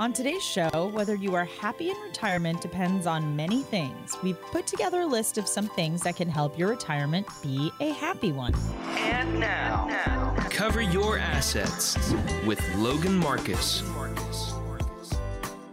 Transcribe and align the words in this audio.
On 0.00 0.12
today's 0.12 0.44
show, 0.44 0.92
whether 0.94 1.16
you 1.16 1.34
are 1.34 1.44
happy 1.44 1.90
in 1.90 1.96
retirement 1.96 2.60
depends 2.60 3.04
on 3.04 3.34
many 3.34 3.64
things. 3.64 4.16
We've 4.22 4.40
put 4.40 4.64
together 4.64 5.00
a 5.00 5.06
list 5.06 5.38
of 5.38 5.48
some 5.48 5.66
things 5.66 6.02
that 6.02 6.14
can 6.14 6.28
help 6.28 6.56
your 6.56 6.68
retirement 6.68 7.26
be 7.42 7.72
a 7.80 7.90
happy 7.90 8.30
one. 8.30 8.54
And 8.98 9.40
now, 9.40 10.36
cover 10.50 10.82
your 10.82 11.18
assets 11.18 11.98
with 12.46 12.62
Logan 12.76 13.16
Marcus. 13.16 13.82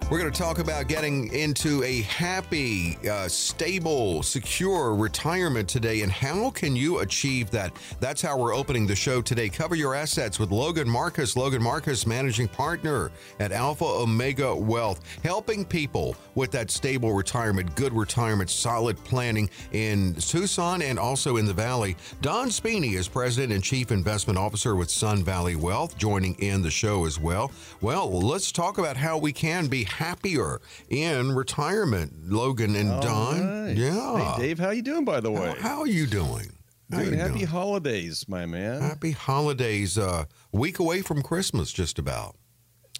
We're 0.07 0.19
going 0.19 0.31
to 0.31 0.39
talk 0.39 0.59
about 0.59 0.87
getting 0.87 1.33
into 1.33 1.81
a 1.81 2.03
happy, 2.03 2.95
uh, 3.09 3.27
stable, 3.27 4.21
secure 4.21 4.93
retirement 4.93 5.67
today 5.67 6.03
and 6.03 6.11
how 6.11 6.51
can 6.51 6.75
you 6.75 6.99
achieve 6.99 7.49
that? 7.49 7.75
That's 7.99 8.21
how 8.21 8.37
we're 8.37 8.53
opening 8.53 8.85
the 8.85 8.95
show 8.95 9.23
today. 9.23 9.49
Cover 9.49 9.73
your 9.73 9.95
assets 9.95 10.37
with 10.37 10.51
Logan 10.51 10.87
Marcus. 10.87 11.35
Logan 11.35 11.63
Marcus, 11.63 12.05
managing 12.05 12.47
partner 12.47 13.09
at 13.39 13.51
Alpha 13.51 13.83
Omega 13.83 14.55
Wealth, 14.55 15.01
helping 15.23 15.65
people 15.65 16.15
with 16.35 16.51
that 16.51 16.69
stable 16.69 17.13
retirement, 17.13 17.75
good 17.75 17.91
retirement, 17.91 18.51
solid 18.51 19.03
planning 19.05 19.49
in 19.71 20.13
Tucson 20.13 20.83
and 20.83 20.99
also 20.99 21.37
in 21.37 21.47
the 21.47 21.53
Valley. 21.53 21.97
Don 22.21 22.49
Spini 22.49 22.93
is 22.93 23.07
president 23.07 23.51
and 23.51 23.63
chief 23.63 23.91
investment 23.91 24.37
officer 24.37 24.75
with 24.75 24.91
Sun 24.91 25.23
Valley 25.23 25.55
Wealth, 25.55 25.97
joining 25.97 26.35
in 26.35 26.61
the 26.61 26.69
show 26.69 27.05
as 27.05 27.19
well. 27.19 27.51
Well, 27.81 28.11
let's 28.21 28.51
talk 28.51 28.77
about 28.77 28.97
how 28.97 29.17
we 29.17 29.33
can 29.33 29.65
be 29.65 29.83
happier 29.95 30.61
in 30.89 31.35
retirement. 31.35 32.13
Logan 32.29 32.75
and 32.75 32.91
All 32.91 33.01
Don. 33.01 33.65
right. 33.65 33.75
Yeah. 33.75 34.35
Hey, 34.35 34.41
Dave, 34.47 34.59
how 34.59 34.69
you 34.71 34.81
doing, 34.81 35.05
by 35.05 35.19
the 35.19 35.31
way? 35.31 35.53
How, 35.59 35.69
how 35.69 35.79
are 35.81 35.87
you 35.87 36.05
doing? 36.05 36.51
How 36.91 37.01
you 37.01 37.15
Happy 37.15 37.33
doing? 37.39 37.45
holidays, 37.47 38.25
my 38.27 38.45
man. 38.45 38.81
Happy 38.81 39.11
holidays. 39.11 39.97
Uh, 39.97 40.25
week 40.51 40.77
away 40.77 41.01
from 41.01 41.23
Christmas, 41.23 41.71
just 41.73 41.97
about. 41.97 42.35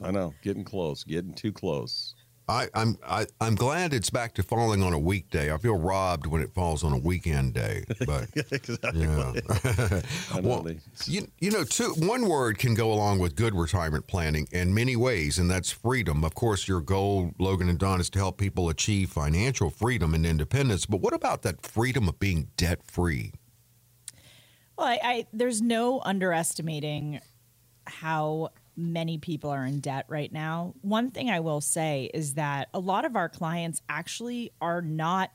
I 0.02 0.10
know, 0.12 0.34
getting 0.42 0.64
close, 0.64 1.04
getting 1.04 1.34
too 1.34 1.52
close. 1.54 2.15
I, 2.48 2.68
I'm 2.76 2.98
I, 3.08 3.26
I'm 3.42 3.56
glad 3.56 3.94
it's 3.94 4.12
back 4.12 4.36
to 4.36 4.44
falling 4.44 4.84
on 4.84 4.94
a 4.94 5.00
weekday. 5.00 5.52
I 5.52 5.58
feel 5.58 5.76
robbed 5.76 6.28
when 6.28 6.42
it 6.42 6.54
falls 6.54 6.84
on 6.84 6.94
a 6.94 6.98
weekend 6.98 7.56
day, 7.56 7.86
but 8.06 8.28
exactly. 8.52 9.02
yeah. 9.02 9.34
I 10.32 10.40
well, 10.42 10.68
you, 11.06 11.28
you 11.40 11.52
know, 11.52 11.64
two, 11.64 11.94
one 11.98 12.28
word 12.28 12.60
can 12.60 12.76
go 12.76 12.94
along 12.94 13.20
with 13.20 13.36
good 13.36 13.56
retirement 13.56 14.06
planning 14.06 14.48
in 14.52 14.74
many 14.74 14.96
ways, 14.96 15.40
and 15.40 15.50
that's 15.50 15.72
freedom. 15.72 16.24
Of 16.24 16.36
course, 16.36 16.68
your 16.68 16.82
goal, 16.82 17.32
Logan 17.40 17.68
and 17.68 17.80
Don, 17.80 18.00
is 18.00 18.12
to 18.12 18.20
help 18.20 18.38
people 18.38 18.70
achieve 18.70 19.10
financial 19.10 19.72
freedom 19.72 20.14
and 20.14 20.26
independence. 20.26 20.86
But 20.86 21.02
what 21.02 21.14
about 21.14 21.42
that 21.42 21.66
freedom 21.66 22.08
of 22.08 22.20
being 22.20 22.50
debt 22.58 22.82
free? 22.84 23.32
Well, 24.78 24.88
I, 24.88 25.00
I 25.04 25.28
there's 25.34 25.64
no 25.64 26.02
underestimating 26.02 27.22
how 27.88 28.50
many 28.78 29.18
people 29.18 29.50
are 29.50 29.66
in 29.66 29.80
debt 29.80 30.06
right 30.08 30.32
now. 30.32 30.74
One 30.82 31.12
thing 31.12 31.30
I 31.30 31.40
will 31.40 31.62
say 31.62 32.10
is 32.14 32.34
that 32.36 32.70
a 32.74 32.80
lot 32.80 33.06
of 33.06 33.16
our 33.16 33.30
clients 33.30 33.82
actually 33.90 34.52
are 34.62 34.82
not 34.82 35.32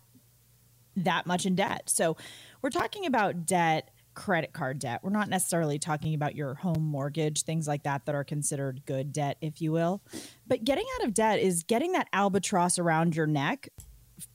that 0.97 1.27
much 1.27 1.47
in 1.47 1.55
debt. 1.55 1.89
So 1.89 2.17
we're 2.63 2.71
talking 2.71 3.07
about 3.07 3.47
debt, 3.47 3.91
credit 4.15 4.53
card 4.53 4.79
debt. 4.79 5.01
We're 5.03 5.11
not 5.11 5.29
necessarily 5.29 5.79
talking 5.79 6.15
about 6.15 6.35
your 6.35 6.55
home 6.55 6.83
mortgage, 6.83 7.43
things 7.43 7.67
like 7.67 7.85
that 7.85 8.07
that 8.07 8.15
are 8.15 8.25
considered 8.25 8.85
good 8.87 9.13
debt, 9.13 9.37
if 9.41 9.63
you 9.63 9.73
will. 9.73 10.03
But 10.47 10.65
getting 10.65 10.87
out 10.97 11.07
of 11.07 11.15
debt 11.15 11.39
is 11.39 11.63
getting 11.63 11.93
that 11.93 12.09
albatross 12.13 12.79
around 12.79 13.17
your 13.17 13.27
neck 13.27 13.69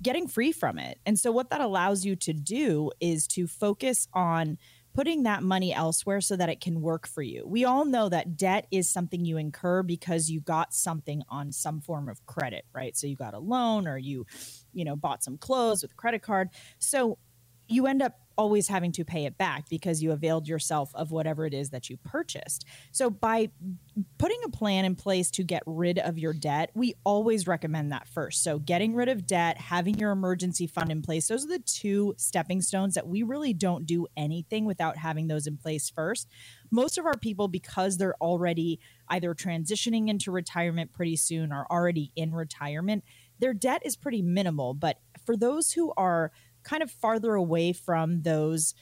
getting 0.01 0.27
free 0.27 0.51
from 0.51 0.79
it. 0.79 0.99
And 1.05 1.17
so, 1.17 1.31
what 1.31 1.49
that 1.49 1.61
allows 1.61 2.05
you 2.05 2.15
to 2.17 2.33
do 2.33 2.91
is 2.99 3.27
to 3.27 3.47
focus 3.47 4.07
on 4.13 4.57
putting 4.95 5.23
that 5.23 5.43
money 5.43 5.73
elsewhere 5.73 6.21
so 6.21 6.37
that 6.37 6.47
it 6.47 6.61
can 6.61 6.81
work 6.81 7.05
for 7.05 7.21
you. 7.21 7.43
We 7.45 7.65
all 7.65 7.83
know 7.83 8.07
that 8.07 8.37
debt 8.37 8.65
is 8.71 8.89
something 8.89 9.25
you 9.25 9.37
incur 9.37 9.83
because 9.83 10.29
you 10.29 10.39
got 10.39 10.73
something 10.73 11.21
on 11.29 11.51
some 11.51 11.81
form 11.81 12.07
of 12.07 12.25
credit, 12.25 12.63
right? 12.73 12.95
So, 12.95 13.05
you 13.05 13.17
got 13.17 13.33
a 13.33 13.39
loan 13.39 13.87
or 13.87 13.97
you, 13.97 14.25
you 14.73 14.85
know, 14.85 14.95
bought 14.95 15.21
some 15.21 15.37
clothes 15.37 15.81
with 15.81 15.91
a 15.91 15.95
credit 15.95 16.21
card. 16.21 16.49
So, 16.79 17.17
you 17.67 17.87
end 17.87 18.01
up 18.01 18.13
always 18.37 18.67
having 18.67 18.91
to 18.93 19.05
pay 19.05 19.25
it 19.25 19.37
back 19.37 19.69
because 19.69 20.01
you 20.01 20.11
availed 20.11 20.47
yourself 20.47 20.91
of 20.95 21.11
whatever 21.11 21.45
it 21.45 21.53
is 21.53 21.69
that 21.69 21.89
you 21.89 21.97
purchased. 21.97 22.65
So 22.91 23.09
by 23.09 23.49
putting 24.17 24.39
a 24.45 24.49
plan 24.49 24.85
in 24.85 24.95
place 24.95 25.29
to 25.31 25.43
get 25.43 25.63
rid 25.65 25.99
of 25.99 26.17
your 26.17 26.33
debt, 26.33 26.71
we 26.73 26.95
always 27.03 27.47
recommend 27.47 27.91
that 27.91 28.07
first. 28.07 28.43
So 28.43 28.59
getting 28.59 28.95
rid 28.95 29.09
of 29.09 29.25
debt, 29.25 29.57
having 29.57 29.97
your 29.97 30.11
emergency 30.11 30.67
fund 30.67 30.91
in 30.91 31.01
place, 31.01 31.27
those 31.27 31.45
are 31.45 31.49
the 31.49 31.59
two 31.59 32.13
stepping 32.17 32.61
stones 32.61 32.95
that 32.95 33.07
we 33.07 33.23
really 33.23 33.53
don't 33.53 33.85
do 33.85 34.07
anything 34.17 34.65
without 34.65 34.97
having 34.97 35.27
those 35.27 35.47
in 35.47 35.57
place 35.57 35.89
first. 35.89 36.27
Most 36.71 36.97
of 36.97 37.05
our 37.05 37.17
people 37.17 37.47
because 37.47 37.97
they're 37.97 38.15
already 38.21 38.79
either 39.09 39.33
transitioning 39.33 40.09
into 40.09 40.31
retirement 40.31 40.91
pretty 40.91 41.15
soon 41.15 41.51
or 41.51 41.65
already 41.69 42.11
in 42.15 42.33
retirement, 42.33 43.03
their 43.39 43.53
debt 43.53 43.81
is 43.85 43.95
pretty 43.95 44.21
minimal, 44.21 44.73
but 44.73 44.97
for 45.25 45.35
those 45.35 45.71
who 45.71 45.93
are 45.97 46.31
kind 46.65 46.83
of 46.83 46.91
farther 46.91 47.35
away 47.35 47.71
from 47.71 48.23
those 48.23 48.73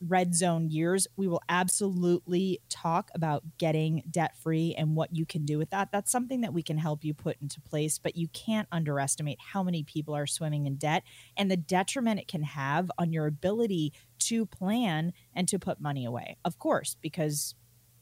red 0.00 0.34
zone 0.34 0.68
years, 0.68 1.06
we 1.16 1.26
will 1.26 1.40
absolutely 1.48 2.60
talk 2.68 3.10
about 3.14 3.42
getting 3.58 4.02
debt 4.10 4.36
free 4.36 4.74
and 4.76 4.94
what 4.94 5.16
you 5.16 5.24
can 5.24 5.44
do 5.44 5.56
with 5.56 5.70
that. 5.70 5.90
That's 5.90 6.12
something 6.12 6.42
that 6.42 6.52
we 6.52 6.62
can 6.62 6.76
help 6.76 7.04
you 7.04 7.14
put 7.14 7.38
into 7.40 7.60
place, 7.60 7.98
but 7.98 8.14
you 8.14 8.28
can't 8.28 8.68
underestimate 8.70 9.38
how 9.40 9.62
many 9.62 9.82
people 9.82 10.14
are 10.14 10.26
swimming 10.26 10.66
in 10.66 10.76
debt 10.76 11.04
and 11.36 11.50
the 11.50 11.56
detriment 11.56 12.20
it 12.20 12.28
can 12.28 12.42
have 12.42 12.90
on 12.98 13.12
your 13.12 13.26
ability 13.26 13.94
to 14.18 14.44
plan 14.44 15.12
and 15.34 15.48
to 15.48 15.58
put 15.58 15.80
money 15.80 16.04
away. 16.04 16.36
Of 16.44 16.58
course, 16.58 16.96
because 17.00 17.54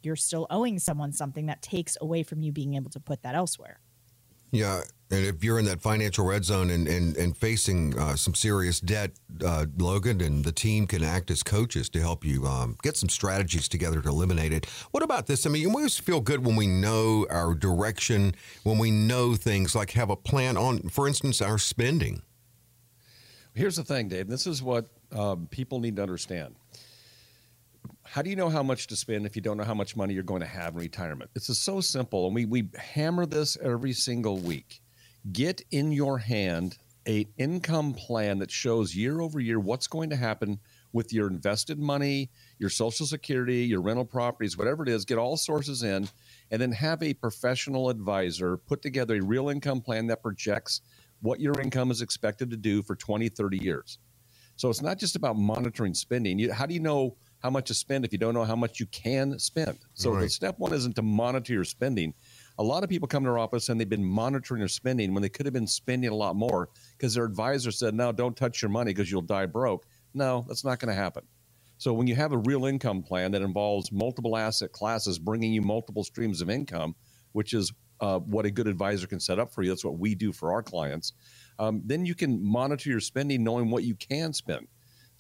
you're 0.03 0.17
still 0.17 0.47
owing 0.51 0.79
someone 0.79 1.13
something 1.13 1.47
that 1.47 1.63
takes 1.63 1.97
away 2.01 2.25
from 2.25 2.43
you 2.43 2.51
being 2.53 2.75
able 2.75 2.91
to 2.91 3.01
put 3.01 3.23
that 3.23 3.35
elsewhere. 3.35 3.81
Yeah, 4.53 4.83
and 5.13 5.27
if 5.27 5.43
you're 5.43 5.59
in 5.59 5.65
that 5.65 5.81
financial 5.81 6.25
red 6.25 6.45
zone 6.45 6.71
and 6.71 6.87
and, 6.87 7.17
and 7.17 7.37
facing 7.37 7.99
uh, 7.99 8.17
some 8.17 8.35
serious 8.35 8.81
debt, 8.81 9.13
uh, 9.45 9.67
Logan 9.79 10.21
and 10.21 10.45
the 10.45 10.53
team 10.53 10.87
can 10.87 11.03
act 11.03 11.31
as 11.31 11.43
coaches 11.43 11.89
to 11.91 12.01
help 12.01 12.25
you 12.25 12.47
um, 12.47 12.77
get 12.83 12.97
some 12.97 13.09
strategies 13.09 13.69
together 13.69 14.01
to 14.03 14.09
eliminate 14.09 14.53
it. 14.53 14.67
What 14.93 15.03
about 15.03 15.27
this? 15.27 15.47
I 15.47 15.51
mean, 15.51 15.63
you 15.63 15.69
always 15.69 15.99
feel 15.99 16.21
good 16.21 16.45
when 16.45 16.57
we 16.57 16.67
know 16.67 17.27
our 17.31 17.55
direction, 17.55 18.35
when 18.63 18.79
we 18.79 18.91
know 18.91 19.35
things 19.35 19.75
like 19.75 19.91
have 19.93 20.11
a 20.11 20.17
plan 20.17 20.57
on, 20.57 20.89
for 20.89 21.09
instance, 21.09 21.41
our 21.41 21.59
spending. 21.59 22.23
Here's 23.55 23.77
the 23.77 23.85
thing, 23.85 24.09
Dave. 24.09 24.29
This 24.29 24.47
is 24.47 24.63
what 24.63 24.87
um, 25.13 25.49
people 25.51 25.81
need 25.81 25.97
to 25.97 26.03
understand. 26.03 26.55
How 28.11 28.23
do 28.23 28.31
you 28.31 28.35
know 28.35 28.49
how 28.49 28.65
much 28.65 28.89
to 28.89 28.97
spend 28.97 29.25
if 29.25 29.37
you 29.37 29.43
don't 29.43 29.57
know 29.57 29.63
how 29.63 29.73
much 29.73 29.95
money 29.95 30.15
you're 30.15 30.25
going 30.25 30.41
to 30.41 30.47
have 30.47 30.75
in 30.75 30.81
retirement? 30.81 31.31
This 31.33 31.49
is 31.49 31.61
so 31.61 31.81
simple, 31.81 32.27
and 32.27 32.35
we 32.35 32.45
we 32.45 32.69
hammer 32.77 33.25
this 33.25 33.57
every 33.63 33.93
single 33.93 34.37
week. 34.37 34.81
Get 35.31 35.63
in 35.71 35.93
your 35.93 36.19
hand 36.19 36.77
a 37.07 37.29
income 37.39 37.95
plan 37.95 38.41
that 38.41 38.51
shows 38.51 38.97
year 38.97 39.21
over 39.21 39.39
year 39.39 39.61
what's 39.61 39.87
going 39.87 40.11
to 40.11 40.17
happen 40.17 40.59
with 40.93 41.13
your 41.13 41.29
invested 41.29 41.79
money, 41.79 42.31
your 42.59 42.69
social 42.69 43.07
security, 43.07 43.65
your 43.65 43.81
rental 43.81 44.05
properties, 44.05 44.59
whatever 44.59 44.83
it 44.83 44.89
is, 44.89 45.05
get 45.05 45.17
all 45.17 45.37
sources 45.37 45.85
in 45.85 46.09
and 46.51 46.61
then 46.61 46.73
have 46.73 47.01
a 47.05 47.15
professional 47.15 47.91
advisor 47.91 48.57
put 48.57 48.83
together 48.83 49.15
a 49.15 49.23
real 49.23 49.51
income 49.51 49.81
plan 49.81 50.09
that 50.09 50.21
projects 50.21 50.81
what 51.23 51.39
your 51.39 51.61
income 51.61 51.93
is 51.93 52.03
expected 52.03 52.51
to 52.51 52.57
do 52.57 52.83
for 52.83 52.97
20, 52.97 53.29
30 53.29 53.59
years. 53.59 53.99
So 54.57 54.69
it's 54.69 54.83
not 54.83 54.99
just 54.99 55.15
about 55.15 55.37
monitoring 55.37 55.95
spending. 55.95 56.41
You, 56.41 56.53
how 56.53 56.67
do 56.67 56.75
you 56.75 56.81
know 56.81 57.17
how 57.41 57.51
much 57.51 57.67
to 57.69 57.75
spend 57.75 58.05
if 58.05 58.13
you 58.13 58.19
don't 58.19 58.35
know 58.35 58.45
how 58.45 58.57
much 58.57 58.81
you 58.81 58.87
can 58.87 59.39
spend? 59.39 59.79
So 59.95 60.11
the 60.13 60.17
Right. 60.21 60.31
step 60.31 60.59
one 60.59 60.73
isn't 60.73 60.95
to 60.97 61.03
monitor 61.03 61.53
your 61.53 61.65
spending. 61.65 62.15
A 62.59 62.63
lot 62.63 62.85
of 62.85 62.91
people 62.91 63.09
come 63.09 63.25
to 63.25 63.31
our 63.31 63.39
office 63.39 63.69
and 63.69 63.81
they've 63.81 63.89
been 63.89 64.05
monitoring 64.05 64.61
their 64.61 64.69
spending 64.69 65.15
when 65.15 65.23
they 65.23 65.29
could 65.31 65.47
have 65.47 65.53
been 65.55 65.67
spending 65.67 66.11
a 66.11 66.15
lot 66.15 66.37
more 66.37 66.69
because 66.97 67.15
their 67.15 67.25
advisor 67.25 67.71
said, 67.71 67.95
no, 67.95 68.13
don't 68.13 68.37
touch 68.37 68.61
your 68.61 68.71
money 68.71 68.93
because 68.93 69.11
you'll 69.11 69.23
die 69.23 69.47
broke. 69.47 69.87
No, 70.13 70.45
that's 70.47 70.65
not 70.65 70.79
going 70.79 70.91
to 70.95 70.95
happen. 71.01 71.25
So 71.79 71.95
when 71.95 72.07
you 72.07 72.15
have 72.17 72.33
a 72.33 72.39
real 72.39 72.67
income 72.67 73.03
plan 73.03 73.33
that 73.33 73.41
involves 73.41 73.91
multiple 73.91 74.37
asset 74.37 74.73
classes 74.73 75.19
bringing 75.19 75.55
you 75.55 75.63
multiple 75.63 76.05
streams 76.05 76.43
of 76.43 76.51
income, 76.51 76.95
which 77.33 77.55
is 77.55 77.73
uh, 78.01 78.19
what 78.19 78.45
a 78.45 78.51
good 78.51 78.67
advisor 78.67 79.07
can 79.07 79.21
set 79.21 79.39
up 79.39 79.55
for 79.55 79.63
you, 79.63 79.71
that's 79.71 79.85
what 79.85 79.99
we 79.99 80.15
do 80.15 80.31
for 80.33 80.53
our 80.53 80.63
clients. 80.63 81.15
Um, 81.59 81.81
then 81.87 82.05
you 82.05 82.15
can 82.15 82.43
monitor 82.45 82.91
your 82.91 83.01
spending, 83.01 83.43
knowing 83.43 83.71
what 83.71 83.85
you 83.85 83.95
can 83.95 84.35
spend. 84.35 84.69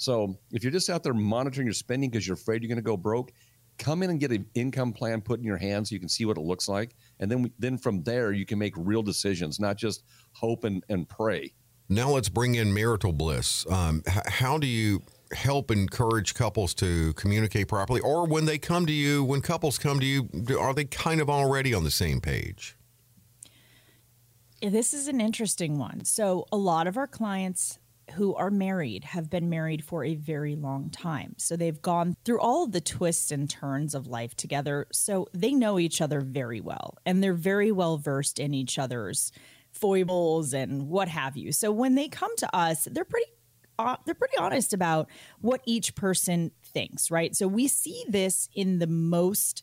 So 0.00 0.38
if 0.50 0.64
you're 0.64 0.73
just 0.73 0.88
out 0.88 1.02
there 1.02 1.12
monitoring 1.12 1.67
your 1.67 1.75
spending 1.75 2.08
because 2.08 2.26
you're 2.26 2.35
afraid 2.35 2.62
you're 2.62 2.69
going 2.69 2.76
to 2.76 2.82
go 2.82 2.97
broke, 2.97 3.32
come 3.76 4.02
in 4.02 4.08
and 4.08 4.19
get 4.19 4.32
an 4.32 4.47
income 4.55 4.94
plan 4.94 5.20
put 5.20 5.41
in 5.41 5.44
your 5.44 5.58
hands 5.58 5.91
so 5.91 5.94
you 5.94 6.00
can 6.00 6.08
see 6.08 6.25
what 6.25 6.38
it 6.38 6.41
looks 6.41 6.70
like, 6.70 6.94
and 7.19 7.31
then 7.31 7.43
we, 7.43 7.52
then 7.58 7.76
from 7.76 8.02
there 8.02 8.32
you 8.32 8.47
can 8.47 8.58
make 8.58 8.73
real 8.79 9.02
decisions, 9.02 9.61
not 9.61 9.76
just 9.76 10.02
hope 10.32 10.64
and, 10.64 10.82
and 10.88 11.06
pray. 11.06 11.52
Now 11.91 12.08
let's 12.12 12.31
bring 12.31 12.55
in 12.55 12.73
marital 12.73 13.12
bliss. 13.12 13.67
Um, 13.70 14.02
h- 14.08 14.23
how 14.26 14.56
do 14.56 14.67
you 14.67 15.02
help 15.32 15.70
encourage 15.70 16.32
couples 16.32 16.73
to 16.76 17.12
communicate 17.12 17.69
properly, 17.69 18.00
or 18.00 18.26
when 18.26 18.47
they 18.47 18.56
come 18.56 18.87
to 18.87 18.93
you, 18.93 19.23
when 19.23 19.43
couples 19.43 19.76
come 19.76 20.00
to 20.00 20.06
you, 20.06 20.23
do- 20.23 20.58
are 20.58 20.73
they 20.73 20.87
kind 20.87 21.20
of 21.20 21.29
already 21.29 21.75
on 21.75 21.85
the 21.85 21.91
same 21.91 22.23
page? 22.23 22.75
This 24.62 24.94
is 24.94 25.08
an 25.08 25.20
interesting 25.20 25.79
one. 25.79 26.06
So, 26.06 26.47
a 26.50 26.56
lot 26.56 26.87
of 26.87 26.97
our 26.97 27.06
clients 27.06 27.80
who 28.12 28.35
are 28.35 28.51
married 28.51 29.05
have 29.05 29.31
been 29.31 29.49
married 29.49 29.85
for 29.85 30.05
a 30.05 30.15
very 30.15 30.57
long 30.57 30.91
time. 30.91 31.35
So 31.39 31.57
they've 31.57 31.81
gone 31.81 32.17
through 32.25 32.41
all 32.41 32.65
of 32.65 32.73
the 32.73 32.81
twists 32.81 33.31
and 33.31 33.49
turns 33.49 33.95
of 33.95 34.07
life 34.07 34.35
together. 34.35 34.87
So 34.93 35.27
they 35.33 35.53
know 35.53 35.79
each 35.79 36.01
other 36.01 36.21
very 36.21 36.61
well 36.61 36.97
and 37.07 37.23
they're 37.23 37.35
very 37.35 37.73
well 37.73 37.97
versed 37.97 38.39
in 38.39 38.55
each 38.55 38.79
other's 38.79 39.33
foibles 39.73 40.53
and 40.53 40.89
what 40.89 41.09
have 41.09 41.37
you. 41.37 41.53
So 41.53 41.71
when 41.71 41.95
they 41.95 42.09
come 42.09 42.35
to 42.39 42.57
us, 42.57 42.89
they're 42.91 43.05
pretty 43.05 43.31
uh, 43.79 43.97
they're 44.05 44.15
pretty 44.15 44.37
honest 44.37 44.75
about 44.75 45.09
what 45.41 45.62
each 45.65 45.95
person 45.95 46.51
thinks, 46.62 47.11
right? 47.11 47.35
So 47.35 47.49
we 47.49 47.67
see 47.67 48.05
this 48.09 48.49
in 48.55 48.79
the 48.79 48.87
most 48.87 49.62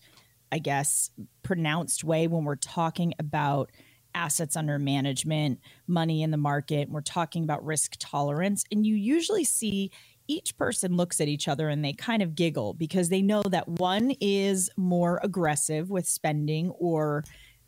I 0.51 0.59
guess 0.59 1.11
pronounced 1.43 2.03
way 2.03 2.27
when 2.27 2.45
we're 2.45 2.55
talking 2.55 3.13
about 3.19 3.71
assets 4.17 4.55
under 4.55 4.79
management, 4.79 5.59
money 5.87 6.23
in 6.23 6.31
the 6.31 6.37
market, 6.37 6.89
we're 6.89 7.01
talking 7.01 7.43
about 7.43 7.63
risk 7.63 7.95
tolerance. 7.99 8.63
And 8.71 8.85
you 8.85 8.95
usually 8.95 9.43
see 9.43 9.91
each 10.27 10.57
person 10.57 10.97
looks 10.97 11.21
at 11.21 11.27
each 11.27 11.47
other 11.47 11.69
and 11.69 11.85
they 11.85 11.93
kind 11.93 12.21
of 12.21 12.35
giggle 12.35 12.73
because 12.73 13.09
they 13.09 13.21
know 13.21 13.43
that 13.43 13.69
one 13.69 14.11
is 14.19 14.69
more 14.75 15.21
aggressive 15.23 15.89
with 15.89 16.07
spending 16.07 16.71
or 16.71 17.23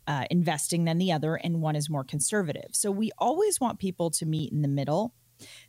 uh, 0.06 0.24
investing 0.30 0.84
than 0.84 0.98
the 0.98 1.12
other, 1.12 1.36
and 1.36 1.62
one 1.62 1.76
is 1.76 1.88
more 1.88 2.02
conservative. 2.02 2.70
So 2.72 2.90
we 2.90 3.12
always 3.18 3.60
want 3.60 3.78
people 3.78 4.10
to 4.10 4.26
meet 4.26 4.52
in 4.52 4.62
the 4.62 4.68
middle 4.68 5.14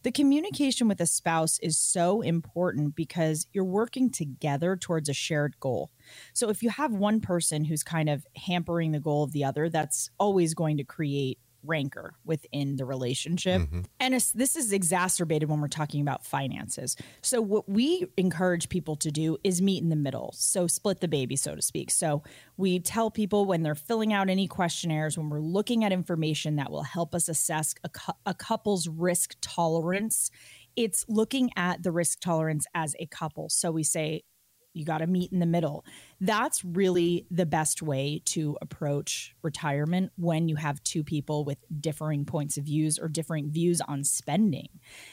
the 0.04 0.12
communication 0.12 0.88
with 0.88 1.02
a 1.02 1.06
spouse 1.06 1.60
is 1.60 1.78
so 1.78 2.22
important 2.22 2.96
because 2.96 3.48
you're 3.54 3.64
working 3.64 4.10
together 4.10 4.76
towards 4.76 5.10
a 5.10 5.14
shared 5.14 5.60
goal. 5.60 5.92
So 6.34 6.50
if 6.50 6.64
you 6.64 6.70
have 6.70 6.94
one 6.94 7.22
person 7.22 7.66
who's 7.66 7.84
kind 7.84 8.10
of 8.10 8.26
hampering 8.36 8.92
the 8.92 9.00
goal 9.00 9.24
of 9.24 9.32
the 9.32 9.44
other, 9.44 9.70
that's 9.70 10.10
always 10.20 10.54
going 10.54 10.78
to 10.78 10.84
create 10.84 11.40
rancor 11.64 12.14
within 12.26 12.76
the 12.76 12.86
relationship. 12.86 13.62
Mm-hmm. 13.62 13.82
And 14.00 14.14
this 14.14 14.56
is 14.56 14.72
exacerbated 14.72 15.50
when 15.50 15.62
we're 15.62 15.68
talking 15.68 16.02
about 16.02 16.26
finances. 16.26 16.96
So, 17.22 17.42
what 17.42 17.70
we 17.70 18.06
encourage 18.18 18.70
people 18.70 18.96
to 18.98 19.12
do 19.12 19.38
is 19.44 19.62
meet 19.62 19.82
in 19.84 19.90
the 19.90 19.96
middle. 19.96 20.34
So, 20.36 20.68
split 20.68 21.00
the 21.00 21.08
baby, 21.08 21.36
so 21.36 21.56
to 21.56 21.62
speak. 21.62 21.92
So, 21.92 22.24
we 22.58 22.80
tell 22.80 23.12
people 23.12 23.46
when 23.46 23.64
they're 23.64 23.76
filling 23.76 24.14
out 24.14 24.30
any 24.30 24.48
questionnaires, 24.48 25.18
when 25.18 25.30
we're 25.30 25.40
looking 25.40 25.84
at 25.84 25.92
information 25.92 26.56
that 26.58 26.72
will 26.72 26.84
help 26.84 27.14
us 27.16 27.28
assess 27.30 27.76
a, 27.84 27.90
cu- 27.90 28.14
a 28.26 28.34
couple's 28.34 28.88
risk 28.88 29.36
tolerance, 29.42 30.32
it's 30.76 31.06
looking 31.08 31.50
at 31.56 31.84
the 31.84 31.92
risk 31.92 32.20
tolerance 32.20 32.66
as 32.74 32.96
a 33.00 33.06
couple. 33.06 33.50
So, 33.50 33.72
we 33.72 33.84
say, 33.84 34.24
you 34.74 34.86
got 34.86 35.00
to 35.00 35.08
meet 35.08 35.32
in 35.32 35.40
the 35.40 35.46
middle. 35.46 35.86
That's 36.20 36.64
really 36.64 37.26
the 37.30 37.46
best 37.46 37.82
way 37.82 38.22
to 38.26 38.58
approach 38.62 39.36
retirement 39.42 40.12
when 40.18 40.48
you 40.48 40.56
have 40.56 40.84
two 40.84 41.04
people 41.04 41.44
with 41.44 41.58
differing 41.80 42.26
points 42.26 42.58
of 42.58 42.66
views 42.66 42.98
or 42.98 43.08
differing 43.08 43.52
views 43.52 43.82
on 43.82 44.04
spending. 44.04 44.70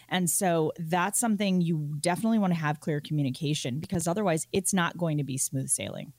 And 0.09 0.31
so 0.31 0.73
that's 0.79 1.19
something 1.19 1.61
you 1.61 1.97
definitely 2.01 2.39
want 2.39 2.53
to 2.53 2.59
have 2.61 2.81
clear 2.81 3.01
communication 3.01 3.81
because 3.81 4.07
otherwise 4.07 4.47
it's 4.53 4.75
not 4.75 4.97
going 4.97 5.19
to 5.19 5.25
be 5.25 5.39
smooth 5.39 5.69
sailing. 5.69 6.13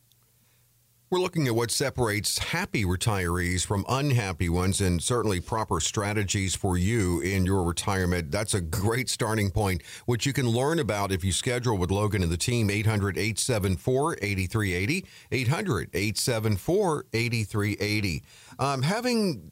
We're 1.11 1.21
looking 1.21 1.47
at 1.47 1.55
what 1.55 1.71
separates 1.71 2.37
happy 2.37 2.85
retirees 2.85 3.65
from 3.65 3.83
unhappy 3.89 4.47
ones 4.47 4.79
and 4.79 5.01
certainly 5.01 5.39
proper 5.39 5.79
strategies 5.79 6.53
for 6.53 6.77
you 6.77 7.19
in 7.21 7.47
your 7.47 7.63
retirement. 7.63 8.29
That's 8.29 8.53
a 8.53 8.61
great 8.61 9.09
starting 9.09 9.49
point, 9.49 9.81
which 10.05 10.27
you 10.27 10.33
can 10.33 10.47
learn 10.47 10.77
about 10.77 11.11
if 11.11 11.23
you 11.23 11.31
schedule 11.31 11.79
with 11.79 11.89
Logan 11.89 12.21
and 12.21 12.31
the 12.31 12.37
team 12.37 12.69
800 12.69 13.17
874 13.17 14.17
8380. 14.21 15.05
800 15.31 15.89
874 15.95 17.05
8380. 17.11 18.23
Um, 18.59 18.83
having 18.83 19.51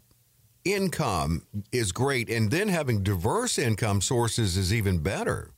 income 0.64 1.48
is 1.72 1.92
great, 1.92 2.30
and 2.30 2.52
then 2.52 2.68
having 2.68 3.02
diverse 3.02 3.58
income 3.58 4.02
sources 4.02 4.58
is 4.58 4.72
even 4.72 5.00
better 5.00 5.50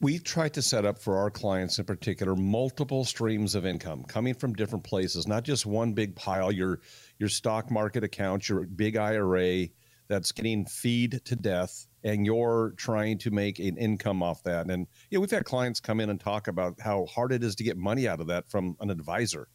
we 0.00 0.18
try 0.18 0.48
to 0.50 0.62
set 0.62 0.84
up 0.84 0.98
for 0.98 1.16
our 1.16 1.30
clients 1.30 1.78
in 1.78 1.84
particular 1.84 2.34
multiple 2.34 3.04
streams 3.04 3.54
of 3.54 3.66
income 3.66 4.04
coming 4.04 4.34
from 4.34 4.52
different 4.54 4.84
places, 4.84 5.26
not 5.26 5.44
just 5.44 5.66
one 5.66 5.92
big 5.92 6.16
pile, 6.16 6.52
your 6.52 6.80
your 7.18 7.28
stock 7.28 7.70
market 7.70 8.04
account, 8.04 8.48
your 8.48 8.64
big 8.64 8.96
IRA 8.96 9.68
that's 10.08 10.32
getting 10.32 10.64
feed 10.64 11.20
to 11.24 11.36
death 11.36 11.86
and 12.02 12.24
you're 12.24 12.74
trying 12.76 13.18
to 13.18 13.30
make 13.30 13.58
an 13.58 13.76
income 13.76 14.22
off 14.22 14.42
that. 14.44 14.70
And 14.70 14.86
you 15.10 15.18
know, 15.18 15.20
we've 15.20 15.30
had 15.30 15.44
clients 15.44 15.80
come 15.80 16.00
in 16.00 16.10
and 16.10 16.18
talk 16.18 16.48
about 16.48 16.80
how 16.80 17.06
hard 17.06 17.32
it 17.32 17.44
is 17.44 17.56
to 17.56 17.64
get 17.64 17.76
money 17.76 18.08
out 18.08 18.20
of 18.20 18.28
that 18.28 18.50
from 18.50 18.76
an 18.80 18.90
advisor 18.90 19.48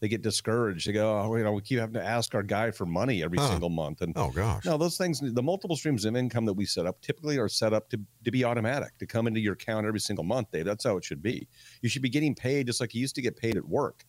they 0.00 0.08
get 0.08 0.22
discouraged. 0.22 0.86
They 0.86 0.92
go, 0.92 1.18
oh, 1.18 1.36
you 1.36 1.44
know, 1.44 1.52
we 1.52 1.62
keep 1.62 1.78
having 1.78 1.94
to 1.94 2.04
ask 2.04 2.34
our 2.34 2.42
guy 2.42 2.70
for 2.70 2.84
money 2.84 3.22
every 3.22 3.38
huh. 3.38 3.48
single 3.48 3.70
month. 3.70 4.02
And 4.02 4.12
oh 4.16 4.30
gosh, 4.30 4.64
no, 4.64 4.76
those 4.76 4.96
things, 4.96 5.20
the 5.20 5.42
multiple 5.42 5.76
streams 5.76 6.04
of 6.04 6.16
income 6.16 6.44
that 6.46 6.52
we 6.52 6.66
set 6.66 6.86
up 6.86 7.00
typically 7.00 7.38
are 7.38 7.48
set 7.48 7.72
up 7.72 7.88
to, 7.90 8.00
to 8.24 8.30
be 8.30 8.44
automatic, 8.44 8.96
to 8.98 9.06
come 9.06 9.26
into 9.26 9.40
your 9.40 9.54
account 9.54 9.86
every 9.86 10.00
single 10.00 10.24
month, 10.24 10.50
Dave. 10.52 10.64
That's 10.64 10.84
how 10.84 10.96
it 10.96 11.04
should 11.04 11.22
be. 11.22 11.48
You 11.82 11.88
should 11.88 12.02
be 12.02 12.10
getting 12.10 12.34
paid 12.34 12.66
just 12.66 12.80
like 12.80 12.94
you 12.94 13.00
used 13.00 13.14
to 13.14 13.22
get 13.22 13.36
paid 13.36 13.56
at 13.56 13.64
work. 13.64 14.04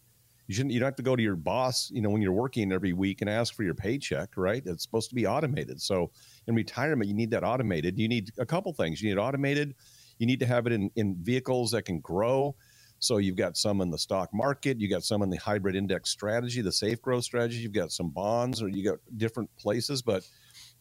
You 0.47 0.55
shouldn't. 0.55 0.73
You 0.73 0.79
don't 0.79 0.87
have 0.87 0.95
to 0.95 1.03
go 1.03 1.15
to 1.15 1.23
your 1.23 1.35
boss, 1.35 1.91
you 1.91 2.01
know, 2.01 2.09
when 2.09 2.21
you're 2.21 2.31
working 2.31 2.71
every 2.71 2.93
week 2.93 3.21
and 3.21 3.29
ask 3.29 3.53
for 3.53 3.63
your 3.63 3.73
paycheck, 3.73 4.29
right? 4.37 4.63
It's 4.65 4.83
supposed 4.83 5.09
to 5.09 5.15
be 5.15 5.27
automated. 5.27 5.81
So 5.81 6.11
in 6.47 6.55
retirement, 6.55 7.09
you 7.09 7.13
need 7.13 7.31
that 7.31 7.43
automated. 7.43 7.99
You 7.99 8.07
need 8.07 8.31
a 8.37 8.45
couple 8.45 8.73
things. 8.73 9.01
You 9.01 9.09
need 9.09 9.19
automated. 9.19 9.75
You 10.19 10.25
need 10.25 10.39
to 10.39 10.45
have 10.45 10.65
it 10.65 10.73
in, 10.73 10.89
in 10.95 11.15
vehicles 11.21 11.71
that 11.71 11.83
can 11.83 11.99
grow 11.99 12.55
so 12.99 13.17
you've 13.17 13.35
got 13.35 13.57
some 13.57 13.81
in 13.81 13.91
the 13.91 13.97
stock 13.97 14.29
market, 14.33 14.79
you 14.79 14.89
got 14.89 15.03
some 15.03 15.21
in 15.21 15.29
the 15.29 15.37
hybrid 15.37 15.75
index 15.75 16.09
strategy, 16.09 16.61
the 16.61 16.71
safe 16.71 17.01
growth 17.01 17.23
strategy, 17.23 17.57
you've 17.57 17.73
got 17.73 17.91
some 17.91 18.09
bonds, 18.09 18.61
or 18.61 18.67
you 18.67 18.83
got 18.83 18.99
different 19.17 19.49
places, 19.57 20.01
but 20.01 20.27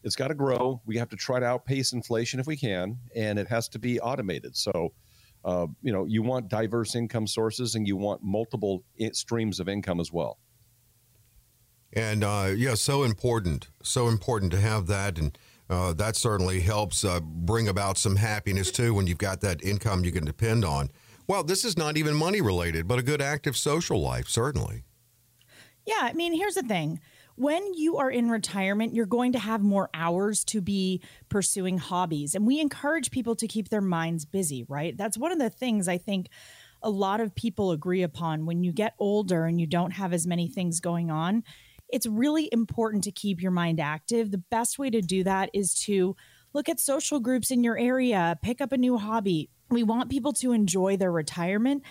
it's 0.02 0.16
got 0.16 0.28
to 0.28 0.34
grow. 0.34 0.80
We 0.86 0.96
have 0.96 1.08
to 1.10 1.16
try 1.16 1.40
to 1.40 1.46
outpace 1.46 1.92
inflation 1.92 2.40
if 2.40 2.46
we 2.46 2.56
can, 2.56 2.98
and 3.14 3.38
it 3.38 3.48
has 3.48 3.68
to 3.70 3.78
be 3.78 4.00
automated. 4.00 4.56
So, 4.56 4.92
uh, 5.44 5.66
you 5.82 5.92
know, 5.92 6.06
you 6.06 6.22
want 6.22 6.48
diverse 6.48 6.94
income 6.94 7.26
sources 7.26 7.74
and 7.74 7.86
you 7.86 7.96
want 7.96 8.22
multiple 8.22 8.84
streams 9.12 9.60
of 9.60 9.68
income 9.68 10.00
as 10.00 10.12
well. 10.12 10.38
And 11.92 12.24
uh, 12.24 12.52
yeah, 12.54 12.74
so 12.74 13.04
important, 13.04 13.68
so 13.82 14.08
important 14.08 14.52
to 14.52 14.60
have 14.60 14.86
that, 14.86 15.18
and 15.18 15.36
uh, 15.68 15.92
that 15.94 16.16
certainly 16.16 16.60
helps 16.60 17.04
uh, 17.04 17.20
bring 17.20 17.68
about 17.68 17.98
some 17.98 18.16
happiness 18.16 18.70
too 18.70 18.94
when 18.94 19.06
you've 19.06 19.18
got 19.18 19.40
that 19.40 19.62
income 19.62 20.04
you 20.04 20.12
can 20.12 20.24
depend 20.24 20.64
on. 20.64 20.90
Well, 21.28 21.42
this 21.42 21.64
is 21.64 21.76
not 21.76 21.96
even 21.96 22.14
money 22.14 22.40
related, 22.40 22.86
but 22.86 22.98
a 22.98 23.02
good 23.02 23.20
active 23.20 23.56
social 23.56 24.00
life, 24.00 24.28
certainly. 24.28 24.84
Yeah, 25.86 26.00
I 26.02 26.12
mean, 26.12 26.32
here's 26.32 26.54
the 26.54 26.62
thing. 26.62 27.00
When 27.36 27.74
you 27.74 27.98
are 27.98 28.10
in 28.10 28.30
retirement, 28.30 28.94
you're 28.94 29.06
going 29.06 29.32
to 29.32 29.38
have 29.38 29.62
more 29.62 29.90
hours 29.92 30.42
to 30.46 30.60
be 30.60 31.02
pursuing 31.28 31.78
hobbies. 31.78 32.34
And 32.34 32.46
we 32.46 32.60
encourage 32.60 33.10
people 33.10 33.36
to 33.36 33.46
keep 33.46 33.68
their 33.68 33.82
minds 33.82 34.24
busy, 34.24 34.64
right? 34.68 34.96
That's 34.96 35.18
one 35.18 35.32
of 35.32 35.38
the 35.38 35.50
things 35.50 35.86
I 35.86 35.98
think 35.98 36.28
a 36.82 36.90
lot 36.90 37.20
of 37.20 37.34
people 37.34 37.72
agree 37.72 38.02
upon. 38.02 38.46
When 38.46 38.62
you 38.62 38.72
get 38.72 38.94
older 38.98 39.44
and 39.44 39.60
you 39.60 39.66
don't 39.66 39.92
have 39.92 40.12
as 40.12 40.26
many 40.26 40.48
things 40.48 40.80
going 40.80 41.10
on, 41.10 41.44
it's 41.88 42.06
really 42.06 42.48
important 42.52 43.04
to 43.04 43.12
keep 43.12 43.42
your 43.42 43.50
mind 43.50 43.80
active. 43.80 44.30
The 44.30 44.38
best 44.38 44.78
way 44.78 44.90
to 44.90 45.02
do 45.02 45.22
that 45.24 45.50
is 45.52 45.74
to 45.80 46.16
look 46.56 46.68
at 46.68 46.80
social 46.80 47.20
groups 47.20 47.50
in 47.50 47.62
your 47.62 47.78
area, 47.78 48.38
pick 48.42 48.60
up 48.60 48.72
a 48.72 48.78
new 48.78 48.96
hobby, 48.96 49.50
we 49.70 49.82
want 49.82 50.10
people 50.10 50.32
to 50.32 50.52
enjoy 50.52 50.96
their 50.96 51.12
retirement. 51.12 51.82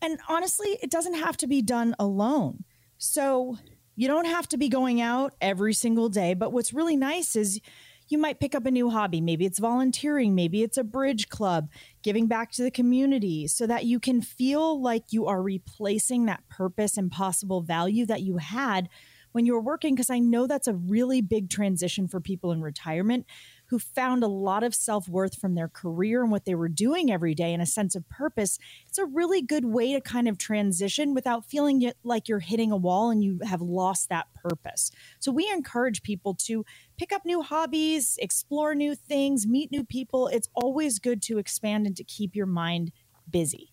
And 0.00 0.20
honestly, 0.28 0.78
it 0.82 0.90
doesn't 0.90 1.14
have 1.14 1.36
to 1.38 1.46
be 1.46 1.62
done 1.62 1.94
alone. 1.98 2.64
So 2.98 3.56
you 3.96 4.08
don't 4.08 4.26
have 4.26 4.48
to 4.48 4.58
be 4.58 4.68
going 4.68 5.00
out 5.00 5.34
every 5.40 5.74
single 5.74 6.08
day. 6.08 6.34
But 6.34 6.52
what's 6.52 6.72
really 6.72 6.96
nice 6.96 7.36
is 7.36 7.60
you 8.08 8.18
might 8.18 8.40
pick 8.40 8.54
up 8.54 8.66
a 8.66 8.70
new 8.70 8.90
hobby. 8.90 9.20
Maybe 9.20 9.46
it's 9.46 9.58
volunteering, 9.58 10.34
maybe 10.34 10.62
it's 10.62 10.76
a 10.76 10.84
bridge 10.84 11.28
club, 11.28 11.70
giving 12.02 12.26
back 12.26 12.50
to 12.52 12.62
the 12.62 12.70
community 12.70 13.46
so 13.46 13.66
that 13.66 13.86
you 13.86 13.98
can 13.98 14.20
feel 14.20 14.80
like 14.80 15.04
you 15.10 15.26
are 15.26 15.42
replacing 15.42 16.26
that 16.26 16.46
purpose 16.50 16.98
and 16.98 17.10
possible 17.10 17.62
value 17.62 18.04
that 18.06 18.22
you 18.22 18.36
had 18.36 18.88
when 19.30 19.46
you 19.46 19.54
were 19.54 19.62
working. 19.62 19.94
Because 19.94 20.10
I 20.10 20.18
know 20.18 20.46
that's 20.46 20.68
a 20.68 20.74
really 20.74 21.22
big 21.22 21.48
transition 21.48 22.08
for 22.08 22.20
people 22.20 22.52
in 22.52 22.60
retirement 22.60 23.24
who 23.72 23.78
found 23.78 24.22
a 24.22 24.28
lot 24.28 24.62
of 24.62 24.74
self 24.74 25.08
worth 25.08 25.40
from 25.40 25.54
their 25.54 25.66
career 25.66 26.22
and 26.22 26.30
what 26.30 26.44
they 26.44 26.54
were 26.54 26.68
doing 26.68 27.10
every 27.10 27.34
day 27.34 27.54
and 27.54 27.62
a 27.62 27.66
sense 27.66 27.94
of 27.94 28.06
purpose, 28.10 28.58
it's 28.86 28.98
a 28.98 29.06
really 29.06 29.40
good 29.40 29.64
way 29.64 29.94
to 29.94 30.00
kind 30.02 30.28
of 30.28 30.36
transition 30.36 31.14
without 31.14 31.48
feeling 31.48 31.90
like 32.04 32.28
you're 32.28 32.38
hitting 32.38 32.70
a 32.70 32.76
wall 32.76 33.10
and 33.10 33.24
you 33.24 33.38
have 33.42 33.62
lost 33.62 34.10
that 34.10 34.26
purpose. 34.34 34.90
So 35.20 35.32
we 35.32 35.48
encourage 35.48 36.02
people 36.02 36.34
to 36.44 36.66
pick 36.98 37.12
up 37.12 37.24
new 37.24 37.40
hobbies, 37.40 38.18
explore 38.20 38.74
new 38.74 38.94
things, 38.94 39.46
meet 39.46 39.72
new 39.72 39.84
people. 39.84 40.28
It's 40.28 40.50
always 40.54 40.98
good 40.98 41.22
to 41.22 41.38
expand 41.38 41.86
and 41.86 41.96
to 41.96 42.04
keep 42.04 42.36
your 42.36 42.44
mind 42.44 42.92
busy. 43.30 43.71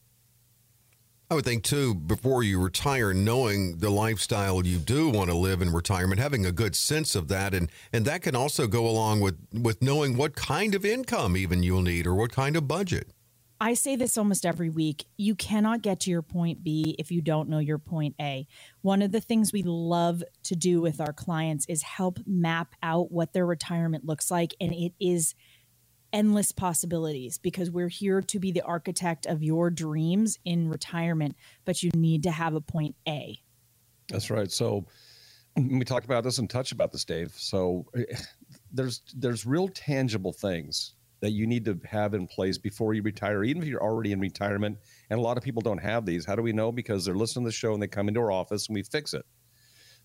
I 1.32 1.36
would 1.36 1.46
think 1.46 1.64
too, 1.64 1.94
before 1.94 2.42
you 2.42 2.60
retire, 2.60 3.14
knowing 3.14 3.78
the 3.78 3.92
lifestyle 3.92 4.66
you 4.66 4.80
do 4.80 5.10
want 5.10 5.30
to 5.30 5.38
live 5.38 5.62
in 5.62 5.72
retirement, 5.72 6.20
having 6.20 6.44
a 6.44 6.52
good 6.52 6.76
sense 6.76 7.14
of 7.14 7.28
that, 7.28 7.54
and 7.54 7.72
and 7.94 8.04
that 8.06 8.24
can 8.24 8.36
also 8.36 8.66
go 8.66 8.88
along 8.88 9.20
with 9.20 9.38
with 9.54 9.80
knowing 9.80 10.18
what 10.18 10.36
kind 10.36 10.74
of 10.74 10.84
income 10.84 11.38
even 11.38 11.62
you'll 11.62 11.84
need 11.84 12.08
or 12.08 12.16
what 12.16 12.32
kind 12.32 12.56
of 12.56 12.68
budget. 12.68 13.12
I 13.62 13.76
say 13.76 13.96
this 13.96 14.18
almost 14.18 14.44
every 14.44 14.70
week. 14.70 15.06
You 15.18 15.36
cannot 15.36 15.84
get 15.84 16.00
to 16.02 16.10
your 16.10 16.22
point 16.24 16.64
B 16.64 16.96
if 16.98 17.12
you 17.12 17.22
don't 17.22 17.50
know 17.50 17.60
your 17.60 17.78
point 17.78 18.16
A. 18.20 18.48
One 18.82 19.04
of 19.04 19.12
the 19.12 19.22
things 19.22 19.54
we 19.54 19.62
love 19.64 20.24
to 20.44 20.56
do 20.56 20.82
with 20.82 21.00
our 21.00 21.14
clients 21.14 21.66
is 21.68 21.84
help 21.84 22.20
map 22.26 22.74
out 22.82 23.12
what 23.12 23.34
their 23.34 23.46
retirement 23.46 24.04
looks 24.04 24.32
like, 24.32 24.56
and 24.60 24.74
it 24.74 24.94
is 25.00 25.36
endless 26.13 26.51
possibilities 26.51 27.38
because 27.38 27.70
we're 27.70 27.89
here 27.89 28.22
to 28.22 28.39
be 28.39 28.51
the 28.51 28.62
architect 28.62 29.25
of 29.25 29.44
your 29.44 29.70
dreams 29.70 30.39
in 30.46 30.70
retirement, 30.70 31.36
but 31.66 31.84
you 31.84 31.92
need 31.96 32.24
to 32.24 32.32
have 32.32 32.56
a 32.56 32.62
point 32.62 32.96
A. 33.08 33.39
That's 34.10 34.30
right. 34.30 34.51
So 34.51 34.86
we 35.56 35.84
talked 35.86 36.06
about 36.06 36.24
this 36.24 36.38
and 36.38 36.50
touched 36.50 36.72
about 36.72 36.92
this, 36.92 37.06
Dave. 37.06 37.32
So 37.36 37.86
eh, 37.96 38.04
there's 38.72 39.01
there's 39.16 39.46
real 39.46 39.68
tangible 39.68 40.34
things 40.34 40.96
that 41.22 41.32
you 41.32 41.46
need 41.46 41.66
to 41.66 41.78
have 41.86 42.13
in 42.13 42.28
place 42.28 42.58
before 42.58 42.94
you 42.94 43.01
retire, 43.01 43.44
even 43.44 43.62
if 43.62 43.68
you're 43.68 43.84
already 43.84 44.13
in 44.13 44.20
retirement. 44.20 44.78
And 45.10 45.20
a 45.20 45.22
lot 45.22 45.38
of 45.38 45.44
people 45.44 45.62
don't 45.62 45.80
have 45.80 46.06
these. 46.06 46.25
How 46.25 46.36
do 46.36 46.42
we 46.42 46.54
know? 46.54 46.72
Because 46.72 47.04
they're 47.04 47.16
listening 47.16 47.44
to 47.46 47.50
the 47.50 47.54
show 47.54 47.74
and 47.74 47.82
they 47.82 47.88
come 47.88 48.08
into 48.08 48.22
our 48.22 48.32
office 48.32 48.68
and 48.68 48.75
we 48.75 48.84
fix 48.84 49.13
it. 49.13 49.25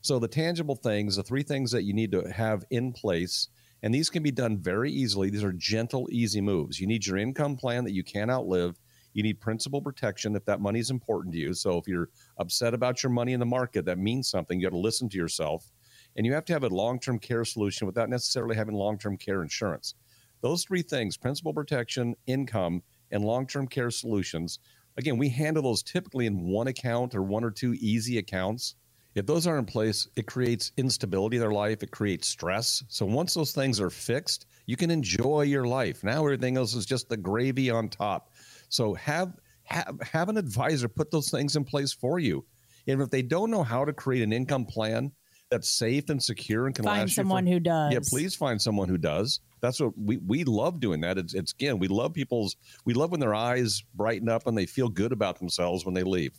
So 0.00 0.18
the 0.18 0.28
tangible 0.28 0.74
things, 0.74 1.16
the 1.16 1.22
three 1.22 1.42
things 1.42 1.70
that 1.70 1.84
you 1.84 1.94
need 1.94 2.12
to 2.12 2.30
have 2.30 2.64
in 2.70 2.92
place, 2.92 3.48
and 3.84 3.94
these 3.94 4.08
can 4.08 4.22
be 4.22 4.30
done 4.30 4.56
very 4.56 4.90
easily. 4.90 5.28
These 5.28 5.44
are 5.44 5.52
gentle, 5.52 6.08
easy 6.10 6.40
moves. 6.40 6.80
You 6.80 6.86
need 6.86 7.06
your 7.06 7.18
income 7.18 7.54
plan 7.54 7.84
that 7.84 7.92
you 7.92 8.02
can't 8.02 8.30
outlive. 8.30 8.80
You 9.12 9.22
need 9.22 9.40
principal 9.40 9.82
protection 9.82 10.34
if 10.34 10.44
that 10.46 10.60
money 10.60 10.80
is 10.80 10.90
important 10.90 11.34
to 11.34 11.38
you. 11.38 11.52
So 11.52 11.76
if 11.76 11.86
you're 11.86 12.08
upset 12.38 12.72
about 12.72 13.02
your 13.02 13.10
money 13.10 13.34
in 13.34 13.40
the 13.40 13.46
market, 13.46 13.84
that 13.84 13.98
means 13.98 14.26
something. 14.26 14.58
You 14.58 14.68
got 14.68 14.74
to 14.74 14.80
listen 14.80 15.10
to 15.10 15.18
yourself. 15.18 15.70
And 16.16 16.24
you 16.24 16.32
have 16.32 16.46
to 16.46 16.54
have 16.54 16.64
a 16.64 16.68
long 16.68 16.98
term 16.98 17.18
care 17.18 17.44
solution 17.44 17.86
without 17.86 18.08
necessarily 18.08 18.56
having 18.56 18.74
long 18.74 18.96
term 18.96 19.18
care 19.18 19.42
insurance. 19.42 19.94
Those 20.40 20.64
three 20.64 20.82
things 20.82 21.18
principal 21.18 21.52
protection, 21.52 22.14
income, 22.26 22.82
and 23.12 23.22
long 23.22 23.46
term 23.46 23.68
care 23.68 23.90
solutions 23.90 24.60
again, 24.96 25.18
we 25.18 25.28
handle 25.28 25.62
those 25.62 25.82
typically 25.82 26.26
in 26.26 26.46
one 26.46 26.68
account 26.68 27.14
or 27.14 27.22
one 27.22 27.44
or 27.44 27.50
two 27.50 27.74
easy 27.74 28.18
accounts. 28.18 28.76
If 29.14 29.26
those 29.26 29.46
aren't 29.46 29.68
in 29.68 29.72
place, 29.72 30.08
it 30.16 30.26
creates 30.26 30.72
instability 30.76 31.36
in 31.36 31.40
their 31.40 31.52
life, 31.52 31.82
it 31.82 31.90
creates 31.90 32.28
stress. 32.28 32.82
So 32.88 33.06
once 33.06 33.34
those 33.34 33.52
things 33.52 33.80
are 33.80 33.90
fixed, 33.90 34.46
you 34.66 34.76
can 34.76 34.90
enjoy 34.90 35.42
your 35.42 35.66
life. 35.66 36.02
Now 36.02 36.24
everything 36.24 36.56
else 36.56 36.74
is 36.74 36.84
just 36.84 37.08
the 37.08 37.16
gravy 37.16 37.70
on 37.70 37.88
top. 37.88 38.32
So 38.68 38.94
have 38.94 39.34
have, 39.64 39.98
have 40.02 40.28
an 40.28 40.36
advisor 40.36 40.88
put 40.88 41.10
those 41.10 41.30
things 41.30 41.56
in 41.56 41.64
place 41.64 41.92
for 41.92 42.18
you. 42.18 42.44
And 42.86 43.00
if 43.00 43.10
they 43.10 43.22
don't 43.22 43.50
know 43.50 43.62
how 43.62 43.84
to 43.84 43.92
create 43.92 44.22
an 44.22 44.32
income 44.32 44.66
plan 44.66 45.10
that's 45.50 45.70
safe 45.70 46.10
and 46.10 46.22
secure 46.22 46.66
and 46.66 46.74
can 46.74 46.84
last, 46.84 46.98
find 46.98 47.10
someone 47.10 47.46
who 47.46 47.60
does. 47.60 47.92
Yeah, 47.92 48.00
please 48.06 48.34
find 48.34 48.60
someone 48.60 48.88
who 48.88 48.98
does. 48.98 49.40
That's 49.60 49.80
what 49.80 49.96
we 49.96 50.18
we 50.18 50.44
love 50.44 50.80
doing 50.80 51.00
that. 51.00 51.16
It's, 51.16 51.34
it's 51.34 51.52
again, 51.52 51.78
we 51.78 51.88
love 51.88 52.12
people's 52.12 52.56
we 52.84 52.92
love 52.94 53.10
when 53.10 53.20
their 53.20 53.34
eyes 53.34 53.82
brighten 53.94 54.28
up 54.28 54.46
and 54.46 54.58
they 54.58 54.66
feel 54.66 54.88
good 54.88 55.12
about 55.12 55.38
themselves 55.38 55.84
when 55.84 55.94
they 55.94 56.02
leave. 56.02 56.32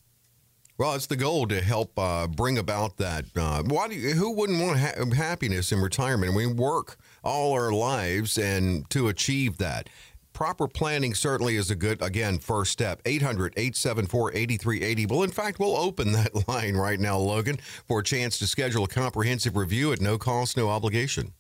Well, 0.78 0.94
it's 0.94 1.06
the 1.08 1.16
goal 1.16 1.48
to 1.48 1.62
help 1.62 1.98
uh, 1.98 2.28
bring 2.28 2.58
about 2.58 2.98
that. 2.98 3.26
Uh, 3.34 3.64
why 3.64 3.88
do 3.88 3.96
you, 3.96 4.12
who 4.12 4.32
wouldn't 4.32 4.62
want 4.62 4.78
ha- 4.78 5.06
happiness 5.16 5.72
in 5.72 5.80
retirement? 5.80 6.34
We 6.34 6.48
work 6.48 6.98
all 7.24 7.54
our 7.54 7.72
lives 7.72 8.38
and 8.38 8.90
to 8.90 9.08
achieve 9.08 9.58
that. 9.60 9.88
Proper 10.34 10.68
planning 10.68 11.14
certainly 11.14 11.56
is 11.56 11.72
a 11.72 11.76
good, 11.76 12.02
again, 12.02 12.40
first 12.40 12.74
step. 12.74 13.02
800 13.06 13.54
874 13.56 14.34
8380. 14.34 15.06
Well, 15.06 15.24
in 15.24 15.32
fact, 15.32 15.60
we'll 15.60 15.78
open 15.78 16.12
that 16.12 16.46
line 16.50 16.76
right 16.76 17.00
now, 17.00 17.18
Logan, 17.20 17.56
for 17.88 18.00
a 18.00 18.04
chance 18.04 18.38
to 18.40 18.48
schedule 18.48 18.84
a 18.84 18.90
comprehensive 18.90 19.56
review 19.56 19.94
at 19.94 20.02
no 20.02 20.18
cost, 20.18 20.58
no 20.58 20.68
obligation. 20.70 21.32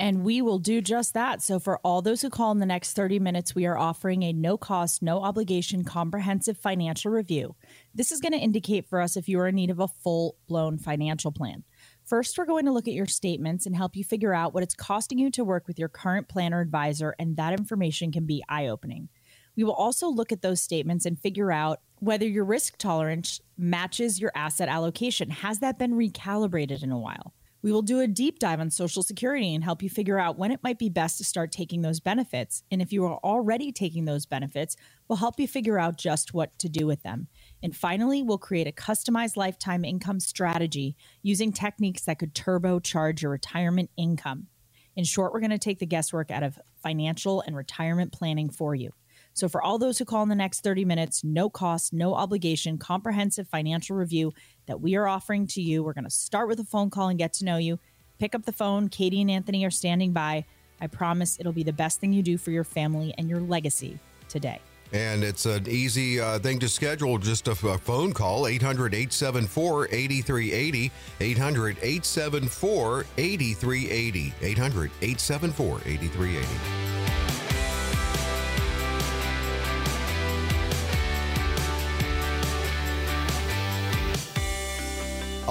And 0.00 0.22
we 0.22 0.40
will 0.42 0.60
do 0.60 0.80
just 0.80 1.14
that. 1.14 1.42
So, 1.42 1.58
for 1.58 1.78
all 1.78 2.02
those 2.02 2.22
who 2.22 2.30
call 2.30 2.52
in 2.52 2.58
the 2.58 2.66
next 2.66 2.92
30 2.92 3.18
minutes, 3.18 3.54
we 3.54 3.66
are 3.66 3.76
offering 3.76 4.22
a 4.22 4.32
no 4.32 4.56
cost, 4.56 5.02
no 5.02 5.22
obligation 5.22 5.84
comprehensive 5.84 6.56
financial 6.56 7.10
review. 7.10 7.56
This 7.94 8.12
is 8.12 8.20
going 8.20 8.32
to 8.32 8.38
indicate 8.38 8.88
for 8.88 9.00
us 9.00 9.16
if 9.16 9.28
you 9.28 9.40
are 9.40 9.48
in 9.48 9.56
need 9.56 9.70
of 9.70 9.80
a 9.80 9.88
full 9.88 10.36
blown 10.46 10.78
financial 10.78 11.32
plan. 11.32 11.64
First, 12.04 12.38
we're 12.38 12.46
going 12.46 12.66
to 12.66 12.72
look 12.72 12.86
at 12.86 12.94
your 12.94 13.06
statements 13.06 13.66
and 13.66 13.74
help 13.74 13.96
you 13.96 14.04
figure 14.04 14.32
out 14.32 14.54
what 14.54 14.62
it's 14.62 14.74
costing 14.74 15.18
you 15.18 15.30
to 15.32 15.44
work 15.44 15.66
with 15.66 15.80
your 15.80 15.88
current 15.88 16.28
planner 16.28 16.60
advisor, 16.60 17.16
and 17.18 17.36
that 17.36 17.58
information 17.58 18.12
can 18.12 18.24
be 18.24 18.44
eye 18.48 18.68
opening. 18.68 19.08
We 19.56 19.64
will 19.64 19.74
also 19.74 20.08
look 20.08 20.30
at 20.30 20.42
those 20.42 20.62
statements 20.62 21.04
and 21.06 21.18
figure 21.18 21.50
out 21.50 21.80
whether 21.98 22.24
your 22.24 22.44
risk 22.44 22.78
tolerance 22.78 23.40
matches 23.56 24.20
your 24.20 24.30
asset 24.36 24.68
allocation. 24.68 25.30
Has 25.30 25.58
that 25.58 25.80
been 25.80 25.94
recalibrated 25.94 26.84
in 26.84 26.92
a 26.92 26.98
while? 26.98 27.34
We 27.60 27.72
will 27.72 27.82
do 27.82 27.98
a 27.98 28.06
deep 28.06 28.38
dive 28.38 28.60
on 28.60 28.70
Social 28.70 29.02
Security 29.02 29.52
and 29.52 29.64
help 29.64 29.82
you 29.82 29.90
figure 29.90 30.18
out 30.18 30.38
when 30.38 30.52
it 30.52 30.62
might 30.62 30.78
be 30.78 30.88
best 30.88 31.18
to 31.18 31.24
start 31.24 31.50
taking 31.50 31.82
those 31.82 31.98
benefits. 31.98 32.62
And 32.70 32.80
if 32.80 32.92
you 32.92 33.04
are 33.06 33.18
already 33.24 33.72
taking 33.72 34.04
those 34.04 34.26
benefits, 34.26 34.76
we'll 35.08 35.16
help 35.16 35.40
you 35.40 35.48
figure 35.48 35.78
out 35.78 35.98
just 35.98 36.32
what 36.32 36.56
to 36.60 36.68
do 36.68 36.86
with 36.86 37.02
them. 37.02 37.26
And 37.60 37.74
finally, 37.74 38.22
we'll 38.22 38.38
create 38.38 38.68
a 38.68 38.72
customized 38.72 39.36
lifetime 39.36 39.84
income 39.84 40.20
strategy 40.20 40.94
using 41.22 41.52
techniques 41.52 42.04
that 42.04 42.20
could 42.20 42.32
turbocharge 42.32 43.22
your 43.22 43.32
retirement 43.32 43.90
income. 43.96 44.46
In 44.94 45.04
short, 45.04 45.32
we're 45.32 45.40
going 45.40 45.50
to 45.50 45.58
take 45.58 45.80
the 45.80 45.86
guesswork 45.86 46.30
out 46.30 46.44
of 46.44 46.60
financial 46.80 47.40
and 47.40 47.56
retirement 47.56 48.12
planning 48.12 48.50
for 48.50 48.76
you. 48.76 48.92
So, 49.38 49.48
for 49.48 49.62
all 49.62 49.78
those 49.78 50.00
who 50.00 50.04
call 50.04 50.24
in 50.24 50.28
the 50.28 50.34
next 50.34 50.64
30 50.64 50.84
minutes, 50.84 51.22
no 51.22 51.48
cost, 51.48 51.92
no 51.92 52.14
obligation, 52.14 52.76
comprehensive 52.76 53.46
financial 53.46 53.94
review 53.94 54.34
that 54.66 54.80
we 54.80 54.96
are 54.96 55.06
offering 55.06 55.46
to 55.48 55.62
you, 55.62 55.84
we're 55.84 55.92
going 55.92 56.02
to 56.02 56.10
start 56.10 56.48
with 56.48 56.58
a 56.58 56.64
phone 56.64 56.90
call 56.90 57.06
and 57.06 57.20
get 57.20 57.34
to 57.34 57.44
know 57.44 57.56
you. 57.56 57.78
Pick 58.18 58.34
up 58.34 58.46
the 58.46 58.52
phone. 58.52 58.88
Katie 58.88 59.20
and 59.20 59.30
Anthony 59.30 59.64
are 59.64 59.70
standing 59.70 60.10
by. 60.10 60.44
I 60.80 60.88
promise 60.88 61.38
it'll 61.38 61.52
be 61.52 61.62
the 61.62 61.72
best 61.72 62.00
thing 62.00 62.12
you 62.12 62.20
do 62.20 62.36
for 62.36 62.50
your 62.50 62.64
family 62.64 63.14
and 63.16 63.30
your 63.30 63.38
legacy 63.38 64.00
today. 64.28 64.58
And 64.92 65.22
it's 65.22 65.46
an 65.46 65.68
easy 65.68 66.18
uh, 66.18 66.40
thing 66.40 66.58
to 66.58 66.68
schedule, 66.68 67.16
just 67.18 67.46
a, 67.46 67.54
phone 67.54 68.12
call, 68.12 68.48
800 68.48 68.92
874 68.92 69.86
8380. 69.92 70.90
800 71.20 71.76
874 71.80 73.06
8380. 73.16 74.34
800 74.42 74.90
874 75.00 75.80
8380. 75.86 76.97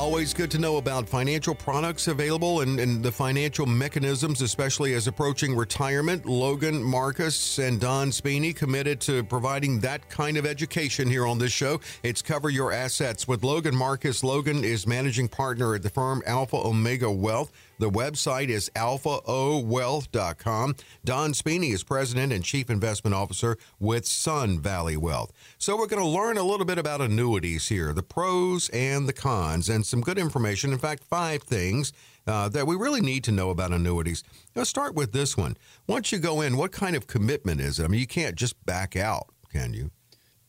Always 0.07 0.33
good 0.33 0.49
to 0.51 0.57
know 0.57 0.77
about 0.77 1.07
financial 1.07 1.53
products 1.53 2.07
available 2.07 2.61
and, 2.61 2.79
and, 2.79 3.03
the 3.03 3.11
financial 3.11 3.65
mechanisms, 3.65 4.41
especially 4.41 4.93
as 4.93 5.05
approaching 5.07 5.53
retirement. 5.53 6.25
Logan 6.25 6.81
Marcus 6.81 7.59
and 7.59 7.77
Don 7.77 8.09
Spini 8.09 8.55
committed 8.55 9.01
to 9.01 9.25
providing 9.25 9.81
that 9.81 10.09
kind 10.09 10.37
of 10.37 10.45
education 10.45 11.09
here 11.09 11.27
on 11.27 11.37
this 11.37 11.51
show. 11.51 11.81
It's 12.03 12.21
Cover 12.21 12.49
Your 12.49 12.71
Assets 12.71 13.27
with 13.27 13.43
Logan 13.43 13.75
Marcus. 13.75 14.23
Logan 14.23 14.63
is 14.63 14.87
managing 14.87 15.27
partner 15.27 15.75
at 15.75 15.83
the 15.83 15.89
firm 15.89 16.23
Alpha 16.25 16.55
Omega 16.55 17.11
Wealth. 17.11 17.51
The 17.79 17.89
website 17.89 18.49
is 18.49 18.69
alphaowealth.com. 18.75 20.75
Don 21.05 21.33
Spini 21.33 21.71
is 21.71 21.83
president 21.83 22.33
and 22.33 22.43
chief 22.43 22.69
investment 22.69 23.13
officer 23.13 23.57
with 23.79 24.07
Sun 24.07 24.59
Valley 24.61 24.97
Wealth. 24.97 25.31
So 25.57 25.77
we're 25.77 25.87
going 25.87 26.01
to 26.01 26.09
learn 26.09 26.37
a 26.37 26.43
little 26.43 26.65
bit 26.65 26.79
about 26.79 27.01
annuities 27.01 27.67
here, 27.67 27.93
the 27.93 28.03
pros 28.03 28.69
and 28.69 29.07
the 29.07 29.13
cons, 29.13 29.69
and 29.69 29.85
some 29.85 30.01
good 30.01 30.17
information. 30.17 30.73
In 30.73 30.79
fact, 30.79 31.03
five 31.03 31.43
things 31.43 31.93
uh, 32.25 32.49
that 32.49 32.67
we 32.67 32.75
really 32.75 33.01
need 33.01 33.23
to 33.25 33.31
know 33.31 33.51
about 33.51 33.71
annuities. 33.71 34.23
Let's 34.55 34.69
start 34.69 34.95
with 34.95 35.11
this 35.11 35.37
one. 35.37 35.55
Once 35.85 36.11
you 36.11 36.19
go 36.19 36.41
in, 36.41 36.57
what 36.57 36.71
kind 36.71 36.95
of 36.95 37.07
commitment 37.07 37.61
is 37.61 37.79
it? 37.79 37.85
I 37.85 37.87
mean, 37.87 37.99
you 37.99 38.07
can't 38.07 38.35
just 38.35 38.65
back 38.65 38.95
out, 38.95 39.27
can 39.51 39.73
you? 39.73 39.91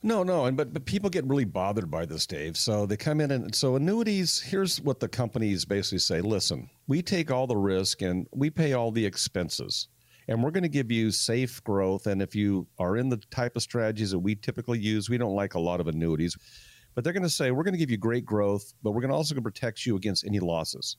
No, 0.08 0.22
no, 0.22 0.46
and 0.46 0.56
but 0.56 0.72
but 0.72 0.86
people 0.86 1.10
get 1.10 1.26
really 1.26 1.44
bothered 1.44 1.90
by 1.90 2.06
this, 2.06 2.26
Dave. 2.26 2.56
So 2.56 2.86
they 2.86 2.96
come 2.96 3.20
in 3.20 3.30
and 3.30 3.54
so 3.54 3.76
annuities. 3.76 4.40
Here's 4.40 4.80
what 4.80 5.00
the 5.00 5.08
companies 5.08 5.66
basically 5.66 5.98
say: 5.98 6.22
Listen, 6.22 6.70
we 6.86 7.02
take 7.02 7.30
all 7.30 7.46
the 7.46 7.58
risk 7.58 8.00
and 8.00 8.26
we 8.32 8.48
pay 8.48 8.72
all 8.72 8.90
the 8.90 9.04
expenses, 9.04 9.88
and 10.26 10.42
we're 10.42 10.50
going 10.50 10.62
to 10.62 10.70
give 10.70 10.90
you 10.90 11.10
safe 11.10 11.62
growth. 11.62 12.06
And 12.06 12.22
if 12.22 12.34
you 12.34 12.66
are 12.78 12.96
in 12.96 13.10
the 13.10 13.18
type 13.30 13.54
of 13.54 13.60
strategies 13.60 14.12
that 14.12 14.20
we 14.20 14.34
typically 14.34 14.78
use, 14.78 15.10
we 15.10 15.18
don't 15.18 15.36
like 15.36 15.52
a 15.52 15.60
lot 15.60 15.78
of 15.78 15.88
annuities, 15.88 16.38
but 16.94 17.04
they're 17.04 17.12
going 17.12 17.22
to 17.22 17.28
say 17.28 17.50
we're 17.50 17.62
going 17.62 17.74
to 17.74 17.78
give 17.78 17.90
you 17.90 17.98
great 17.98 18.24
growth, 18.24 18.72
but 18.82 18.92
we're 18.92 19.02
going 19.02 19.10
to 19.10 19.14
also 19.16 19.38
protect 19.42 19.84
you 19.84 19.94
against 19.94 20.24
any 20.26 20.40
losses. 20.40 20.96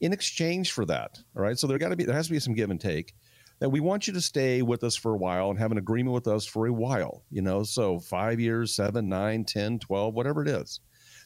In 0.00 0.14
exchange 0.14 0.72
for 0.72 0.86
that, 0.86 1.18
all 1.36 1.42
right. 1.42 1.58
So 1.58 1.66
there 1.66 1.76
got 1.76 1.90
to 1.90 1.96
be 1.96 2.04
there 2.04 2.16
has 2.16 2.28
to 2.28 2.32
be 2.32 2.40
some 2.40 2.54
give 2.54 2.70
and 2.70 2.80
take 2.80 3.12
that 3.58 3.70
we 3.70 3.80
want 3.80 4.06
you 4.06 4.12
to 4.12 4.20
stay 4.20 4.62
with 4.62 4.84
us 4.84 4.96
for 4.96 5.14
a 5.14 5.16
while 5.16 5.50
and 5.50 5.58
have 5.58 5.72
an 5.72 5.78
agreement 5.78 6.14
with 6.14 6.28
us 6.28 6.44
for 6.44 6.66
a 6.66 6.72
while, 6.72 7.24
you 7.30 7.42
know, 7.42 7.62
so 7.62 7.98
five 7.98 8.38
years, 8.38 8.74
seven, 8.74 9.08
nine, 9.08 9.44
10, 9.44 9.78
12, 9.78 10.14
whatever 10.14 10.42
it 10.42 10.48
is. 10.48 10.80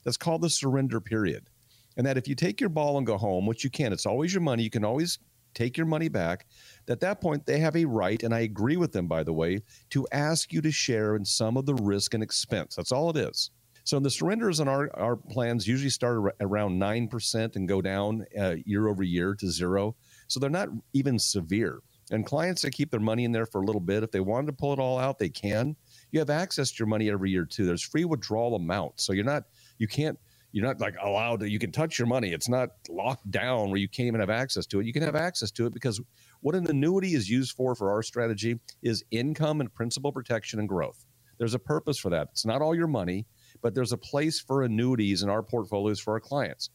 That's 0.04 0.16
called 0.16 0.42
the 0.42 0.50
surrender 0.50 1.00
period. 1.00 1.50
And 1.96 2.06
that 2.06 2.16
if 2.16 2.28
you 2.28 2.34
take 2.34 2.60
your 2.60 2.70
ball 2.70 2.99
and 2.99 3.06
go 3.06 3.18
home, 3.18 3.46
which 3.46 3.64
you 3.64 3.70
can, 3.70 3.92
it's 3.92 4.06
always 4.06 4.32
your 4.32 4.42
money, 4.42 4.62
you 4.62 4.70
can 4.70 4.84
always 4.84 5.18
take 5.54 5.76
your 5.76 5.87
money 5.87 6.08
back. 6.08 6.46
At 6.88 7.00
that 7.00 7.20
point, 7.20 7.46
they 7.46 7.58
have 7.58 7.76
a 7.76 7.84
right, 7.84 8.22
and 8.22 8.32
I 8.32 8.40
agree 8.40 8.76
with 8.76 8.92
them, 8.92 9.08
by 9.08 9.25
the 9.25 9.32
way, 9.32 9.62
to 9.90 10.06
ask 10.12 10.52
you 10.52 10.60
to 10.62 10.70
share 10.70 11.16
in 11.16 11.25
some 11.25 11.56
of 11.56 11.66
the 11.66 11.75
risk 11.75 12.14
and 12.14 12.22
expense. 12.22 12.76
That's 12.76 12.92
all 12.92 13.10
it 13.10 13.16
is. 13.16 13.50
So 13.84 13.99
the 13.99 14.10
surrenders 14.10 14.60
on 14.60 14.68
our, 14.68 14.90
our 14.94 15.16
plans 15.16 15.66
usually 15.66 15.90
start 15.90 16.37
around 16.40 16.80
9% 16.80 17.56
and 17.56 17.68
go 17.68 17.82
down 17.82 18.25
uh, 18.38 18.56
year 18.64 18.88
over 18.88 19.02
year 19.02 19.34
to 19.34 19.50
zero. 19.50 19.96
So 20.28 20.38
they're 20.38 20.50
not 20.50 20.68
even 20.92 21.18
severe. 21.18 21.80
And 22.10 22.26
clients 22.26 22.62
that 22.62 22.72
keep 22.72 22.90
their 22.90 23.00
money 23.00 23.24
in 23.24 23.32
there 23.32 23.46
for 23.46 23.62
a 23.62 23.64
little 23.64 23.80
bit, 23.80 24.02
if 24.02 24.10
they 24.10 24.20
wanted 24.20 24.46
to 24.48 24.52
pull 24.52 24.72
it 24.72 24.78
all 24.78 24.98
out, 24.98 25.18
they 25.18 25.28
can. 25.28 25.76
You 26.10 26.18
have 26.18 26.30
access 26.30 26.70
to 26.72 26.76
your 26.80 26.88
money 26.88 27.08
every 27.10 27.30
year 27.30 27.44
too. 27.44 27.64
There's 27.66 27.82
free 27.82 28.04
withdrawal 28.04 28.56
amount, 28.56 29.00
so 29.00 29.12
you're 29.12 29.24
not 29.24 29.44
you 29.78 29.86
can't 29.86 30.18
you're 30.52 30.66
not 30.66 30.80
like 30.80 30.96
allowed 31.00 31.40
to 31.40 31.50
you 31.50 31.60
can 31.60 31.70
touch 31.70 31.98
your 31.98 32.08
money. 32.08 32.32
It's 32.32 32.48
not 32.48 32.70
locked 32.88 33.30
down 33.30 33.70
where 33.70 33.78
you 33.78 33.88
can't 33.88 34.08
even 34.08 34.20
have 34.20 34.30
access 34.30 34.66
to 34.66 34.80
it. 34.80 34.86
You 34.86 34.92
can 34.92 35.02
have 35.02 35.14
access 35.14 35.52
to 35.52 35.66
it 35.66 35.74
because 35.74 36.00
what 36.40 36.56
an 36.56 36.68
annuity 36.68 37.14
is 37.14 37.30
used 37.30 37.56
for 37.56 37.74
for 37.76 37.90
our 37.92 38.02
strategy 38.02 38.58
is 38.82 39.04
income 39.12 39.60
and 39.60 39.72
principal 39.72 40.10
protection 40.10 40.58
and 40.58 40.68
growth. 40.68 41.06
There's 41.38 41.54
a 41.54 41.60
purpose 41.60 41.98
for 41.98 42.10
that. 42.10 42.28
It's 42.32 42.44
not 42.44 42.60
all 42.60 42.74
your 42.74 42.88
money 42.88 43.26
but 43.62 43.74
there's 43.74 43.92
a 43.92 43.98
place 43.98 44.40
for 44.40 44.62
annuities 44.62 45.22
in 45.22 45.28
our 45.28 45.42
portfolios 45.42 46.00
for 46.00 46.14
our 46.14 46.20
clients. 46.20 46.70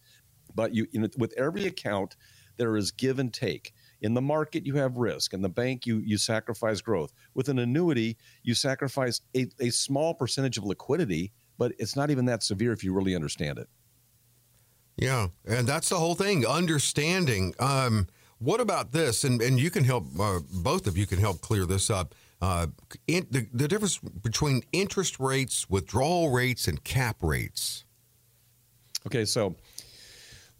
But 0.53 0.73
you, 0.73 0.87
you 0.91 1.01
know, 1.01 1.09
with 1.17 1.33
every 1.37 1.65
account 1.65 2.15
there 2.57 2.77
is 2.77 2.91
give 2.91 3.19
and 3.19 3.33
take 3.33 3.73
in 4.01 4.13
the 4.13 4.21
market 4.21 4.65
you 4.65 4.75
have 4.75 4.97
risk 4.97 5.33
in 5.33 5.41
the 5.41 5.49
bank 5.49 5.85
you 5.85 5.99
you 5.99 6.17
sacrifice 6.17 6.81
growth 6.81 7.13
with 7.33 7.49
an 7.49 7.59
annuity 7.59 8.17
you 8.43 8.53
sacrifice 8.53 9.21
a, 9.35 9.47
a 9.59 9.69
small 9.69 10.13
percentage 10.13 10.57
of 10.57 10.63
liquidity 10.63 11.31
but 11.57 11.73
it's 11.77 11.95
not 11.95 12.09
even 12.09 12.25
that 12.25 12.43
severe 12.43 12.71
if 12.71 12.83
you 12.83 12.93
really 12.93 13.15
understand 13.15 13.57
it. 13.57 13.67
Yeah, 14.97 15.27
and 15.45 15.67
that's 15.67 15.89
the 15.89 15.97
whole 15.97 16.15
thing. 16.15 16.45
Understanding. 16.45 17.53
Um, 17.59 18.07
what 18.39 18.61
about 18.61 18.91
this? 18.91 19.23
And 19.23 19.41
and 19.41 19.59
you 19.59 19.69
can 19.69 19.83
help. 19.83 20.05
Uh, 20.19 20.39
both 20.51 20.87
of 20.87 20.97
you 20.97 21.05
can 21.05 21.19
help 21.19 21.41
clear 21.41 21.65
this 21.65 21.89
up. 21.89 22.15
Uh, 22.41 22.67
in, 23.07 23.25
the, 23.31 23.47
the 23.53 23.67
difference 23.67 23.97
between 23.97 24.61
interest 24.71 25.19
rates, 25.19 25.69
withdrawal 25.69 26.31
rates, 26.31 26.67
and 26.67 26.83
cap 26.83 27.17
rates. 27.21 27.85
Okay, 29.07 29.25
so 29.25 29.55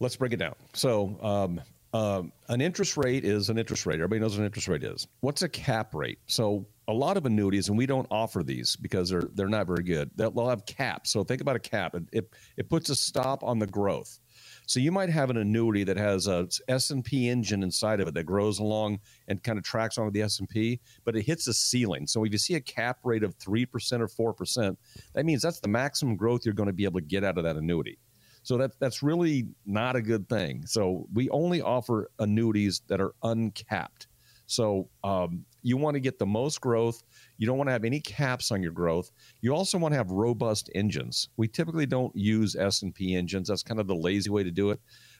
let's 0.00 0.16
break 0.16 0.32
it 0.32 0.38
down. 0.38 0.54
So 0.72 1.18
um, 1.22 1.60
um, 1.96 2.32
an 2.48 2.60
interest 2.60 2.96
rate 2.96 3.24
is 3.24 3.48
an 3.48 3.58
interest 3.58 3.86
rate. 3.86 3.94
Everybody 3.94 4.20
knows 4.20 4.32
what 4.32 4.40
an 4.40 4.46
interest 4.46 4.68
rate 4.68 4.84
is. 4.84 5.06
What's 5.20 5.42
a 5.42 5.48
cap 5.48 5.94
rate? 5.94 6.18
So 6.26 6.66
a 6.88 6.92
lot 6.92 7.16
of 7.16 7.24
annuities, 7.26 7.68
and 7.68 7.78
we 7.78 7.86
don't 7.86 8.06
offer 8.10 8.42
these 8.42 8.76
because 8.76 9.08
they're 9.08 9.28
they're 9.34 9.48
not 9.48 9.66
very 9.66 9.82
good. 9.82 10.10
They'll 10.16 10.48
have 10.48 10.66
caps. 10.66 11.10
So 11.10 11.24
think 11.24 11.40
about 11.40 11.56
a 11.56 11.60
cap. 11.60 11.94
It, 11.94 12.04
it, 12.12 12.34
it 12.56 12.68
puts 12.68 12.90
a 12.90 12.94
stop 12.94 13.42
on 13.42 13.58
the 13.58 13.66
growth. 13.66 14.18
So 14.66 14.80
you 14.80 14.92
might 14.92 15.08
have 15.08 15.30
an 15.30 15.36
annuity 15.36 15.84
that 15.84 15.96
has 15.96 16.26
a 16.26 16.48
S 16.68 16.90
and 16.90 17.04
P 17.04 17.28
engine 17.28 17.62
inside 17.62 18.00
of 18.00 18.08
it 18.08 18.14
that 18.14 18.24
grows 18.24 18.58
along 18.58 18.98
and 19.28 19.42
kind 19.42 19.58
of 19.58 19.64
tracks 19.64 19.96
on 19.96 20.04
with 20.04 20.14
the 20.14 20.22
S 20.22 20.38
and 20.40 20.48
P, 20.48 20.80
but 21.04 21.16
it 21.16 21.22
hits 21.22 21.46
a 21.48 21.54
ceiling. 21.54 22.06
So 22.06 22.24
if 22.24 22.32
you 22.32 22.38
see 22.38 22.54
a 22.54 22.60
cap 22.60 22.98
rate 23.04 23.22
of 23.22 23.34
three 23.36 23.64
percent 23.64 24.02
or 24.02 24.08
four 24.08 24.32
percent, 24.34 24.78
that 25.14 25.24
means 25.24 25.40
that's 25.40 25.60
the 25.60 25.68
maximum 25.68 26.16
growth 26.16 26.44
you're 26.44 26.54
going 26.54 26.68
to 26.68 26.72
be 26.72 26.84
able 26.84 27.00
to 27.00 27.06
get 27.06 27.24
out 27.24 27.38
of 27.38 27.44
that 27.44 27.56
annuity. 27.56 27.98
So 28.46 28.56
that 28.58 28.78
that's 28.78 29.02
really 29.02 29.48
not 29.66 29.96
a 29.96 30.00
good 30.00 30.28
thing. 30.28 30.66
So 30.66 31.08
we 31.12 31.28
only 31.30 31.62
offer 31.62 32.12
annuities 32.20 32.80
that 32.86 33.00
are 33.00 33.12
uncapped. 33.24 34.06
So 34.46 34.88
um, 35.02 35.44
you 35.62 35.76
want 35.76 35.96
to 35.96 36.00
get 36.00 36.20
the 36.20 36.26
most 36.26 36.60
growth. 36.60 37.02
You 37.38 37.48
don't 37.48 37.58
want 37.58 37.66
to 37.66 37.72
have 37.72 37.82
any 37.82 37.98
caps 37.98 38.52
on 38.52 38.62
your 38.62 38.70
growth. 38.70 39.10
You 39.40 39.52
also 39.52 39.78
want 39.78 39.94
to 39.94 39.98
have 39.98 40.12
robust 40.12 40.70
engines. 40.76 41.28
We 41.36 41.48
typically 41.48 41.86
don't 41.86 42.14
use 42.14 42.54
S&P 42.54 43.16
engines. 43.16 43.48
That's 43.48 43.64
kind 43.64 43.80
of 43.80 43.88
the 43.88 43.96
lazy 43.96 44.30
way 44.30 44.44
to 44.44 44.52
do 44.52 44.70
it. 44.70 44.78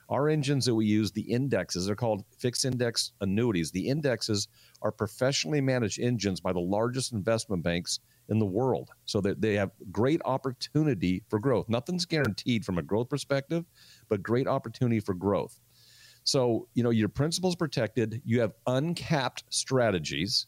Our 0.09 0.29
engines 0.29 0.65
that 0.67 0.77
we 0.77 0.87
use, 0.87 1.11
the 1.11 1.23
indexes, 1.23 1.87
they're 1.87 1.97
called 1.97 2.25
fixed 2.39 2.65
index 2.65 3.11
annuities. 3.21 3.73
The 3.73 3.89
indexes 3.89 4.47
are 4.83 4.93
professionally 4.93 5.61
managed 5.61 5.99
engines 5.99 6.39
by 6.39 6.53
the 6.53 6.61
largest 6.61 7.13
investment 7.13 7.65
banks 7.65 7.99
in 8.29 8.39
the 8.39 8.47
world. 8.47 8.91
So 9.05 9.21
that 9.21 9.41
they 9.41 9.55
have 9.55 9.71
great 9.91 10.21
opportunity 10.25 11.23
for 11.29 11.39
growth. 11.39 11.69
Nothing's 11.69 12.05
guaranteed 12.05 12.65
from 12.65 12.79
a 12.79 12.83
growth 12.83 13.09
perspective, 13.09 13.65
but 14.09 14.23
great 14.23 14.47
opportunity 14.47 15.01
for 15.01 15.15
growth. 15.15 15.61
So, 16.25 16.67
you 16.75 16.83
know, 16.83 16.91
your 16.91 17.09
principal's 17.09 17.55
protected, 17.55 18.21
you 18.25 18.41
have 18.41 18.53
uncapped 18.67 19.45
strategies, 19.51 20.47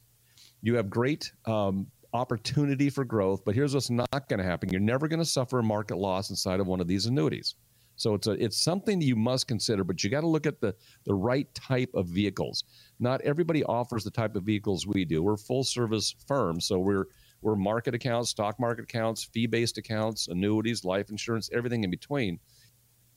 you 0.60 0.74
have 0.74 0.90
great 0.90 1.32
um, 1.46 1.86
opportunity 2.12 2.90
for 2.90 3.04
growth, 3.04 3.44
but 3.44 3.54
here's 3.54 3.74
what's 3.74 3.90
not 3.90 4.28
going 4.28 4.38
to 4.38 4.44
happen. 4.44 4.70
You're 4.70 4.80
never 4.80 5.06
going 5.06 5.20
to 5.20 5.24
suffer 5.24 5.60
a 5.60 5.62
market 5.62 5.96
loss 5.96 6.30
inside 6.30 6.58
of 6.58 6.66
one 6.66 6.80
of 6.80 6.88
these 6.88 7.06
annuities. 7.06 7.54
So 7.98 8.14
it's 8.14 8.28
a 8.28 8.32
it's 8.32 8.56
something 8.56 9.00
you 9.00 9.16
must 9.16 9.48
consider, 9.48 9.82
but 9.82 10.02
you 10.02 10.10
got 10.10 10.20
to 10.20 10.28
look 10.28 10.46
at 10.46 10.60
the 10.60 10.74
the 11.04 11.14
right 11.14 11.52
type 11.54 11.90
of 11.94 12.06
vehicles. 12.06 12.64
Not 13.00 13.20
everybody 13.22 13.64
offers 13.64 14.04
the 14.04 14.10
type 14.10 14.36
of 14.36 14.44
vehicles 14.44 14.86
we 14.86 15.04
do. 15.04 15.22
We're 15.22 15.36
full 15.36 15.64
service 15.64 16.14
firm, 16.26 16.60
so 16.60 16.78
we're 16.78 17.06
we're 17.42 17.56
market 17.56 17.94
accounts, 17.94 18.30
stock 18.30 18.58
market 18.58 18.84
accounts, 18.84 19.24
fee 19.24 19.46
based 19.46 19.78
accounts, 19.78 20.28
annuities, 20.28 20.84
life 20.84 21.10
insurance, 21.10 21.50
everything 21.52 21.84
in 21.84 21.90
between. 21.90 22.38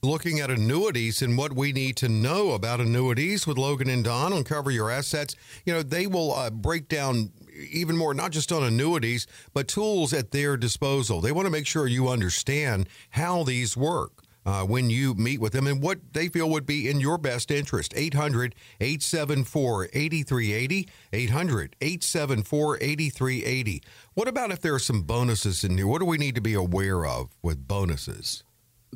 Looking 0.04 0.40
at 0.40 0.50
annuities 0.50 1.22
and 1.22 1.38
what 1.38 1.54
we 1.54 1.72
need 1.72 1.96
to 1.98 2.10
know 2.10 2.52
about 2.52 2.80
annuities 2.80 3.46
with 3.46 3.58
Logan 3.58 3.88
and 3.88 4.04
Don 4.04 4.34
on 4.34 4.44
Cover 4.44 4.72
Your 4.72 4.90
Assets. 4.90 5.36
You 5.64 5.74
know, 5.74 5.84
they 5.84 6.08
will 6.08 6.34
uh, 6.34 6.50
break 6.50 6.88
down 6.88 7.32
even 7.72 7.96
more, 7.96 8.14
not 8.16 8.32
just 8.32 8.52
on 8.52 8.64
annuities, 8.64 9.28
but 9.54 9.68
tools 9.68 10.12
at 10.12 10.32
their 10.32 10.58
disposal. 10.58 11.22
They 11.22 11.32
want 11.32 11.46
to 11.46 11.52
make 11.52 11.68
sure 11.68 11.86
you 11.86 12.10
understand 12.10 12.90
how 13.12 13.44
these 13.44 13.78
work 13.78 14.21
uh, 14.46 14.64
when 14.64 14.90
you 14.90 15.14
meet 15.16 15.40
with 15.40 15.54
them 15.54 15.68
and 15.68 15.82
what 15.82 16.00
they 16.14 16.28
feel 16.28 16.50
would 16.50 16.66
be 16.66 16.90
in 16.90 17.00
your 17.00 17.18
best 17.18 17.52
interest. 17.52 17.94
800 17.96 18.56
874 18.80 19.90
8380. 19.94 20.90
800 21.14 21.76
874 21.82 22.78
8380. 22.82 23.84
What 24.14 24.28
about 24.28 24.52
if 24.52 24.62
there 24.62 24.74
are 24.74 24.80
some 24.80 25.04
bonuses 25.04 25.64
in 25.64 25.78
here? 25.78 25.88
What 25.88 26.00
do 26.00 26.06
we 26.06 26.18
need 26.18 26.36
to 26.36 26.42
be 26.42 26.54
aware 26.54 27.06
of 27.06 27.38
with 27.42 27.68
bonuses? 27.68 28.44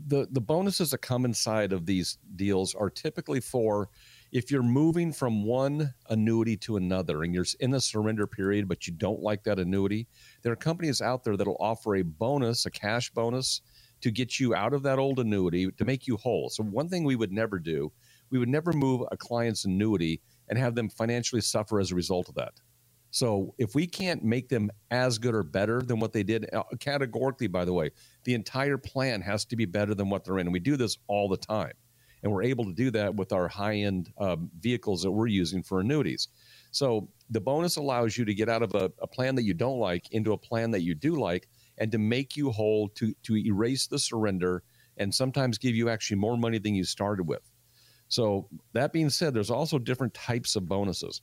The, 0.08 0.28
the 0.30 0.42
bonuses 0.42 0.92
that 0.92 0.98
come 0.98 1.24
inside 1.24 1.72
of 1.72 1.86
these 1.86 2.18
deals 2.36 2.76
are 2.76 2.90
typically 2.90 3.40
for 3.40 3.90
if 4.36 4.52
you're 4.52 4.62
moving 4.62 5.14
from 5.14 5.46
one 5.46 5.94
annuity 6.10 6.58
to 6.58 6.76
another 6.76 7.24
and 7.24 7.34
you're 7.34 7.46
in 7.62 7.74
a 7.74 7.80
surrender 7.80 8.28
period, 8.28 8.68
but 8.68 8.86
you 8.86 8.92
don't 8.92 9.22
like 9.22 9.44
that 9.44 9.60
annuity, 9.60 10.08
there 10.42 10.52
are 10.52 10.58
companies 10.58 11.02
out 11.02 11.24
there 11.24 11.38
that'll 11.38 11.56
offer 11.58 11.96
a 11.96 12.02
bonus, 12.02 12.66
a 12.66 12.70
cash 12.70 13.10
bonus 13.12 13.62
to 14.02 14.12
get 14.12 14.40
you 14.40 14.54
out 14.54 14.74
of 14.74 14.84
that 14.84 15.00
old 15.00 15.20
annuity 15.20 15.72
to 15.72 15.86
make 15.86 16.08
you 16.08 16.18
whole. 16.18 16.50
So, 16.50 16.64
one 16.64 16.90
thing 16.90 17.04
we 17.04 17.16
would 17.16 17.32
never 17.32 17.60
do, 17.60 17.92
we 18.30 18.40
would 18.40 18.50
never 18.50 18.74
move 18.74 19.02
a 19.12 19.18
client's 19.18 19.66
annuity 19.66 20.22
and 20.50 20.60
have 20.60 20.76
them 20.76 20.90
financially 20.90 21.42
suffer 21.42 21.80
as 21.80 21.92
a 21.92 21.96
result 21.96 22.30
of 22.30 22.36
that. 22.36 22.54
So, 23.12 23.56
if 23.58 23.76
we 23.76 23.88
can't 23.88 24.24
make 24.24 24.50
them 24.50 24.70
as 24.92 25.18
good 25.18 25.34
or 25.34 25.44
better 25.44 25.82
than 25.82 26.00
what 26.00 26.12
they 26.12 26.24
did, 26.24 26.54
uh, 26.54 26.64
categorically, 26.80 27.48
by 27.48 27.64
the 27.64 27.74
way, 27.74 27.92
the 28.26 28.34
entire 28.34 28.78
plan 28.78 29.22
has 29.22 29.46
to 29.46 29.56
be 29.56 29.66
better 29.66 29.96
than 29.96 30.10
what 30.10 30.26
they're 30.26 30.40
in. 30.40 30.48
And 30.48 30.54
we 30.54 30.60
do 30.60 30.76
this 30.76 30.98
all 31.08 31.30
the 31.30 31.38
time. 31.38 31.74
And 32.24 32.34
we're 32.34 32.44
able 32.44 32.66
to 32.66 32.74
do 32.74 32.92
that 32.92 33.16
with 33.16 33.32
our 33.32 33.48
high 33.48 33.76
end 33.76 34.12
um, 34.18 34.50
vehicles 34.60 35.04
that 35.04 35.12
we're 35.12 35.28
using 35.28 35.64
for 35.64 35.80
annuities. 35.80 36.28
So, 36.72 37.08
the 37.30 37.40
bonus 37.40 37.78
allows 37.78 38.18
you 38.18 38.26
to 38.26 38.34
get 38.34 38.50
out 38.50 38.62
of 38.62 38.76
a, 38.76 38.92
a 39.02 39.08
plan 39.08 39.36
that 39.36 39.44
you 39.44 39.54
don't 39.54 39.80
like 39.80 40.12
into 40.12 40.34
a 40.34 40.38
plan 40.38 40.72
that 40.72 40.82
you 40.82 40.94
do 40.94 41.16
like 41.16 41.48
and 41.78 41.92
to 41.92 41.98
make 41.98 42.38
you 42.38 42.52
whole, 42.52 42.90
to, 42.90 43.14
to 43.24 43.38
erase 43.38 43.88
the 43.88 44.00
surrender, 44.00 44.64
and 44.98 45.14
sometimes 45.14 45.58
give 45.58 45.76
you 45.76 45.90
actually 45.90 46.18
more 46.18 46.38
money 46.38 46.58
than 46.58 46.76
you 46.76 46.84
started 46.84 47.24
with. 47.28 47.52
So, 48.08 48.48
that 48.74 48.94
being 48.94 49.10
said, 49.10 49.34
there's 49.34 49.50
also 49.50 49.80
different 49.80 50.14
types 50.14 50.56
of 50.56 50.68
bonuses. 50.68 51.22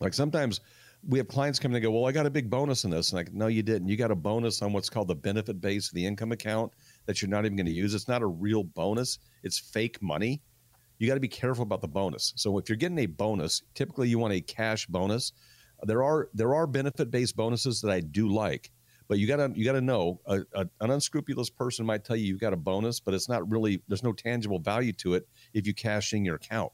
Like 0.00 0.14
sometimes 0.14 0.60
we 1.06 1.18
have 1.18 1.28
clients 1.28 1.58
come 1.58 1.74
and 1.74 1.82
go, 1.82 1.90
Well, 1.90 2.06
I 2.06 2.12
got 2.12 2.26
a 2.26 2.30
big 2.30 2.50
bonus 2.50 2.84
in 2.84 2.90
this. 2.90 3.10
And 3.10 3.16
like, 3.16 3.32
no, 3.32 3.46
you 3.46 3.62
didn't. 3.62 3.88
You 3.88 3.96
got 3.96 4.10
a 4.10 4.16
bonus 4.16 4.62
on 4.62 4.72
what's 4.72 4.90
called 4.90 5.08
the 5.08 5.14
benefit 5.14 5.60
base, 5.60 5.88
of 5.88 5.94
the 5.94 6.04
income 6.04 6.32
account 6.32 6.72
that 7.06 7.20
you're 7.22 7.30
not 7.30 7.44
even 7.44 7.56
going 7.56 7.66
to 7.66 7.72
use. 7.72 7.94
It's 7.94 8.08
not 8.08 8.22
a 8.22 8.26
real 8.26 8.64
bonus, 8.64 9.18
it's 9.42 9.58
fake 9.58 10.00
money. 10.02 10.42
You 10.98 11.08
got 11.08 11.14
to 11.14 11.20
be 11.20 11.28
careful 11.28 11.62
about 11.62 11.80
the 11.80 11.88
bonus. 11.88 12.34
So 12.36 12.58
if 12.58 12.68
you're 12.68 12.76
getting 12.76 12.98
a 12.98 13.06
bonus, 13.06 13.62
typically 13.74 14.08
you 14.08 14.18
want 14.18 14.34
a 14.34 14.40
cash 14.42 14.86
bonus. 14.86 15.32
There 15.84 16.02
are 16.02 16.28
there 16.34 16.54
are 16.54 16.66
benefit 16.66 17.10
based 17.10 17.36
bonuses 17.36 17.80
that 17.80 17.90
I 17.90 18.00
do 18.00 18.28
like, 18.28 18.70
but 19.10 19.18
you 19.18 19.26
gotta 19.26 19.50
you 19.56 19.64
gotta 19.64 19.80
know 19.80 20.20
a, 20.26 20.38
a, 20.54 20.64
an 20.80 20.92
unscrupulous 20.92 21.50
person 21.50 21.84
might 21.84 22.04
tell 22.04 22.14
you 22.14 22.26
you've 22.26 22.38
got 22.38 22.52
a 22.52 22.56
bonus, 22.56 23.00
but 23.00 23.12
it's 23.12 23.28
not 23.28 23.50
really 23.50 23.82
there's 23.88 24.04
no 24.04 24.12
tangible 24.12 24.60
value 24.60 24.92
to 24.92 25.14
it 25.14 25.26
if 25.52 25.66
you 25.66 25.74
cash 25.74 26.12
in 26.12 26.24
your 26.24 26.36
account. 26.36 26.70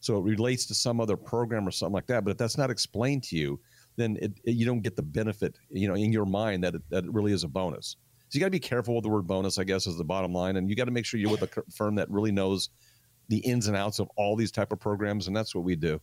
So 0.00 0.18
it 0.18 0.24
relates 0.24 0.66
to 0.66 0.74
some 0.74 1.00
other 1.00 1.16
program 1.16 1.68
or 1.68 1.70
something 1.70 1.94
like 1.94 2.08
that. 2.08 2.24
But 2.24 2.32
if 2.32 2.38
that's 2.38 2.58
not 2.58 2.70
explained 2.70 3.22
to 3.24 3.36
you, 3.36 3.60
then 3.94 4.18
it, 4.20 4.32
it, 4.42 4.56
you 4.56 4.66
don't 4.66 4.80
get 4.80 4.96
the 4.96 5.02
benefit, 5.02 5.58
you 5.68 5.86
know, 5.86 5.94
in 5.94 6.10
your 6.10 6.24
mind 6.24 6.64
that 6.64 6.74
it, 6.74 6.82
that 6.90 7.04
it 7.04 7.14
really 7.14 7.32
is 7.32 7.44
a 7.44 7.48
bonus. 7.48 7.96
So 8.30 8.36
you 8.36 8.40
got 8.40 8.46
to 8.46 8.50
be 8.50 8.58
careful 8.58 8.96
with 8.96 9.04
the 9.04 9.10
word 9.10 9.28
bonus, 9.28 9.56
I 9.56 9.62
guess, 9.62 9.86
is 9.86 9.96
the 9.96 10.02
bottom 10.02 10.32
line, 10.32 10.56
and 10.56 10.68
you 10.68 10.74
got 10.74 10.86
to 10.86 10.90
make 10.90 11.06
sure 11.06 11.20
you're 11.20 11.30
with 11.30 11.42
a 11.42 11.62
firm 11.72 11.94
that 11.96 12.10
really 12.10 12.32
knows 12.32 12.70
the 13.28 13.38
ins 13.38 13.68
and 13.68 13.76
outs 13.76 14.00
of 14.00 14.08
all 14.16 14.34
these 14.34 14.50
type 14.50 14.72
of 14.72 14.80
programs, 14.80 15.28
and 15.28 15.36
that's 15.36 15.54
what 15.54 15.62
we 15.62 15.76
do. 15.76 16.00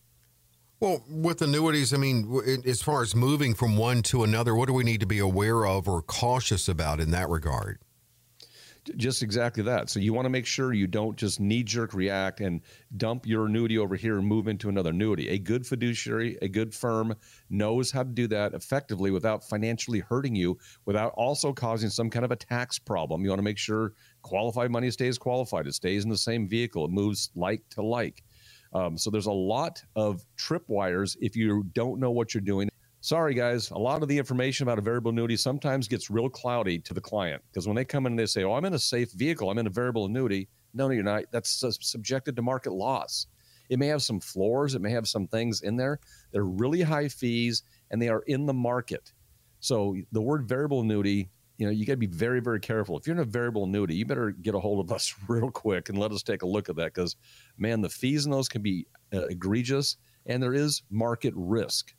Well, 0.80 1.02
with 1.08 1.42
annuities, 1.42 1.92
I 1.92 1.96
mean, 1.96 2.62
as 2.64 2.82
far 2.82 3.02
as 3.02 3.12
moving 3.12 3.54
from 3.54 3.76
one 3.76 4.02
to 4.04 4.22
another, 4.22 4.54
what 4.54 4.68
do 4.68 4.72
we 4.72 4.84
need 4.84 5.00
to 5.00 5.06
be 5.06 5.18
aware 5.18 5.66
of 5.66 5.88
or 5.88 6.02
cautious 6.02 6.68
about 6.68 7.00
in 7.00 7.10
that 7.10 7.28
regard? 7.28 7.80
Just 8.96 9.22
exactly 9.22 9.64
that. 9.64 9.90
So 9.90 9.98
you 9.98 10.12
want 10.12 10.26
to 10.26 10.30
make 10.30 10.46
sure 10.46 10.72
you 10.72 10.86
don't 10.86 11.16
just 11.16 11.40
knee 11.40 11.64
jerk 11.64 11.94
react 11.94 12.40
and 12.40 12.62
dump 12.96 13.26
your 13.26 13.46
annuity 13.46 13.76
over 13.76 13.96
here 13.96 14.18
and 14.18 14.26
move 14.26 14.46
into 14.46 14.68
another 14.68 14.90
annuity. 14.90 15.28
A 15.30 15.38
good 15.38 15.66
fiduciary, 15.66 16.38
a 16.42 16.48
good 16.48 16.72
firm 16.72 17.14
knows 17.50 17.90
how 17.90 18.04
to 18.04 18.08
do 18.08 18.28
that 18.28 18.54
effectively 18.54 19.10
without 19.10 19.42
financially 19.44 19.98
hurting 19.98 20.36
you, 20.36 20.56
without 20.86 21.12
also 21.16 21.52
causing 21.52 21.90
some 21.90 22.08
kind 22.08 22.24
of 22.24 22.30
a 22.30 22.36
tax 22.36 22.78
problem. 22.78 23.24
You 23.24 23.30
want 23.30 23.40
to 23.40 23.44
make 23.44 23.58
sure 23.58 23.94
qualified 24.22 24.70
money 24.70 24.92
stays 24.92 25.18
qualified, 25.18 25.66
it 25.66 25.74
stays 25.74 26.04
in 26.04 26.10
the 26.10 26.16
same 26.16 26.48
vehicle, 26.48 26.84
it 26.84 26.92
moves 26.92 27.30
like 27.34 27.68
to 27.70 27.82
like. 27.82 28.22
Um, 28.72 28.98
so 28.98 29.10
there's 29.10 29.26
a 29.26 29.32
lot 29.32 29.82
of 29.96 30.24
tripwires 30.36 31.16
if 31.20 31.36
you 31.36 31.64
don't 31.74 31.98
know 31.98 32.10
what 32.10 32.34
you're 32.34 32.40
doing. 32.40 32.68
sorry 33.00 33.32
guys, 33.32 33.70
a 33.70 33.78
lot 33.78 34.02
of 34.02 34.08
the 34.08 34.18
information 34.18 34.64
about 34.64 34.78
a 34.78 34.82
variable 34.82 35.10
annuity 35.10 35.36
sometimes 35.36 35.88
gets 35.88 36.10
real 36.10 36.28
cloudy 36.28 36.78
to 36.80 36.92
the 36.92 37.00
client 37.00 37.42
because 37.50 37.66
when 37.66 37.76
they 37.76 37.84
come 37.84 38.06
in 38.06 38.12
and 38.12 38.18
they 38.18 38.26
say, 38.26 38.44
"Oh, 38.44 38.54
I'm 38.54 38.64
in 38.64 38.74
a 38.74 38.78
safe 38.78 39.12
vehicle, 39.12 39.50
I'm 39.50 39.58
in 39.58 39.66
a 39.66 39.70
variable 39.70 40.06
annuity," 40.06 40.48
no, 40.74 40.88
no, 40.88 40.94
you're 40.94 41.02
not. 41.02 41.24
That's 41.30 41.64
subjected 41.80 42.36
to 42.36 42.42
market 42.42 42.72
loss. 42.72 43.26
It 43.68 43.78
may 43.78 43.86
have 43.88 44.02
some 44.02 44.20
floors, 44.20 44.74
it 44.74 44.82
may 44.82 44.90
have 44.90 45.06
some 45.06 45.26
things 45.26 45.62
in 45.62 45.76
there. 45.76 46.00
They're 46.32 46.44
really 46.44 46.82
high 46.82 47.08
fees 47.08 47.62
and 47.90 48.00
they 48.00 48.08
are 48.08 48.22
in 48.26 48.46
the 48.46 48.54
market. 48.54 49.12
So 49.60 49.96
the 50.12 50.22
word 50.22 50.48
variable 50.48 50.80
annuity, 50.80 51.30
you 51.58 51.66
know, 51.66 51.72
you 51.72 51.84
got 51.84 51.94
to 51.94 51.98
be 51.98 52.06
very, 52.06 52.40
very 52.40 52.60
careful. 52.60 52.96
If 52.96 53.06
you're 53.06 53.16
in 53.16 53.20
a 53.20 53.24
variable 53.24 53.64
annuity, 53.64 53.96
you 53.96 54.06
better 54.06 54.30
get 54.30 54.54
a 54.54 54.60
hold 54.60 54.84
of 54.84 54.92
us 54.94 55.12
real 55.28 55.50
quick 55.50 55.88
and 55.88 55.98
let 55.98 56.12
us 56.12 56.22
take 56.22 56.42
a 56.42 56.46
look 56.46 56.68
at 56.68 56.76
that 56.76 56.94
because, 56.94 57.16
man, 57.58 57.80
the 57.80 57.88
fees 57.88 58.24
in 58.24 58.30
those 58.30 58.48
can 58.48 58.62
be 58.62 58.86
uh, 59.12 59.26
egregious 59.26 59.96
and 60.24 60.42
there 60.42 60.54
is 60.54 60.82
market 60.90 61.34
risk. 61.36 61.94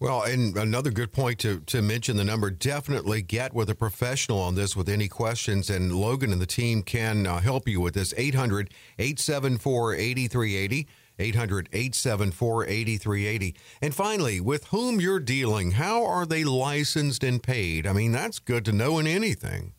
Well, 0.00 0.22
and 0.22 0.56
another 0.56 0.90
good 0.90 1.12
point 1.12 1.38
to, 1.40 1.60
to 1.60 1.80
mention 1.80 2.16
the 2.16 2.24
number 2.24 2.50
definitely 2.50 3.22
get 3.22 3.54
with 3.54 3.70
a 3.70 3.74
professional 3.74 4.40
on 4.40 4.54
this 4.56 4.74
with 4.74 4.88
any 4.88 5.06
questions. 5.06 5.70
And 5.70 5.94
Logan 5.94 6.32
and 6.32 6.42
the 6.42 6.46
team 6.46 6.82
can 6.82 7.26
uh, 7.26 7.40
help 7.40 7.68
you 7.68 7.80
with 7.80 7.94
this 7.94 8.12
800 8.16 8.70
874 8.98 9.94
8380. 9.94 10.88
800 11.18 11.68
874 11.72 12.66
8380. 12.66 13.54
And 13.80 13.94
finally, 13.94 14.40
with 14.40 14.64
whom 14.66 15.00
you're 15.00 15.20
dealing, 15.20 15.72
how 15.72 16.04
are 16.04 16.26
they 16.26 16.44
licensed 16.44 17.22
and 17.22 17.42
paid? 17.42 17.86
I 17.86 17.92
mean, 17.92 18.12
that's 18.12 18.38
good 18.38 18.64
to 18.66 18.72
know 18.72 18.98
in 18.98 19.06
anything. 19.06 19.74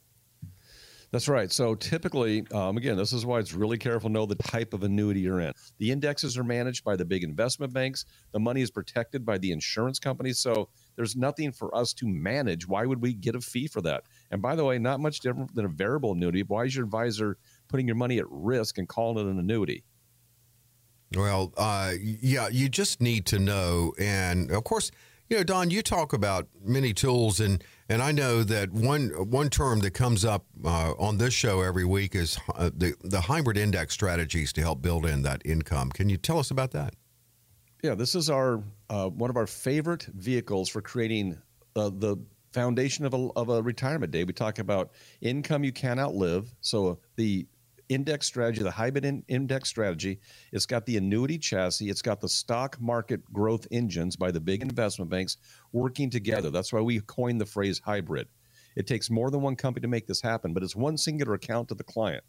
That's 1.16 1.30
right. 1.30 1.50
So 1.50 1.76
typically, 1.76 2.46
um, 2.52 2.76
again, 2.76 2.98
this 2.98 3.14
is 3.14 3.26
why 3.26 3.40
it's 3.40 3.54
really 3.54 3.78
careful 3.78 4.10
to 4.10 4.14
know 4.14 4.26
the 4.26 4.36
type 4.36 4.74
of 4.74 4.84
annuity 4.84 5.22
you're 5.22 5.40
in. 5.40 5.54
The 5.78 5.90
indexes 5.90 6.38
are 6.38 6.44
managed 6.44 6.84
by 6.84 6.98
the 6.98 7.06
big 7.06 7.24
investment 7.24 7.72
banks. 7.72 8.04
The 8.34 8.40
money 8.40 8.62
is 8.62 8.70
protected 8.70 9.26
by 9.26 9.38
the 9.38 9.54
insurance 9.54 9.98
companies. 9.98 10.40
So 10.40 10.68
there's 10.98 11.16
nothing 11.16 11.54
for 11.54 11.74
us 11.74 11.94
to 11.94 12.06
manage. 12.06 12.68
Why 12.68 12.86
would 12.86 13.02
we 13.02 13.14
get 13.14 13.34
a 13.34 13.40
fee 13.40 13.68
for 13.68 13.82
that? 13.84 14.04
And 14.32 14.42
by 14.42 14.58
the 14.58 14.66
way, 14.66 14.78
not 14.78 15.00
much 15.00 15.22
different 15.22 15.56
than 15.56 15.64
a 15.64 15.70
variable 15.70 16.12
annuity. 16.12 16.44
Why 16.44 16.66
is 16.66 16.76
your 16.76 16.84
advisor 16.84 17.38
putting 17.70 17.88
your 17.88 17.96
money 17.96 18.18
at 18.18 18.30
risk 18.30 18.78
and 18.78 18.86
calling 18.86 19.26
it 19.26 19.32
an 19.32 19.40
annuity? 19.40 19.86
Well, 21.16 21.54
uh, 21.58 21.94
yeah, 22.02 22.48
you 22.50 22.70
just 22.70 23.02
need 23.02 23.26
to 23.28 23.40
know. 23.40 23.94
And 24.00 24.52
of 24.52 24.64
course, 24.64 24.92
you 25.30 25.38
know, 25.38 25.44
Don, 25.44 25.72
you 25.72 25.82
talk 25.82 26.14
about 26.14 26.48
many 26.64 26.94
tools, 26.94 27.40
and 27.40 27.64
and 27.90 28.02
I 28.02 28.12
know 28.12 28.44
that 28.44 28.72
one 28.72 29.10
one 29.30 29.50
term 29.50 29.80
that 29.80 29.92
comes 29.92 30.24
up 30.24 30.46
uh, 30.64 30.94
on 31.00 31.18
this 31.18 31.34
show 31.34 31.62
every 31.62 31.86
week 31.86 32.16
is 32.16 32.38
uh, 32.56 32.70
the 32.76 32.96
the 33.04 33.22
hybrid 33.22 33.58
index 33.58 33.94
strategies 33.94 34.54
to 34.54 34.62
help 34.62 34.82
build 34.82 35.06
in 35.06 35.24
that 35.24 35.42
income. 35.46 35.90
Can 35.90 36.10
you 36.10 36.18
tell 36.18 36.40
us 36.40 36.52
about 36.52 36.72
that? 36.72 36.94
Yeah, 37.84 37.96
this 37.96 38.16
is 38.16 38.30
our 38.30 38.64
uh, 38.90 39.10
one 39.10 39.30
of 39.30 39.38
our 39.38 39.48
favorite 39.48 40.04
vehicles 40.04 40.70
for 40.70 40.82
creating 40.82 41.38
uh, 41.76 41.90
the 41.90 42.18
foundation 42.52 43.06
of 43.06 43.14
a, 43.14 43.30
of 43.36 43.50
a 43.50 43.62
retirement 43.62 44.12
day. 44.12 44.24
We 44.24 44.34
talk 44.34 44.60
about 44.60 44.92
income 45.22 45.64
you 45.64 45.74
can't 45.74 46.00
outlive. 46.00 46.56
So 46.62 47.00
the 47.18 47.46
index 47.90 48.26
strategy, 48.26 48.64
the 48.64 48.72
hybrid 48.72 49.06
in, 49.06 49.24
index 49.28 49.70
strategy. 49.70 50.20
It's 50.52 50.66
got 50.66 50.86
the 50.86 50.98
annuity 50.98 51.38
chassis. 51.38 51.90
It's 51.90 52.02
got 52.02 52.22
the 52.22 52.30
stock 52.30 52.80
market 52.80 53.22
growth 53.32 53.68
engines 53.72 54.16
by 54.16 54.32
the 54.32 54.40
big 54.40 54.62
investment 54.62 55.10
banks 55.12 55.38
working 55.72 56.10
together. 56.10 56.50
That's 56.50 56.74
why 56.74 56.82
we 56.82 57.00
coined 57.02 57.42
the 57.42 57.46
phrase 57.46 57.82
hybrid. 57.84 58.28
It 58.76 58.88
takes 58.88 59.10
more 59.10 59.32
than 59.32 59.42
one 59.42 59.56
company 59.56 59.82
to 59.84 59.88
make 59.88 60.08
this 60.08 60.22
happen, 60.22 60.54
but 60.54 60.64
it's 60.64 60.76
one 60.76 60.98
singular 60.98 61.34
account 61.34 61.70
to 61.70 61.76
the 61.76 61.84
client. 61.84 62.24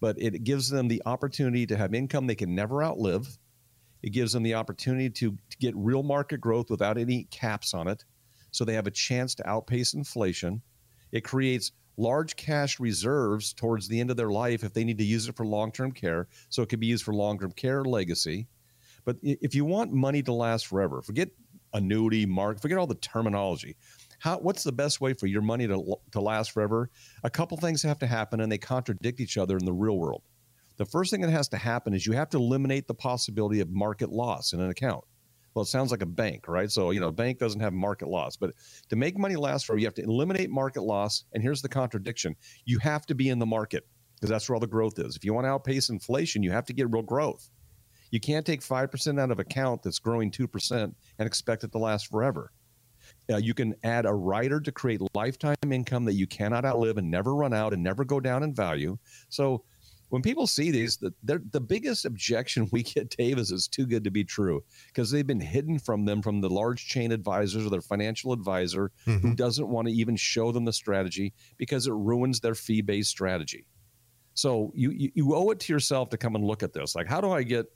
But 0.00 0.20
it 0.20 0.44
gives 0.44 0.68
them 0.68 0.88
the 0.88 1.02
opportunity 1.06 1.66
to 1.66 1.76
have 1.76 1.94
income 1.94 2.26
they 2.26 2.34
can 2.34 2.54
never 2.54 2.82
outlive. 2.82 3.38
It 4.02 4.10
gives 4.10 4.32
them 4.32 4.42
the 4.42 4.54
opportunity 4.54 5.08
to, 5.08 5.30
to 5.50 5.56
get 5.58 5.74
real 5.76 6.02
market 6.02 6.40
growth 6.40 6.68
without 6.68 6.98
any 6.98 7.24
caps 7.30 7.72
on 7.72 7.88
it. 7.88 8.04
So 8.50 8.64
they 8.64 8.74
have 8.74 8.86
a 8.86 8.90
chance 8.90 9.34
to 9.36 9.48
outpace 9.48 9.94
inflation. 9.94 10.60
It 11.10 11.24
creates 11.24 11.72
large 11.96 12.36
cash 12.36 12.80
reserves 12.80 13.52
towards 13.52 13.88
the 13.88 14.00
end 14.00 14.10
of 14.10 14.16
their 14.16 14.30
life 14.30 14.64
if 14.64 14.72
they 14.72 14.84
need 14.84 14.98
to 14.98 15.04
use 15.04 15.28
it 15.28 15.36
for 15.36 15.46
long 15.46 15.72
term 15.72 15.92
care. 15.92 16.28
So 16.48 16.62
it 16.62 16.68
could 16.68 16.80
be 16.80 16.86
used 16.86 17.04
for 17.04 17.14
long 17.14 17.38
term 17.38 17.52
care 17.52 17.84
legacy. 17.84 18.46
But 19.04 19.16
if 19.22 19.54
you 19.54 19.64
want 19.64 19.92
money 19.92 20.22
to 20.22 20.32
last 20.32 20.66
forever, 20.66 21.02
forget 21.02 21.28
annuity, 21.74 22.24
mark, 22.24 22.60
forget 22.60 22.78
all 22.78 22.86
the 22.86 22.94
terminology. 22.94 23.76
How, 24.18 24.38
what's 24.38 24.62
the 24.62 24.72
best 24.72 25.00
way 25.00 25.12
for 25.12 25.26
your 25.26 25.42
money 25.42 25.66
to, 25.66 25.96
to 26.12 26.20
last 26.20 26.52
forever? 26.52 26.88
A 27.24 27.30
couple 27.30 27.58
things 27.58 27.82
have 27.82 27.98
to 27.98 28.06
happen 28.06 28.40
and 28.40 28.50
they 28.50 28.58
contradict 28.58 29.20
each 29.20 29.36
other 29.36 29.56
in 29.58 29.64
the 29.64 29.72
real 29.72 29.98
world. 29.98 30.22
The 30.76 30.86
first 30.86 31.10
thing 31.10 31.20
that 31.20 31.30
has 31.30 31.48
to 31.48 31.56
happen 31.56 31.94
is 31.94 32.06
you 32.06 32.14
have 32.14 32.30
to 32.30 32.38
eliminate 32.38 32.88
the 32.88 32.94
possibility 32.94 33.60
of 33.60 33.70
market 33.70 34.10
loss 34.10 34.52
in 34.52 34.60
an 34.60 34.70
account. 34.70 35.04
Well, 35.54 35.62
it 35.62 35.66
sounds 35.66 35.92
like 35.92 36.02
a 36.02 36.06
bank, 36.06 36.48
right? 36.48 36.70
So, 36.70 36.90
you 36.90 36.98
know, 36.98 37.08
a 37.08 37.12
bank 37.12 37.38
doesn't 37.38 37.60
have 37.60 37.72
market 37.72 38.08
loss, 38.08 38.36
but 38.36 38.54
to 38.88 38.96
make 38.96 39.16
money 39.16 39.36
last 39.36 39.66
forever, 39.66 39.78
you 39.78 39.86
have 39.86 39.94
to 39.94 40.02
eliminate 40.02 40.50
market 40.50 40.82
loss. 40.82 41.24
And 41.32 41.42
here's 41.42 41.62
the 41.62 41.68
contradiction 41.68 42.34
you 42.64 42.78
have 42.80 43.06
to 43.06 43.14
be 43.14 43.28
in 43.28 43.38
the 43.38 43.46
market 43.46 43.86
because 44.16 44.30
that's 44.30 44.48
where 44.48 44.56
all 44.56 44.60
the 44.60 44.66
growth 44.66 44.98
is. 44.98 45.16
If 45.16 45.24
you 45.24 45.32
want 45.32 45.44
to 45.44 45.50
outpace 45.50 45.90
inflation, 45.90 46.42
you 46.42 46.50
have 46.50 46.66
to 46.66 46.72
get 46.72 46.90
real 46.90 47.02
growth. 47.02 47.50
You 48.10 48.20
can't 48.20 48.46
take 48.46 48.60
5% 48.60 49.20
out 49.20 49.30
of 49.30 49.38
account 49.38 49.82
that's 49.82 49.98
growing 49.98 50.30
2% 50.30 50.94
and 51.18 51.26
expect 51.26 51.64
it 51.64 51.72
to 51.72 51.78
last 51.78 52.08
forever. 52.08 52.52
Uh, 53.30 53.36
you 53.36 53.54
can 53.54 53.74
add 53.84 54.06
a 54.06 54.12
rider 54.12 54.60
to 54.60 54.72
create 54.72 55.00
lifetime 55.14 55.56
income 55.70 56.04
that 56.04 56.14
you 56.14 56.26
cannot 56.26 56.64
outlive 56.64 56.96
and 56.96 57.10
never 57.10 57.34
run 57.34 57.52
out 57.52 57.72
and 57.72 57.82
never 57.82 58.04
go 58.04 58.20
down 58.20 58.42
in 58.42 58.54
value. 58.54 58.96
So 59.28 59.64
when 60.14 60.22
people 60.22 60.46
see 60.46 60.70
these, 60.70 60.96
the, 60.96 61.12
the 61.24 61.60
biggest 61.60 62.04
objection 62.04 62.68
we 62.72 62.84
get, 62.84 63.10
Dave, 63.10 63.36
is 63.36 63.50
it's 63.50 63.66
too 63.66 63.84
good 63.84 64.04
to 64.04 64.12
be 64.12 64.22
true 64.22 64.62
because 64.86 65.10
they've 65.10 65.26
been 65.26 65.40
hidden 65.40 65.76
from 65.76 66.04
them 66.04 66.22
from 66.22 66.40
the 66.40 66.48
large 66.48 66.86
chain 66.86 67.10
advisors 67.10 67.66
or 67.66 67.68
their 67.68 67.80
financial 67.80 68.32
advisor 68.32 68.92
mm-hmm. 69.08 69.26
who 69.26 69.34
doesn't 69.34 69.66
want 69.66 69.88
to 69.88 69.92
even 69.92 70.14
show 70.14 70.52
them 70.52 70.64
the 70.64 70.72
strategy 70.72 71.32
because 71.56 71.88
it 71.88 71.94
ruins 71.94 72.38
their 72.38 72.54
fee 72.54 72.80
based 72.80 73.10
strategy. 73.10 73.66
So 74.34 74.70
you, 74.76 74.92
you, 74.92 75.10
you 75.16 75.34
owe 75.34 75.50
it 75.50 75.58
to 75.58 75.72
yourself 75.72 76.10
to 76.10 76.16
come 76.16 76.36
and 76.36 76.44
look 76.44 76.62
at 76.62 76.72
this. 76.72 76.94
Like, 76.94 77.08
how 77.08 77.20
do 77.20 77.32
I 77.32 77.42
get 77.42 77.66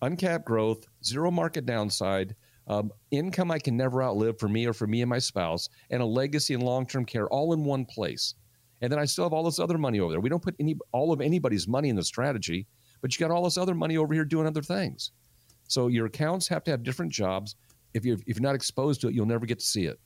uncapped 0.00 0.46
growth, 0.46 0.86
zero 1.04 1.30
market 1.30 1.66
downside, 1.66 2.34
um, 2.68 2.90
income 3.10 3.50
I 3.50 3.58
can 3.58 3.76
never 3.76 4.02
outlive 4.02 4.38
for 4.38 4.48
me 4.48 4.64
or 4.64 4.72
for 4.72 4.86
me 4.86 5.02
and 5.02 5.10
my 5.10 5.18
spouse, 5.18 5.68
and 5.90 6.00
a 6.00 6.06
legacy 6.06 6.54
and 6.54 6.62
long 6.62 6.86
term 6.86 7.04
care 7.04 7.28
all 7.28 7.52
in 7.52 7.64
one 7.64 7.84
place? 7.84 8.32
And 8.82 8.90
then 8.90 8.98
I 8.98 9.04
still 9.04 9.24
have 9.24 9.32
all 9.32 9.44
this 9.44 9.60
other 9.60 9.78
money 9.78 10.00
over 10.00 10.12
there. 10.12 10.20
We 10.20 10.28
don't 10.28 10.42
put 10.42 10.56
any 10.60 10.76
all 10.92 11.12
of 11.12 11.20
anybody's 11.20 11.66
money 11.66 11.88
in 11.88 11.96
the 11.96 12.02
strategy, 12.04 12.66
but 13.00 13.14
you 13.14 13.26
got 13.26 13.32
all 13.32 13.44
this 13.44 13.56
other 13.56 13.74
money 13.74 13.96
over 13.96 14.12
here 14.12 14.24
doing 14.24 14.46
other 14.46 14.62
things. 14.62 15.12
So 15.68 15.86
your 15.86 16.06
accounts 16.06 16.48
have 16.48 16.64
to 16.64 16.72
have 16.72 16.82
different 16.82 17.12
jobs. 17.12 17.56
If 17.94 18.04
you're 18.04 18.18
if 18.26 18.36
you're 18.36 18.42
not 18.42 18.56
exposed 18.56 19.00
to 19.02 19.08
it, 19.08 19.14
you'll 19.14 19.26
never 19.26 19.46
get 19.46 19.60
to 19.60 19.64
see 19.64 19.86
it. 19.86 19.98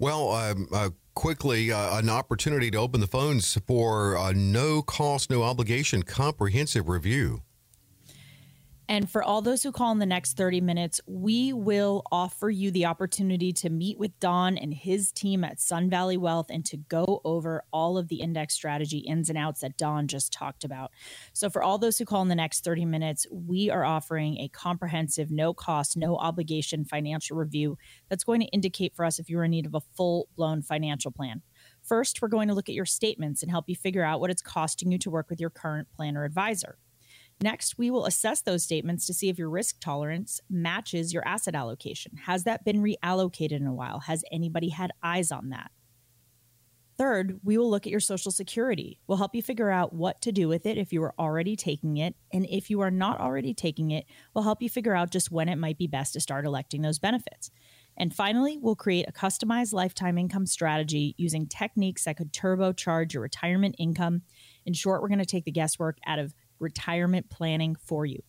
Well, 0.00 0.30
um, 0.32 0.68
uh, 0.72 0.90
quickly, 1.14 1.72
uh, 1.72 1.98
an 1.98 2.08
opportunity 2.08 2.70
to 2.72 2.78
open 2.78 3.00
the 3.00 3.06
phones 3.06 3.58
for 3.66 4.16
a 4.16 4.32
no 4.32 4.82
cost, 4.82 5.30
no 5.30 5.42
obligation 5.42 6.02
comprehensive 6.02 6.88
review. 6.88 7.42
And 8.90 9.10
for 9.10 9.22
all 9.22 9.42
those 9.42 9.62
who 9.62 9.70
call 9.70 9.92
in 9.92 9.98
the 9.98 10.06
next 10.06 10.38
30 10.38 10.62
minutes, 10.62 10.98
we 11.06 11.52
will 11.52 12.02
offer 12.10 12.48
you 12.48 12.70
the 12.70 12.86
opportunity 12.86 13.52
to 13.52 13.68
meet 13.68 13.98
with 13.98 14.18
Don 14.18 14.56
and 14.56 14.72
his 14.72 15.12
team 15.12 15.44
at 15.44 15.60
Sun 15.60 15.90
Valley 15.90 16.16
Wealth 16.16 16.46
and 16.48 16.64
to 16.64 16.78
go 16.78 17.20
over 17.22 17.62
all 17.70 17.98
of 17.98 18.08
the 18.08 18.22
index 18.22 18.54
strategy 18.54 18.98
ins 19.00 19.28
and 19.28 19.36
outs 19.36 19.60
that 19.60 19.76
Don 19.76 20.08
just 20.08 20.32
talked 20.32 20.64
about. 20.64 20.90
So, 21.34 21.50
for 21.50 21.62
all 21.62 21.76
those 21.76 21.98
who 21.98 22.06
call 22.06 22.22
in 22.22 22.28
the 22.28 22.34
next 22.34 22.64
30 22.64 22.86
minutes, 22.86 23.26
we 23.30 23.68
are 23.68 23.84
offering 23.84 24.38
a 24.38 24.48
comprehensive, 24.48 25.30
no 25.30 25.52
cost, 25.52 25.94
no 25.94 26.16
obligation 26.16 26.86
financial 26.86 27.36
review 27.36 27.76
that's 28.08 28.24
going 28.24 28.40
to 28.40 28.46
indicate 28.46 28.96
for 28.96 29.04
us 29.04 29.18
if 29.18 29.28
you're 29.28 29.44
in 29.44 29.50
need 29.50 29.66
of 29.66 29.74
a 29.74 29.82
full 29.96 30.28
blown 30.34 30.62
financial 30.62 31.10
plan. 31.10 31.42
First, 31.82 32.22
we're 32.22 32.28
going 32.28 32.48
to 32.48 32.54
look 32.54 32.70
at 32.70 32.74
your 32.74 32.86
statements 32.86 33.42
and 33.42 33.50
help 33.50 33.68
you 33.68 33.76
figure 33.76 34.04
out 34.04 34.20
what 34.20 34.30
it's 34.30 34.40
costing 34.40 34.90
you 34.90 34.98
to 34.98 35.10
work 35.10 35.28
with 35.28 35.40
your 35.40 35.50
current 35.50 35.88
planner 35.94 36.24
advisor. 36.24 36.78
Next, 37.40 37.78
we 37.78 37.90
will 37.90 38.06
assess 38.06 38.40
those 38.40 38.64
statements 38.64 39.06
to 39.06 39.14
see 39.14 39.28
if 39.28 39.38
your 39.38 39.48
risk 39.48 39.80
tolerance 39.80 40.40
matches 40.50 41.12
your 41.12 41.26
asset 41.26 41.54
allocation. 41.54 42.16
Has 42.26 42.44
that 42.44 42.64
been 42.64 42.82
reallocated 42.82 43.52
in 43.52 43.66
a 43.66 43.74
while? 43.74 44.00
Has 44.00 44.24
anybody 44.32 44.70
had 44.70 44.90
eyes 45.02 45.30
on 45.30 45.50
that? 45.50 45.70
Third, 46.98 47.38
we 47.44 47.56
will 47.56 47.70
look 47.70 47.86
at 47.86 47.92
your 47.92 48.00
Social 48.00 48.32
Security. 48.32 48.98
We'll 49.06 49.18
help 49.18 49.36
you 49.36 49.40
figure 49.40 49.70
out 49.70 49.92
what 49.92 50.20
to 50.22 50.32
do 50.32 50.48
with 50.48 50.66
it 50.66 50.76
if 50.76 50.92
you 50.92 51.00
are 51.04 51.14
already 51.16 51.54
taking 51.54 51.96
it. 51.96 52.16
And 52.32 52.44
if 52.46 52.70
you 52.70 52.80
are 52.80 52.90
not 52.90 53.20
already 53.20 53.54
taking 53.54 53.92
it, 53.92 54.04
we'll 54.34 54.42
help 54.42 54.60
you 54.60 54.68
figure 54.68 54.96
out 54.96 55.12
just 55.12 55.30
when 55.30 55.48
it 55.48 55.58
might 55.58 55.78
be 55.78 55.86
best 55.86 56.14
to 56.14 56.20
start 56.20 56.44
electing 56.44 56.82
those 56.82 56.98
benefits. 56.98 57.52
And 57.96 58.12
finally, 58.12 58.58
we'll 58.60 58.74
create 58.74 59.08
a 59.08 59.12
customized 59.12 59.72
lifetime 59.72 60.18
income 60.18 60.46
strategy 60.46 61.14
using 61.16 61.46
techniques 61.46 62.04
that 62.04 62.16
could 62.16 62.32
turbocharge 62.32 63.12
your 63.12 63.22
retirement 63.22 63.76
income. 63.78 64.22
In 64.66 64.72
short, 64.72 65.00
we're 65.00 65.08
going 65.08 65.18
to 65.20 65.24
take 65.24 65.44
the 65.44 65.52
guesswork 65.52 65.98
out 66.04 66.18
of 66.18 66.34
retirement 66.58 67.30
planning 67.30 67.76
for 67.76 68.06
you. 68.06 68.22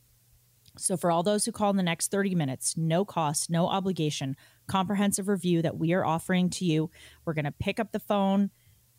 So, 0.78 0.96
for 0.96 1.12
all 1.12 1.24
those 1.24 1.46
who 1.46 1.52
call 1.52 1.72
in 1.72 1.78
the 1.78 1.84
next 1.84 2.12
30 2.12 2.36
minutes, 2.36 2.78
no 2.78 3.04
cost, 3.04 3.50
no 3.50 3.68
obligation, 3.68 4.36
comprehensive 4.68 5.28
review 5.28 5.62
that 5.62 5.78
we 5.78 5.94
are 5.94 6.06
offering 6.06 6.50
to 6.52 6.66
you, 6.66 6.90
we're 7.26 7.34
going 7.34 7.46
to 7.46 7.52
pick 7.52 7.80
up 7.80 7.92
the 7.92 8.00
phone. 8.00 8.52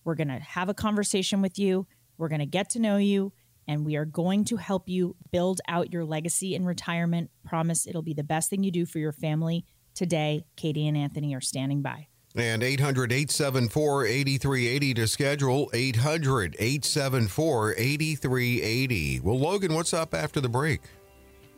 We're 0.05 0.17
going 0.17 0.29
to 0.29 0.41
have 0.41 0.69
a 0.69 0.75
conversation 0.75 1.43
with 1.43 1.59
you. 1.59 1.87
We're 2.19 2.29
going 2.29 2.41
to 2.41 2.47
get 2.47 2.71
to 2.71 2.79
know 2.81 2.97
you 2.97 3.33
and 3.71 3.87
we 3.87 3.97
are 3.97 4.05
going 4.05 4.45
to 4.47 4.57
help 4.57 4.89
you 4.89 5.17
build 5.31 5.61
out 5.69 5.93
your 5.93 6.05
legacy 6.05 6.55
in 6.57 6.65
retirement. 6.65 7.31
Promise 7.45 7.87
it'll 7.87 8.03
be 8.03 8.15
the 8.15 8.25
best 8.25 8.51
thing 8.51 8.65
you 8.65 8.73
do 8.73 8.85
for 8.85 8.99
your 8.99 9.13
family 9.13 9.65
today. 9.95 10.45
Katie 10.57 10.89
and 10.89 10.97
Anthony 10.97 11.35
are 11.35 11.41
standing 11.41 11.81
by. 11.81 12.10
And 12.37 12.63
800 12.63 13.11
874 13.11 14.07
8380 14.07 14.95
to 14.95 15.09
schedule 15.09 15.71
800 15.75 16.57
874 16.59 17.75
8380. 17.77 19.21
Well, 19.21 19.39
Logan, 19.39 19.75
what's 19.75 19.93
up 19.93 20.15
after 20.15 20.41
the 20.41 20.49
break? 20.49 20.81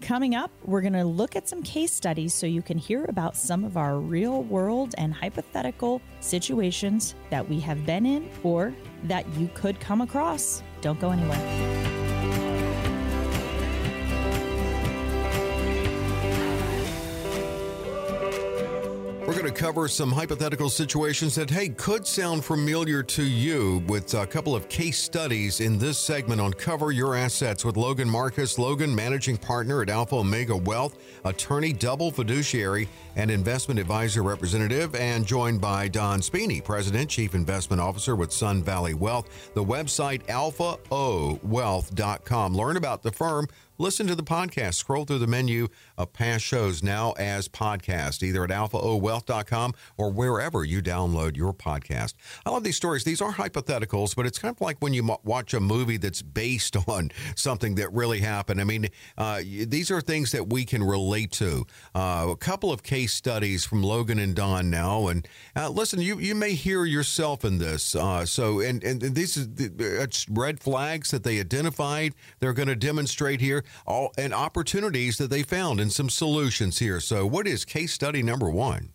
Coming 0.00 0.34
up, 0.34 0.50
we're 0.64 0.80
going 0.80 0.94
to 0.94 1.04
look 1.04 1.36
at 1.36 1.48
some 1.48 1.62
case 1.62 1.92
studies 1.92 2.34
so 2.34 2.46
you 2.46 2.62
can 2.62 2.76
hear 2.76 3.04
about 3.08 3.36
some 3.36 3.64
of 3.64 3.76
our 3.76 4.00
real 4.00 4.42
world 4.42 4.94
and 4.98 5.14
hypothetical 5.14 6.02
situations 6.20 7.14
that 7.30 7.48
we 7.48 7.60
have 7.60 7.86
been 7.86 8.04
in 8.04 8.28
or 8.42 8.74
that 9.04 9.28
you 9.34 9.48
could 9.54 9.78
come 9.78 10.00
across. 10.00 10.62
Don't 10.80 10.98
go 10.98 11.10
anywhere. 11.10 11.91
Going 19.42 19.54
to 19.54 19.60
cover 19.60 19.88
some 19.88 20.12
hypothetical 20.12 20.70
situations 20.70 21.34
that, 21.34 21.50
hey, 21.50 21.70
could 21.70 22.06
sound 22.06 22.44
familiar 22.44 23.02
to 23.02 23.24
you 23.24 23.82
with 23.88 24.14
a 24.14 24.24
couple 24.24 24.54
of 24.54 24.68
case 24.68 25.02
studies 25.02 25.60
in 25.60 25.78
this 25.78 25.98
segment 25.98 26.40
on 26.40 26.52
Cover 26.52 26.92
Your 26.92 27.16
Assets 27.16 27.64
with 27.64 27.76
Logan 27.76 28.08
Marcus. 28.08 28.56
Logan, 28.56 28.94
managing 28.94 29.36
partner 29.36 29.82
at 29.82 29.90
Alpha 29.90 30.14
Omega 30.14 30.56
Wealth, 30.56 30.96
attorney, 31.24 31.72
double 31.72 32.12
fiduciary, 32.12 32.88
and 33.16 33.32
investment 33.32 33.80
advisor 33.80 34.22
representative, 34.22 34.94
and 34.94 35.26
joined 35.26 35.60
by 35.60 35.88
Don 35.88 36.22
Spini, 36.22 36.60
president, 36.60 37.10
chief 37.10 37.34
investment 37.34 37.82
officer 37.82 38.14
with 38.14 38.32
Sun 38.32 38.62
Valley 38.62 38.94
Wealth. 38.94 39.50
The 39.54 39.64
website 39.64 40.24
alphaowealth.com. 40.26 42.54
Learn 42.54 42.76
about 42.76 43.02
the 43.02 43.10
firm 43.10 43.48
listen 43.82 44.06
to 44.06 44.14
the 44.14 44.22
podcast. 44.22 44.74
Scroll 44.74 45.04
through 45.04 45.18
the 45.18 45.26
menu 45.26 45.66
of 45.98 46.12
past 46.12 46.44
shows 46.44 46.84
now 46.84 47.12
as 47.18 47.48
podcast, 47.48 48.22
either 48.22 48.44
at 48.44 48.50
alphaowealth.com 48.50 49.74
or 49.96 50.08
wherever 50.08 50.64
you 50.64 50.80
download 50.80 51.36
your 51.36 51.52
podcast. 51.52 52.14
I 52.46 52.50
love 52.50 52.62
these 52.62 52.76
stories. 52.76 53.02
These 53.02 53.20
are 53.20 53.32
hypotheticals, 53.32 54.14
but 54.14 54.24
it's 54.24 54.38
kind 54.38 54.54
of 54.54 54.60
like 54.60 54.76
when 54.78 54.94
you 54.94 55.18
watch 55.24 55.52
a 55.52 55.58
movie 55.58 55.96
that's 55.96 56.22
based 56.22 56.76
on 56.88 57.10
something 57.34 57.74
that 57.74 57.92
really 57.92 58.20
happened. 58.20 58.60
I 58.60 58.64
mean, 58.64 58.88
uh, 59.18 59.40
these 59.40 59.90
are 59.90 60.00
things 60.00 60.30
that 60.30 60.48
we 60.48 60.64
can 60.64 60.84
relate 60.84 61.32
to. 61.32 61.66
Uh, 61.92 62.28
a 62.30 62.36
couple 62.36 62.70
of 62.70 62.84
case 62.84 63.12
studies 63.12 63.64
from 63.64 63.82
Logan 63.82 64.20
and 64.20 64.36
Don 64.36 64.70
now, 64.70 65.08
and 65.08 65.26
uh, 65.56 65.68
listen, 65.68 66.00
you 66.00 66.20
you 66.20 66.36
may 66.36 66.52
hear 66.52 66.84
yourself 66.84 67.44
in 67.44 67.58
this. 67.58 67.96
Uh, 67.96 68.24
so, 68.24 68.60
and 68.60 68.84
and 68.84 69.18
is 69.18 69.48
it's 69.58 70.28
red 70.28 70.60
flags 70.60 71.10
that 71.10 71.24
they 71.24 71.40
identified. 71.40 72.14
They're 72.38 72.52
going 72.52 72.68
to 72.68 72.76
demonstrate 72.76 73.40
here 73.40 73.64
all 73.86 74.12
and 74.16 74.32
opportunities 74.32 75.18
that 75.18 75.30
they 75.30 75.42
found 75.42 75.80
and 75.80 75.92
some 75.92 76.10
solutions 76.10 76.78
here. 76.78 77.00
So, 77.00 77.26
what 77.26 77.46
is 77.46 77.64
case 77.64 77.92
study 77.92 78.22
number 78.22 78.50
one? 78.50 78.90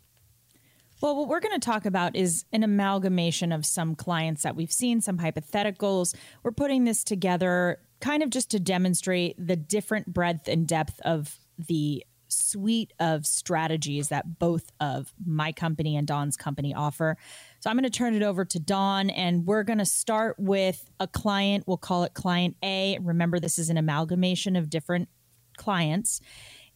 Well, 0.99 1.15
what 1.15 1.27
we're 1.27 1.41
going 1.41 1.59
to 1.59 1.63
talk 1.63 1.85
about 1.85 2.15
is 2.15 2.45
an 2.51 2.63
amalgamation 2.63 3.51
of 3.51 3.67
some 3.67 3.93
clients 3.93 4.41
that 4.41 4.55
we've 4.55 4.71
seen, 4.71 4.99
some 4.99 5.19
hypotheticals. 5.19 6.15
We're 6.41 6.51
putting 6.51 6.85
this 6.85 7.03
together 7.03 7.79
kind 7.99 8.23
of 8.23 8.31
just 8.31 8.49
to 8.51 8.59
demonstrate 8.59 9.35
the 9.37 9.55
different 9.55 10.11
breadth 10.11 10.47
and 10.47 10.67
depth 10.67 10.99
of 11.01 11.37
the 11.59 12.03
suite 12.29 12.93
of 12.99 13.25
strategies 13.25 14.09
that 14.09 14.39
both 14.39 14.71
of 14.79 15.13
my 15.23 15.51
company 15.51 15.95
and 15.95 16.07
Don's 16.07 16.35
company 16.35 16.73
offer. 16.73 17.17
So 17.59 17.69
I'm 17.69 17.75
going 17.75 17.83
to 17.83 17.89
turn 17.89 18.13
it 18.13 18.21
over 18.21 18.45
to 18.45 18.59
Don 18.59 19.09
and 19.09 19.45
we're 19.45 19.63
going 19.63 19.79
to 19.79 19.85
start 19.85 20.35
with 20.37 20.89
a 20.99 21.07
client. 21.07 21.63
We'll 21.67 21.77
call 21.77 22.03
it 22.03 22.13
client 22.13 22.55
A. 22.63 22.99
Remember, 23.01 23.39
this 23.39 23.57
is 23.57 23.69
an 23.69 23.77
amalgamation 23.77 24.55
of 24.55 24.69
different 24.69 25.09
clients. 25.57 26.21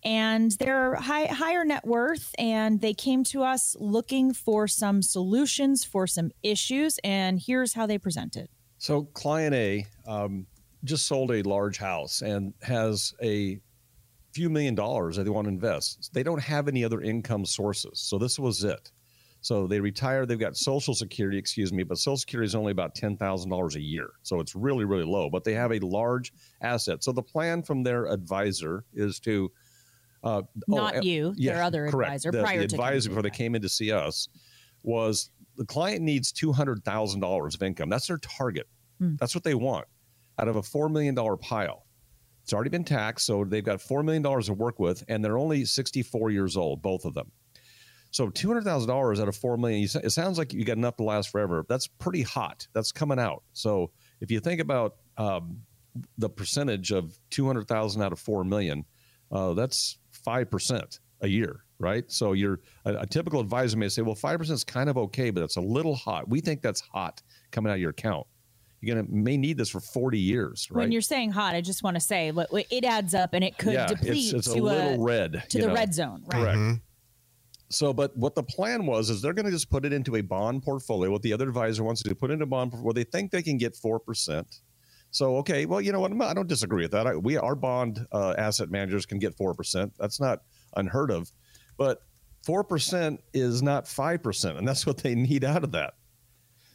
And 0.04 0.52
they're 0.54 0.96
high, 0.96 1.26
higher 1.26 1.64
net 1.64 1.86
worth, 1.86 2.34
and 2.40 2.82
they 2.82 2.94
came 2.94 3.24
to 3.26 3.44
us 3.44 3.76
looking 3.80 4.34
for 4.34 4.68
some 4.68 5.04
solutions 5.04 5.84
for 5.84 6.08
some 6.08 6.32
issues. 6.42 7.00
And 7.04 7.40
here's 7.40 7.74
how 7.76 7.86
they 7.86 8.00
presented. 8.00 8.50
So, 8.80 9.04
client 9.04 9.54
A 9.54 9.86
um, 10.08 10.48
just 10.84 11.06
sold 11.06 11.30
a 11.30 11.44
large 11.44 11.78
house 11.78 12.24
and 12.24 12.56
has 12.64 13.14
a 13.22 13.60
few 14.34 14.50
million 14.50 14.74
dollars 14.74 15.18
that 15.18 15.24
they 15.26 15.30
want 15.30 15.46
to 15.46 15.50
invest. 15.50 16.12
They 16.14 16.24
don't 16.24 16.42
have 16.42 16.68
any 16.68 16.84
other 16.84 17.02
income 17.02 17.46
sources. 17.46 18.00
So, 18.00 18.18
this 18.18 18.40
was 18.40 18.64
it. 18.64 18.92
So 19.42 19.66
they 19.66 19.80
retire. 19.80 20.26
They've 20.28 20.40
got 20.40 20.56
Social 20.56 20.94
Security, 20.94 21.38
excuse 21.38 21.74
me, 21.74 21.82
but 21.84 21.98
Social 21.98 22.18
Security 22.18 22.46
is 22.46 22.54
only 22.54 22.72
about 22.72 22.94
ten 22.94 23.18
thousand 23.18 23.50
dollars 23.50 23.76
a 23.76 23.82
year, 23.82 24.12
so 24.22 24.40
it's 24.40 24.56
really 24.56 24.86
really 24.86 25.04
low. 25.04 25.30
But 25.30 25.44
they 25.44 25.54
have 25.54 25.72
a 25.72 25.80
large 25.80 26.32
asset. 26.62 27.04
So 27.04 27.12
the 27.12 27.24
plan 27.24 27.64
from 27.64 27.82
their 27.82 28.06
advisor 28.06 28.86
is 28.94 29.20
to 29.22 29.52
uh, 30.24 30.44
not 30.68 30.98
oh, 30.98 31.02
you, 31.02 31.34
their 31.36 31.64
other 31.64 31.90
correct. 31.90 32.10
advisor, 32.10 32.32
the, 32.32 32.44
prior 32.44 32.60
the 32.60 32.66
advisor 32.66 33.10
before 33.10 33.24
they 33.24 33.32
came 33.32 33.56
in 33.56 33.64
to 33.64 33.70
see 33.70 33.92
us 33.92 34.30
was 34.84 35.32
the 35.58 35.66
client 35.66 36.02
needs 36.02 36.32
two 36.32 36.52
hundred 36.52 36.84
thousand 36.86 37.20
dollars 37.20 37.56
of 37.56 37.64
income. 37.64 37.90
That's 37.90 38.08
their 38.08 38.20
target. 38.20 38.68
Hmm. 39.00 39.16
That's 39.20 39.34
what 39.34 39.44
they 39.44 39.56
want 39.56 39.88
out 40.38 40.48
of 40.48 40.56
a 40.56 40.64
four 40.64 40.88
million 40.88 41.16
dollar 41.16 41.36
pile. 41.36 41.88
It's 42.44 42.54
already 42.54 42.70
been 42.70 42.84
taxed, 42.84 43.26
so 43.26 43.44
they've 43.44 43.64
got 43.64 43.82
four 43.82 44.04
million 44.04 44.22
dollars 44.22 44.48
to 44.48 44.54
work 44.54 44.80
with, 44.80 45.04
and 45.08 45.26
they're 45.26 45.38
only 45.38 45.66
sixty 45.66 46.04
four 46.04 46.30
years 46.30 46.56
old, 46.56 46.84
both 46.84 47.06
of 47.06 47.16
them. 47.16 47.32
So 48.12 48.30
two 48.30 48.48
hundred 48.48 48.66
thousand 48.66 48.90
dollars 48.90 49.20
out 49.20 49.28
of 49.28 49.36
four 49.36 49.58
million, 49.58 49.84
it 49.84 50.12
sounds 50.12 50.38
like 50.38 50.54
you 50.54 50.66
got 50.66 50.78
enough 50.78 50.98
to 50.98 51.04
last 51.04 51.30
forever. 51.30 51.66
That's 51.68 51.88
pretty 51.88 52.22
hot. 52.22 52.68
That's 52.74 52.92
coming 52.92 53.20
out. 53.20 53.44
So 53.54 53.92
if 54.20 54.30
you 54.30 54.40
think 54.40 54.60
about 54.60 54.98
um, 55.18 55.62
the 56.18 56.30
percentage 56.30 56.92
of 56.92 57.18
two 57.30 57.48
hundred 57.48 57.68
thousand 57.68 58.02
out 58.02 58.12
of 58.12 58.20
four 58.20 58.44
million, 58.44 58.86
uh, 59.32 59.54
that's 59.54 59.98
five 60.12 60.52
percent 60.52 61.00
a 61.22 61.28
year, 61.28 61.64
right? 61.80 62.04
So 62.12 62.34
you're 62.34 62.60
a, 62.84 62.96
a 62.96 63.08
typical 63.08 63.40
advisor 63.40 63.78
may 63.78 63.88
say, 63.88 64.02
well, 64.02 64.16
five 64.16 64.40
percent 64.40 64.56
is 64.56 64.64
kind 64.66 64.90
of 64.90 64.98
okay, 64.98 65.30
but 65.30 65.44
it's 65.44 65.56
a 65.56 65.62
little 65.62 65.96
hot. 65.96 66.28
We 66.28 66.42
think 66.42 66.62
that's 66.62 66.82
hot 66.82 67.22
coming 67.52 67.72
out 67.72 67.76
of 67.76 67.82
your 67.82 67.92
account 67.92 68.28
you're 68.82 68.96
gonna 68.96 69.08
may 69.10 69.38
need 69.38 69.58
this 69.58 69.70
for 69.70 69.80
40 69.80 70.20
years 70.20 70.68
right 70.72 70.82
when 70.82 70.92
you're 70.92 71.02
saying 71.02 71.32
hot 71.32 71.56
i 71.56 71.62
just 71.62 71.84
want 71.84 71.96
to 71.96 72.02
say 72.02 72.32
it 72.36 72.84
adds 72.84 73.14
up 73.14 73.34
and 73.34 73.44
it 73.44 73.58
could 73.58 73.74
yeah, 73.74 73.86
deplete 73.88 74.34
it's, 74.34 74.34
it's 74.34 74.54
to 74.54 74.60
a 74.60 74.62
little 74.62 74.94
a, 74.96 75.00
red 75.00 75.44
to 75.50 75.60
the 75.60 75.68
know. 75.68 75.74
red 75.74 75.94
zone 75.94 76.24
right 76.26 76.42
correct 76.42 76.58
mm-hmm. 76.58 76.76
So, 77.72 77.94
but 77.94 78.16
what 78.18 78.36
the 78.36 78.44
plan 78.44 78.86
was 78.86 79.10
is 79.10 79.22
they're 79.22 79.34
going 79.34 79.46
to 79.46 79.52
just 79.52 79.70
put 79.70 79.86
it 79.86 79.94
into 79.94 80.18
a 80.18 80.22
bond 80.22 80.62
portfolio. 80.62 81.10
What 81.10 81.22
the 81.22 81.32
other 81.32 81.48
advisor 81.48 81.84
wants 81.84 82.04
to 82.04 82.10
do, 82.10 82.16
put 82.16 82.30
into 82.30 82.44
a 82.44 82.48
bond 82.48 82.74
where 82.84 82.94
they 82.94 83.06
think 83.06 83.32
they 83.32 83.42
can 83.42 83.58
get 83.58 83.76
four 83.76 84.00
percent. 84.00 84.60
So, 85.12 85.38
okay, 85.38 85.66
well, 85.66 85.82
you 85.82 85.92
know 85.92 86.00
what? 86.00 86.12
I 86.22 86.34
don't 86.34 86.48
disagree 86.48 86.84
with 86.84 86.92
that. 86.92 87.08
I, 87.08 87.16
we, 87.16 87.38
our 87.38 87.56
bond 87.56 88.06
uh, 88.12 88.34
asset 88.38 88.70
managers 88.70 89.06
can 89.06 89.20
get 89.20 89.36
four 89.36 89.54
percent. 89.54 89.94
That's 89.98 90.20
not 90.20 90.42
unheard 90.76 91.12
of, 91.12 91.32
but 91.78 92.02
four 92.46 92.64
percent 92.64 93.22
is 93.34 93.62
not 93.62 93.88
five 93.88 94.22
percent, 94.22 94.58
and 94.58 94.68
that's 94.68 94.86
what 94.86 94.98
they 94.98 95.16
need 95.16 95.44
out 95.44 95.64
of 95.64 95.72
that. 95.72 95.94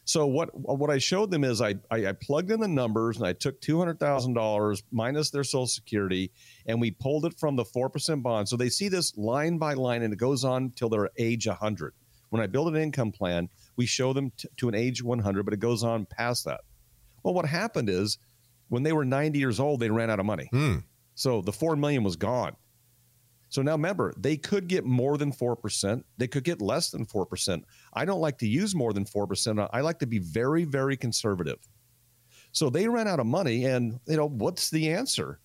So 0.08 0.24
what 0.24 0.50
what 0.54 0.88
I 0.88 0.98
showed 0.98 1.32
them 1.32 1.42
is 1.42 1.60
I 1.60 1.74
I, 1.90 2.06
I 2.06 2.12
plugged 2.12 2.52
in 2.52 2.60
the 2.60 2.68
numbers 2.68 3.16
and 3.16 3.26
I 3.26 3.32
took 3.32 3.60
two 3.60 3.76
hundred 3.78 3.98
thousand 3.98 4.34
dollars 4.34 4.84
minus 4.92 5.30
their 5.30 5.42
Social 5.42 5.66
Security 5.66 6.30
and 6.64 6.80
we 6.80 6.92
pulled 6.92 7.26
it 7.26 7.38
from 7.38 7.56
the 7.56 7.64
four 7.64 7.90
percent 7.90 8.22
bond. 8.22 8.48
So 8.48 8.56
they 8.56 8.68
see 8.68 8.88
this 8.88 9.16
line 9.18 9.58
by 9.58 9.74
line 9.74 10.02
and 10.02 10.12
it 10.12 10.18
goes 10.18 10.44
on 10.44 10.70
till 10.76 10.88
they're 10.88 11.10
age 11.18 11.48
hundred. 11.48 11.92
When 12.30 12.40
I 12.40 12.46
build 12.46 12.68
an 12.68 12.80
income 12.80 13.10
plan, 13.10 13.48
we 13.74 13.84
show 13.86 14.12
them 14.12 14.30
t- 14.36 14.48
to 14.58 14.68
an 14.68 14.76
age 14.76 15.02
one 15.02 15.18
hundred, 15.18 15.42
but 15.42 15.54
it 15.54 15.60
goes 15.60 15.82
on 15.82 16.06
past 16.06 16.44
that. 16.44 16.60
Well, 17.24 17.34
what 17.34 17.46
happened 17.46 17.90
is 17.90 18.18
when 18.68 18.84
they 18.84 18.92
were 18.92 19.04
ninety 19.04 19.40
years 19.40 19.58
old, 19.58 19.80
they 19.80 19.90
ran 19.90 20.08
out 20.08 20.20
of 20.20 20.26
money. 20.26 20.48
Hmm. 20.52 20.76
So 21.16 21.42
the 21.42 21.52
four 21.52 21.74
million 21.74 22.04
was 22.04 22.14
gone. 22.14 22.54
So 23.48 23.62
now 23.62 23.72
remember, 23.72 24.12
they 24.16 24.36
could 24.36 24.66
get 24.66 24.84
more 24.84 25.16
than 25.16 25.32
4%. 25.32 26.02
They 26.18 26.26
could 26.26 26.44
get 26.44 26.60
less 26.60 26.90
than 26.90 27.06
4%. 27.06 27.62
I 27.94 28.04
don't 28.04 28.20
like 28.20 28.38
to 28.38 28.48
use 28.48 28.74
more 28.74 28.92
than 28.92 29.04
4%. 29.04 29.68
I 29.72 29.80
like 29.80 29.98
to 30.00 30.06
be 30.06 30.18
very, 30.18 30.64
very 30.64 30.96
conservative. 30.96 31.58
So 32.52 32.70
they 32.70 32.88
ran 32.88 33.06
out 33.06 33.20
of 33.20 33.26
money 33.26 33.66
and, 33.66 34.00
you 34.06 34.16
know, 34.16 34.28
what's 34.28 34.70
the 34.70 34.90
answer? 34.90 35.40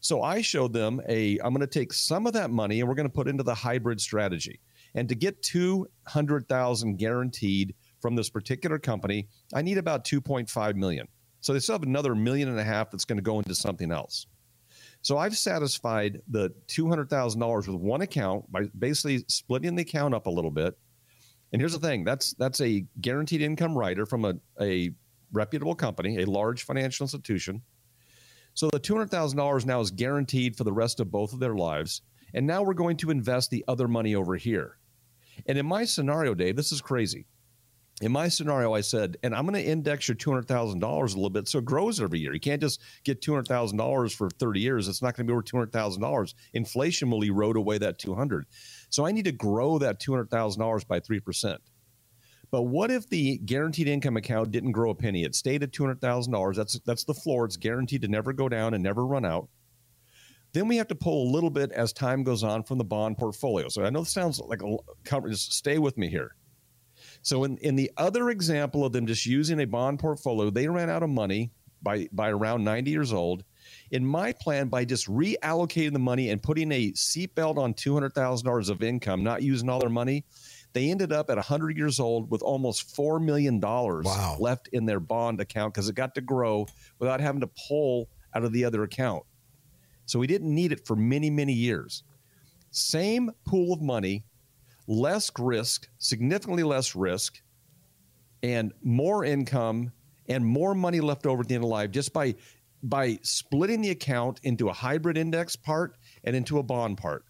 So 0.00 0.22
I 0.22 0.40
showed 0.40 0.72
them 0.72 1.00
a 1.08 1.38
I'm 1.38 1.54
going 1.54 1.60
to 1.60 1.66
take 1.66 1.92
some 1.92 2.26
of 2.26 2.32
that 2.32 2.50
money 2.50 2.80
and 2.80 2.88
we're 2.88 2.94
going 2.94 3.08
to 3.08 3.12
put 3.12 3.28
into 3.28 3.44
the 3.44 3.54
hybrid 3.54 4.00
strategy. 4.00 4.60
And 4.94 5.08
to 5.08 5.14
get 5.14 5.42
200,000 5.42 6.96
guaranteed 6.96 7.74
from 8.00 8.16
this 8.16 8.28
particular 8.28 8.78
company, 8.78 9.28
I 9.54 9.62
need 9.62 9.78
about 9.78 10.04
2.5 10.04 10.74
million. 10.74 11.06
So 11.40 11.52
they 11.52 11.60
still 11.60 11.74
have 11.74 11.82
another 11.82 12.14
million 12.14 12.48
and 12.48 12.58
a 12.58 12.64
half 12.64 12.90
that's 12.90 13.04
going 13.04 13.18
to 13.18 13.22
go 13.22 13.38
into 13.38 13.54
something 13.54 13.90
else. 13.90 14.26
So 15.02 15.18
I've 15.18 15.36
satisfied 15.36 16.22
the 16.28 16.50
$200,000 16.68 17.56
with 17.56 17.76
one 17.76 18.02
account 18.02 18.50
by 18.50 18.62
basically 18.78 19.24
splitting 19.28 19.74
the 19.74 19.82
account 19.82 20.14
up 20.14 20.26
a 20.26 20.30
little 20.30 20.50
bit. 20.50 20.78
And 21.52 21.60
here's 21.60 21.72
the 21.72 21.86
thing 21.86 22.04
that's 22.04 22.32
that's 22.34 22.60
a 22.62 22.86
guaranteed 23.00 23.42
income 23.42 23.76
rider 23.76 24.06
from 24.06 24.24
a, 24.24 24.34
a 24.60 24.92
reputable 25.32 25.74
company, 25.74 26.22
a 26.22 26.24
large 26.24 26.62
financial 26.62 27.04
institution. 27.04 27.62
So 28.54 28.70
the 28.70 28.80
$200,000 28.80 29.66
now 29.66 29.80
is 29.80 29.90
guaranteed 29.90 30.56
for 30.56 30.64
the 30.64 30.72
rest 30.72 31.00
of 31.00 31.10
both 31.10 31.32
of 31.32 31.40
their 31.40 31.54
lives. 31.54 32.02
And 32.32 32.46
now 32.46 32.62
we're 32.62 32.74
going 32.74 32.96
to 32.98 33.10
invest 33.10 33.50
the 33.50 33.64
other 33.66 33.88
money 33.88 34.14
over 34.14 34.36
here. 34.36 34.78
And 35.46 35.58
in 35.58 35.66
my 35.66 35.84
scenario, 35.84 36.34
Dave, 36.34 36.56
this 36.56 36.72
is 36.72 36.80
crazy 36.80 37.26
in 38.00 38.10
my 38.10 38.28
scenario, 38.28 38.72
I 38.72 38.80
said, 38.80 39.16
and 39.22 39.34
I'm 39.34 39.46
going 39.46 39.62
to 39.62 39.70
index 39.70 40.08
your 40.08 40.14
two 40.14 40.30
hundred 40.30 40.48
thousand 40.48 40.80
dollars 40.80 41.12
a 41.12 41.16
little 41.16 41.30
bit, 41.30 41.46
so 41.46 41.58
it 41.58 41.64
grows 41.64 42.00
every 42.00 42.18
year. 42.18 42.32
You 42.32 42.40
can't 42.40 42.60
just 42.60 42.80
get 43.04 43.20
two 43.20 43.32
hundred 43.32 43.48
thousand 43.48 43.78
dollars 43.78 44.12
for 44.12 44.30
thirty 44.30 44.60
years. 44.60 44.88
It's 44.88 45.02
not 45.02 45.16
going 45.16 45.26
to 45.26 45.42
be 45.42 45.70
thousand 45.70 46.02
dollars. 46.02 46.34
Inflation 46.54 47.10
will 47.10 47.22
erode 47.22 47.56
away 47.56 47.78
that 47.78 47.98
two 47.98 48.14
hundred. 48.14 48.46
So 48.92 49.06
I 49.06 49.12
need 49.12 49.24
to 49.24 49.32
grow 49.32 49.78
that 49.78 50.00
$200,000 50.00 50.86
by 50.86 51.00
3%. 51.00 51.56
But 52.50 52.62
what 52.62 52.90
if 52.90 53.08
the 53.08 53.38
guaranteed 53.38 53.88
income 53.88 54.18
account 54.18 54.50
didn't 54.50 54.72
grow 54.72 54.90
a 54.90 54.94
penny? 54.94 55.24
It 55.24 55.34
stayed 55.34 55.62
at 55.62 55.72
$200,000. 55.72 56.54
That's 56.54 56.78
that's 56.80 57.04
the 57.04 57.14
floor. 57.14 57.46
It's 57.46 57.56
guaranteed 57.56 58.02
to 58.02 58.08
never 58.08 58.34
go 58.34 58.50
down 58.50 58.74
and 58.74 58.82
never 58.82 59.06
run 59.06 59.24
out. 59.24 59.48
Then 60.52 60.68
we 60.68 60.76
have 60.76 60.88
to 60.88 60.94
pull 60.94 61.26
a 61.26 61.32
little 61.32 61.48
bit 61.48 61.72
as 61.72 61.94
time 61.94 62.22
goes 62.22 62.44
on 62.44 62.64
from 62.64 62.76
the 62.76 62.84
bond 62.84 63.16
portfolio. 63.16 63.68
So 63.68 63.82
I 63.82 63.88
know 63.88 64.00
this 64.00 64.12
sounds 64.12 64.38
like 64.38 64.60
a 64.62 64.76
just 65.30 65.54
stay 65.54 65.78
with 65.78 65.96
me 65.96 66.10
here. 66.10 66.36
So 67.22 67.44
in, 67.44 67.56
in 67.58 67.76
the 67.76 67.90
other 67.96 68.30
example 68.30 68.84
of 68.84 68.92
them 68.92 69.06
just 69.06 69.26
using 69.26 69.60
a 69.60 69.66
bond 69.66 70.00
portfolio, 70.00 70.50
they 70.50 70.68
ran 70.68 70.90
out 70.90 71.02
of 71.02 71.10
money 71.10 71.52
by 71.82 72.08
by 72.12 72.30
around 72.30 72.64
90 72.64 72.90
years 72.90 73.12
old. 73.12 73.44
In 73.90 74.04
my 74.04 74.32
plan, 74.32 74.68
by 74.68 74.84
just 74.84 75.08
reallocating 75.08 75.92
the 75.92 75.98
money 75.98 76.30
and 76.30 76.42
putting 76.42 76.72
a 76.72 76.90
seatbelt 76.92 77.58
on 77.58 77.74
$200,000 77.74 78.70
of 78.70 78.82
income, 78.82 79.22
not 79.22 79.42
using 79.42 79.68
all 79.68 79.78
their 79.78 79.88
money, 79.88 80.24
they 80.72 80.90
ended 80.90 81.12
up 81.12 81.30
at 81.30 81.36
100 81.36 81.76
years 81.76 82.00
old 82.00 82.30
with 82.30 82.42
almost 82.42 82.94
$4 82.96 83.22
million 83.22 83.60
wow. 83.60 84.36
left 84.40 84.68
in 84.72 84.86
their 84.86 85.00
bond 85.00 85.40
account 85.40 85.74
because 85.74 85.88
it 85.88 85.94
got 85.94 86.14
to 86.16 86.20
grow 86.20 86.66
without 86.98 87.20
having 87.20 87.40
to 87.40 87.50
pull 87.68 88.08
out 88.34 88.44
of 88.44 88.52
the 88.52 88.64
other 88.64 88.82
account. 88.82 89.24
So 90.06 90.18
we 90.18 90.26
didn't 90.26 90.52
need 90.52 90.72
it 90.72 90.86
for 90.86 90.96
many, 90.96 91.30
many 91.30 91.52
years. 91.52 92.02
Same 92.70 93.30
pool 93.46 93.74
of 93.74 93.82
money, 93.82 94.24
less 94.86 95.30
risk, 95.38 95.88
significantly 95.98 96.62
less 96.62 96.94
risk, 96.94 97.40
and 98.42 98.72
more 98.82 99.24
income 99.24 99.92
and 100.28 100.44
more 100.44 100.74
money 100.74 101.00
left 101.00 101.26
over 101.26 101.42
at 101.42 101.48
the 101.48 101.54
end 101.54 101.64
of 101.64 101.70
life 101.70 101.90
just 101.90 102.12
by 102.12 102.34
by 102.82 103.18
splitting 103.22 103.80
the 103.80 103.90
account 103.90 104.40
into 104.42 104.68
a 104.68 104.72
hybrid 104.72 105.16
index 105.16 105.54
part 105.54 105.96
and 106.24 106.34
into 106.34 106.58
a 106.58 106.62
bond 106.62 106.98
part. 106.98 107.24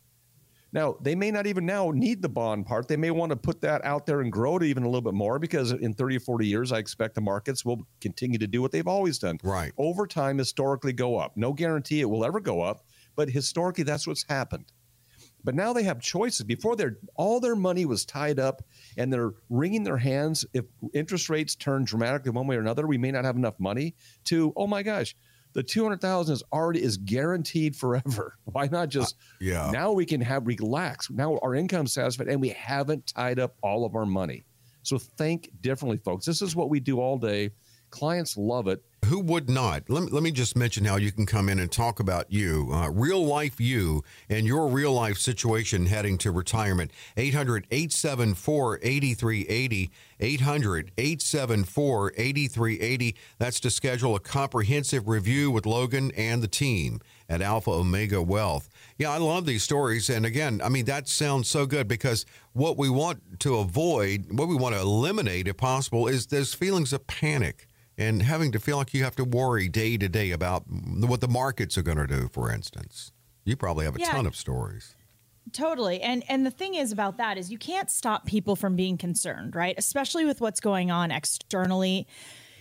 Now, 0.74 0.96
they 1.02 1.14
may 1.14 1.30
not 1.30 1.46
even 1.46 1.66
now 1.66 1.90
need 1.90 2.22
the 2.22 2.30
bond 2.30 2.64
part. 2.64 2.88
They 2.88 2.96
may 2.96 3.10
want 3.10 3.28
to 3.30 3.36
put 3.36 3.60
that 3.60 3.84
out 3.84 4.06
there 4.06 4.22
and 4.22 4.32
grow 4.32 4.56
it 4.56 4.62
even 4.62 4.84
a 4.84 4.86
little 4.86 5.02
bit 5.02 5.12
more 5.12 5.38
because 5.38 5.72
in 5.72 5.92
30 5.92 6.16
or 6.16 6.20
40 6.20 6.46
years, 6.46 6.72
I 6.72 6.78
expect 6.78 7.14
the 7.14 7.20
markets 7.20 7.62
will 7.62 7.86
continue 8.00 8.38
to 8.38 8.46
do 8.46 8.62
what 8.62 8.72
they've 8.72 8.88
always 8.88 9.18
done. 9.18 9.38
Right. 9.42 9.72
Over 9.76 10.06
time, 10.06 10.38
historically 10.38 10.94
go 10.94 11.18
up. 11.18 11.36
No 11.36 11.52
guarantee 11.52 12.00
it 12.00 12.08
will 12.08 12.24
ever 12.24 12.40
go 12.40 12.62
up, 12.62 12.86
but 13.16 13.28
historically, 13.28 13.84
that's 13.84 14.06
what's 14.06 14.24
happened. 14.26 14.72
But 15.44 15.54
now 15.54 15.72
they 15.72 15.82
have 15.82 16.00
choices. 16.00 16.44
Before, 16.44 16.76
their 16.76 16.98
all 17.14 17.40
their 17.40 17.56
money 17.56 17.84
was 17.84 18.04
tied 18.04 18.38
up, 18.38 18.62
and 18.96 19.12
they're 19.12 19.32
wringing 19.48 19.82
their 19.82 19.96
hands. 19.96 20.44
If 20.52 20.66
interest 20.94 21.28
rates 21.28 21.54
turn 21.54 21.84
dramatically 21.84 22.30
one 22.30 22.46
way 22.46 22.56
or 22.56 22.60
another, 22.60 22.86
we 22.86 22.98
may 22.98 23.10
not 23.10 23.24
have 23.24 23.36
enough 23.36 23.58
money 23.58 23.94
to. 24.24 24.52
Oh 24.56 24.66
my 24.66 24.82
gosh, 24.82 25.16
the 25.54 25.62
200,000 25.62 26.32
is 26.32 26.42
already 26.52 26.82
is 26.82 26.96
guaranteed 26.96 27.76
forever. 27.76 28.36
Why 28.44 28.68
not 28.68 28.88
just 28.88 29.16
uh, 29.16 29.36
yeah. 29.40 29.70
now 29.72 29.92
we 29.92 30.06
can 30.06 30.20
have 30.20 30.46
relax. 30.46 31.10
Now 31.10 31.38
our 31.42 31.54
income 31.54 31.86
satisfied 31.86 32.28
and 32.28 32.40
we 32.40 32.50
haven't 32.50 33.08
tied 33.08 33.38
up 33.38 33.56
all 33.62 33.84
of 33.84 33.94
our 33.94 34.06
money. 34.06 34.44
So 34.82 34.98
think 34.98 35.50
differently 35.60 35.98
folks. 35.98 36.26
This 36.26 36.42
is 36.42 36.56
what 36.56 36.70
we 36.70 36.80
do 36.80 37.00
all 37.00 37.18
day. 37.18 37.50
Clients 37.90 38.36
love 38.36 38.68
it. 38.68 38.82
Who 39.06 39.18
would 39.18 39.50
not? 39.50 39.90
Let 39.90 40.04
me, 40.04 40.10
let 40.10 40.22
me 40.22 40.30
just 40.30 40.56
mention 40.56 40.84
how 40.84 40.96
you 40.96 41.10
can 41.10 41.26
come 41.26 41.48
in 41.48 41.58
and 41.58 41.70
talk 41.70 41.98
about 41.98 42.32
you, 42.32 42.70
uh, 42.72 42.88
real 42.88 43.24
life 43.26 43.60
you, 43.60 44.04
and 44.28 44.46
your 44.46 44.68
real 44.68 44.92
life 44.92 45.18
situation 45.18 45.86
heading 45.86 46.16
to 46.18 46.30
retirement. 46.30 46.92
800 47.16 47.66
874 47.70 48.78
8380. 48.80 49.90
800 50.20 50.92
874 50.96 52.12
8380. 52.16 53.16
That's 53.38 53.60
to 53.60 53.70
schedule 53.70 54.14
a 54.14 54.20
comprehensive 54.20 55.08
review 55.08 55.50
with 55.50 55.66
Logan 55.66 56.12
and 56.16 56.40
the 56.40 56.48
team 56.48 57.00
at 57.28 57.42
Alpha 57.42 57.70
Omega 57.70 58.22
Wealth. 58.22 58.70
Yeah, 58.98 59.10
I 59.10 59.18
love 59.18 59.46
these 59.46 59.64
stories. 59.64 60.08
And 60.10 60.24
again, 60.24 60.60
I 60.62 60.68
mean, 60.68 60.84
that 60.84 61.08
sounds 61.08 61.48
so 61.48 61.66
good 61.66 61.88
because 61.88 62.24
what 62.52 62.78
we 62.78 62.88
want 62.88 63.40
to 63.40 63.56
avoid, 63.56 64.26
what 64.30 64.46
we 64.46 64.54
want 64.54 64.76
to 64.76 64.80
eliminate 64.80 65.48
if 65.48 65.56
possible, 65.56 66.06
is 66.06 66.28
those 66.28 66.54
feelings 66.54 66.92
of 66.92 67.06
panic 67.08 67.66
and 68.08 68.22
having 68.22 68.52
to 68.52 68.58
feel 68.58 68.76
like 68.76 68.94
you 68.94 69.04
have 69.04 69.16
to 69.16 69.24
worry 69.24 69.68
day 69.68 69.96
to 69.96 70.08
day 70.08 70.30
about 70.30 70.64
what 70.68 71.20
the 71.20 71.28
markets 71.28 71.76
are 71.78 71.82
going 71.82 71.98
to 71.98 72.06
do, 72.06 72.28
for 72.32 72.52
instance. 72.52 73.12
You 73.44 73.56
probably 73.56 73.84
have 73.84 73.96
a 73.96 74.00
yeah, 74.00 74.10
ton 74.10 74.26
of 74.26 74.36
stories. 74.36 74.94
Totally. 75.52 76.00
And 76.00 76.22
and 76.28 76.46
the 76.46 76.50
thing 76.50 76.74
is 76.74 76.92
about 76.92 77.18
that 77.18 77.36
is 77.36 77.50
you 77.50 77.58
can't 77.58 77.90
stop 77.90 78.26
people 78.26 78.54
from 78.54 78.76
being 78.76 78.96
concerned, 78.96 79.56
right? 79.56 79.74
Especially 79.76 80.24
with 80.24 80.40
what's 80.40 80.60
going 80.60 80.90
on 80.90 81.10
externally 81.10 82.06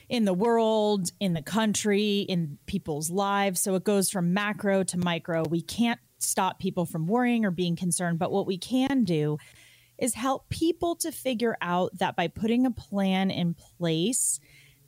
in 0.09 0.25
the 0.25 0.33
world, 0.33 1.11
in 1.19 1.33
the 1.33 1.41
country, 1.41 2.21
in 2.21 2.57
people's 2.65 3.09
lives. 3.09 3.61
So 3.61 3.75
it 3.75 3.83
goes 3.83 4.09
from 4.09 4.33
macro 4.33 4.83
to 4.83 4.97
micro. 4.97 5.43
We 5.47 5.61
can't 5.61 5.99
stop 6.17 6.59
people 6.59 6.85
from 6.85 7.07
worrying 7.07 7.45
or 7.45 7.51
being 7.51 7.75
concerned, 7.75 8.19
but 8.19 8.31
what 8.31 8.45
we 8.45 8.57
can 8.57 9.03
do 9.03 9.37
is 9.97 10.15
help 10.15 10.49
people 10.49 10.95
to 10.95 11.11
figure 11.11 11.55
out 11.61 11.97
that 11.99 12.15
by 12.15 12.27
putting 12.27 12.65
a 12.65 12.71
plan 12.71 13.29
in 13.29 13.53
place, 13.53 14.39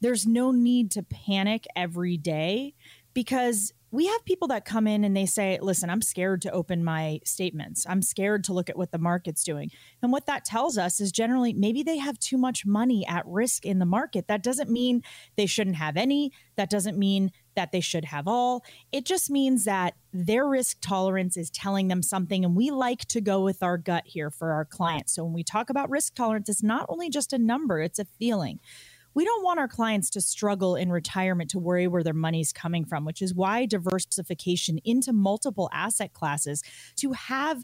there's 0.04 0.28
no 0.28 0.52
need 0.52 0.92
to 0.92 1.02
panic 1.02 1.66
every 1.78 2.18
day 2.18 2.76
because 3.14 3.72
we 3.90 4.08
have 4.08 4.26
people 4.26 4.50
that 4.50 4.66
come 4.66 4.86
in 4.86 5.06
and 5.06 5.16
they 5.16 5.26
say, 5.26 5.60
listen, 5.62 5.90
I'm 5.90 6.02
scared 6.02 6.42
to 6.42 6.52
open 6.52 6.84
my 6.84 7.22
statements. 7.24 7.86
I'm 7.88 8.02
scared 8.02 8.44
to 8.46 8.54
look 8.54 8.70
at 8.70 8.78
what 8.78 8.92
the 8.92 8.98
market's 8.98 9.46
doing. 9.46 9.70
And 10.02 10.12
what 10.12 10.26
that 10.26 10.44
tells 10.44 10.78
us 10.78 11.00
is 11.00 11.12
generally 11.12 11.54
maybe 11.54 11.84
they 11.84 12.00
have 12.00 12.20
too 12.20 12.38
much 12.38 12.66
money 12.66 13.06
at 13.08 13.24
risk 13.28 13.66
in 13.66 13.80
the 13.80 13.86
market. 13.86 14.28
That 14.28 14.44
doesn't 14.44 14.70
mean 14.70 15.04
they 15.38 15.46
shouldn't 15.46 15.78
have 15.78 15.96
any. 15.96 16.34
That 16.58 16.70
doesn't 16.70 16.98
mean 16.98 17.32
that 17.56 17.72
they 17.72 17.82
should 17.82 18.06
have 18.06 18.28
all. 18.28 18.66
It 18.92 19.06
just 19.06 19.30
means 19.30 19.64
that 19.66 19.94
their 20.12 20.46
risk 20.46 20.80
tolerance 20.82 21.38
is 21.38 21.50
telling 21.50 21.88
them 21.88 22.02
something. 22.02 22.44
And 22.44 22.58
we 22.58 22.72
like 22.72 23.06
to 23.10 23.22
go 23.22 23.42
with 23.42 23.64
our 23.64 23.78
gut 23.78 24.04
here 24.06 24.32
for 24.32 24.52
our 24.52 24.66
clients. 24.66 25.14
So 25.14 25.24
when 25.24 25.34
we 25.34 25.44
talk 25.44 25.70
about 25.70 25.90
risk 25.90 26.16
tolerance, 26.16 26.50
it's 26.50 26.64
not 26.64 26.88
only 26.90 27.10
just 27.10 27.32
a 27.32 27.38
number, 27.38 27.80
it's 27.80 28.00
a 28.00 28.06
feeling 28.06 28.60
we 29.14 29.26
don't 29.26 29.44
want 29.44 29.60
our 29.60 29.68
clients 29.68 30.10
to 30.12 30.22
struggle 30.22 30.76
in 30.76 30.92
retirement 30.92 31.50
to 31.52 31.60
worry 31.60 31.88
where 31.88 32.04
their 32.04 32.14
money's 32.14 32.52
coming 32.52 32.86
from, 32.86 33.06
which 33.06 33.22
is 33.22 33.34
why 33.34 33.66
diversification 33.66 34.80
into 34.84 35.14
multiple 35.14 35.70
asset 35.74 36.14
classes 36.14 36.64
to 36.98 37.14
have 37.14 37.64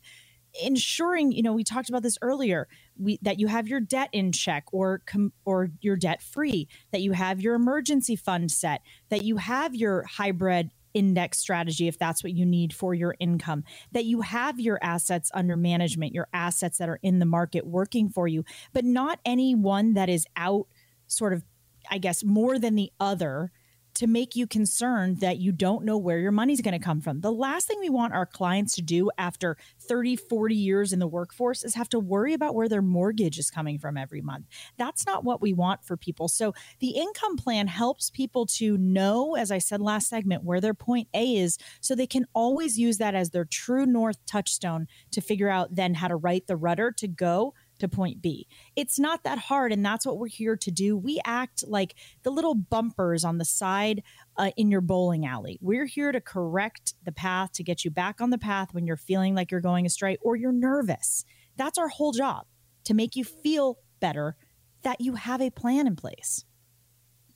ensuring 0.61 1.31
you 1.31 1.43
know 1.43 1.53
we 1.53 1.63
talked 1.63 1.89
about 1.89 2.01
this 2.01 2.17
earlier 2.23 2.67
we, 2.97 3.19
that 3.21 3.39
you 3.39 3.45
have 3.47 3.67
your 3.67 3.79
debt 3.79 4.09
in 4.11 4.31
check 4.31 4.63
or 4.71 5.01
com, 5.05 5.31
or 5.45 5.69
your 5.81 5.95
debt 5.95 6.23
free 6.23 6.67
that 6.91 7.01
you 7.01 7.11
have 7.11 7.39
your 7.39 7.53
emergency 7.53 8.15
fund 8.15 8.49
set 8.49 8.81
that 9.09 9.23
you 9.23 9.37
have 9.37 9.75
your 9.75 10.03
hybrid 10.03 10.71
index 10.95 11.37
strategy 11.37 11.87
if 11.87 11.99
that's 11.99 12.23
what 12.23 12.33
you 12.33 12.47
need 12.47 12.73
for 12.73 12.95
your 12.95 13.15
income 13.19 13.63
that 13.91 14.05
you 14.05 14.21
have 14.21 14.59
your 14.59 14.79
assets 14.81 15.29
under 15.35 15.55
management 15.55 16.13
your 16.13 16.27
assets 16.33 16.79
that 16.79 16.89
are 16.89 16.99
in 17.03 17.19
the 17.19 17.27
market 17.27 17.67
working 17.67 18.09
for 18.09 18.27
you 18.27 18.43
but 18.73 18.83
not 18.83 19.19
any 19.23 19.53
one 19.53 19.93
that 19.93 20.09
is 20.09 20.25
out 20.35 20.65
sort 21.09 21.33
of, 21.33 21.43
I 21.91 21.97
guess, 21.97 22.23
more 22.23 22.57
than 22.57 22.75
the 22.75 22.91
other 22.99 23.51
to 23.95 24.07
make 24.07 24.35
you 24.35 24.47
concerned 24.47 25.19
that 25.19 25.39
you 25.39 25.51
don't 25.51 25.83
know 25.83 25.97
where 25.97 26.19
your 26.19 26.31
money's 26.31 26.61
going 26.61 26.77
to 26.77 26.83
come 26.83 27.01
from. 27.01 27.19
The 27.19 27.33
last 27.33 27.67
thing 27.67 27.79
we 27.81 27.89
want 27.89 28.13
our 28.13 28.25
clients 28.25 28.75
to 28.75 28.81
do 28.81 29.11
after 29.17 29.57
30, 29.81 30.15
40 30.15 30.55
years 30.55 30.93
in 30.93 30.99
the 30.99 31.07
workforce 31.07 31.63
is 31.65 31.75
have 31.75 31.89
to 31.89 31.99
worry 31.99 32.33
about 32.33 32.55
where 32.55 32.69
their 32.69 32.81
mortgage 32.81 33.37
is 33.37 33.51
coming 33.51 33.77
from 33.77 33.97
every 33.97 34.21
month. 34.21 34.45
That's 34.77 35.05
not 35.05 35.25
what 35.25 35.41
we 35.41 35.51
want 35.51 35.83
for 35.83 35.97
people. 35.97 36.29
So 36.29 36.53
the 36.79 36.91
income 36.91 37.35
plan 37.35 37.67
helps 37.67 38.09
people 38.09 38.45
to 38.45 38.77
know, 38.77 39.35
as 39.35 39.51
I 39.51 39.57
said 39.57 39.81
last 39.81 40.07
segment, 40.07 40.43
where 40.43 40.61
their 40.61 40.73
point 40.73 41.09
A 41.13 41.35
is 41.35 41.57
so 41.81 41.93
they 41.93 42.07
can 42.07 42.25
always 42.33 42.79
use 42.79 42.99
that 42.99 43.15
as 43.15 43.31
their 43.31 43.45
true 43.45 43.85
north 43.85 44.25
touchstone 44.25 44.87
to 45.11 45.19
figure 45.19 45.49
out 45.49 45.75
then 45.75 45.95
how 45.95 46.07
to 46.07 46.15
write 46.15 46.47
the 46.47 46.55
rudder 46.55 46.91
to 46.93 47.07
go 47.07 47.53
to 47.79 47.87
point 47.87 48.21
B. 48.21 48.47
It's 48.75 48.99
not 48.99 49.23
that 49.23 49.37
hard, 49.37 49.71
and 49.71 49.85
that's 49.85 50.05
what 50.05 50.17
we're 50.17 50.27
here 50.27 50.55
to 50.57 50.71
do. 50.71 50.97
We 50.97 51.19
act 51.25 51.63
like 51.67 51.95
the 52.23 52.29
little 52.29 52.55
bumpers 52.55 53.23
on 53.23 53.37
the 53.37 53.45
side 53.45 54.03
uh, 54.37 54.51
in 54.57 54.71
your 54.71 54.81
bowling 54.81 55.25
alley. 55.25 55.57
We're 55.61 55.85
here 55.85 56.11
to 56.11 56.21
correct 56.21 56.93
the 57.03 57.11
path 57.11 57.53
to 57.53 57.63
get 57.63 57.83
you 57.83 57.91
back 57.91 58.21
on 58.21 58.29
the 58.29 58.37
path 58.37 58.73
when 58.73 58.85
you're 58.85 58.97
feeling 58.97 59.35
like 59.35 59.51
you're 59.51 59.61
going 59.61 59.85
astray 59.85 60.17
or 60.21 60.35
you're 60.35 60.51
nervous. 60.51 61.25
That's 61.57 61.77
our 61.77 61.89
whole 61.89 62.11
job 62.11 62.45
to 62.85 62.93
make 62.93 63.15
you 63.15 63.23
feel 63.23 63.79
better 63.99 64.35
that 64.83 65.01
you 65.01 65.15
have 65.15 65.41
a 65.41 65.49
plan 65.49 65.87
in 65.87 65.95
place. 65.95 66.45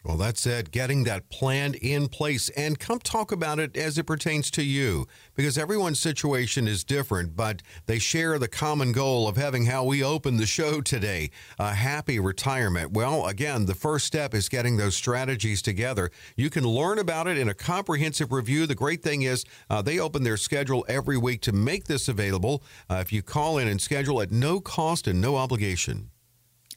Well, 0.04 0.18
that's 0.18 0.46
it. 0.46 0.72
Getting 0.72 1.06
that 1.06 1.30
plan 1.30 1.76
in 1.76 2.10
place 2.10 2.50
and 2.50 2.78
come 2.78 3.00
talk 3.00 3.32
about 3.32 3.58
it 3.58 3.78
as 3.78 3.98
it 3.98 4.04
pertains 4.04 4.52
to 4.52 4.62
you 4.62 5.08
because 5.34 5.58
everyone's 5.58 6.00
situation 6.00 6.68
is 6.68 6.84
different, 6.84 7.38
but 7.38 7.62
they 7.86 8.00
share 8.00 8.38
the 8.38 8.50
common 8.50 8.92
goal 8.92 9.30
of 9.30 9.38
having 9.38 9.66
how 9.66 9.86
we 9.86 10.04
open 10.04 10.36
the 10.36 10.46
show 10.46 10.82
today 10.82 11.32
a 11.58 11.74
happy 11.74 12.20
retirement. 12.20 12.92
Well, 12.92 13.28
again, 13.28 13.66
the 13.66 13.76
first 13.76 14.06
step 14.06 14.34
is 14.34 14.50
getting 14.50 14.76
those 14.76 14.98
strategies 14.98 15.62
together. 15.62 16.12
You 16.36 16.50
can 16.50 16.68
learn 16.68 17.00
about 17.00 17.28
it 17.28 17.38
in 17.38 17.48
a 17.48 17.54
comprehensive 17.54 18.34
review. 18.34 18.68
The 18.68 18.76
great 18.76 19.04
thing 19.04 19.22
is 19.22 19.46
uh, 19.70 19.82
they 19.82 20.00
open 20.00 20.24
their 20.24 20.38
schedule 20.38 20.86
every 20.90 21.18
week 21.18 21.40
to 21.44 21.54
make 21.54 21.86
this 21.86 22.10
available. 22.10 22.62
Uh, 22.90 22.96
if 22.96 23.14
you 23.14 23.22
call 23.22 23.58
in 23.58 23.70
and 23.70 23.80
schedule 23.80 24.22
at 24.22 24.32
no 24.32 24.60
cost 24.60 25.08
and 25.08 25.22
no 25.22 25.38
obligation. 25.38 26.10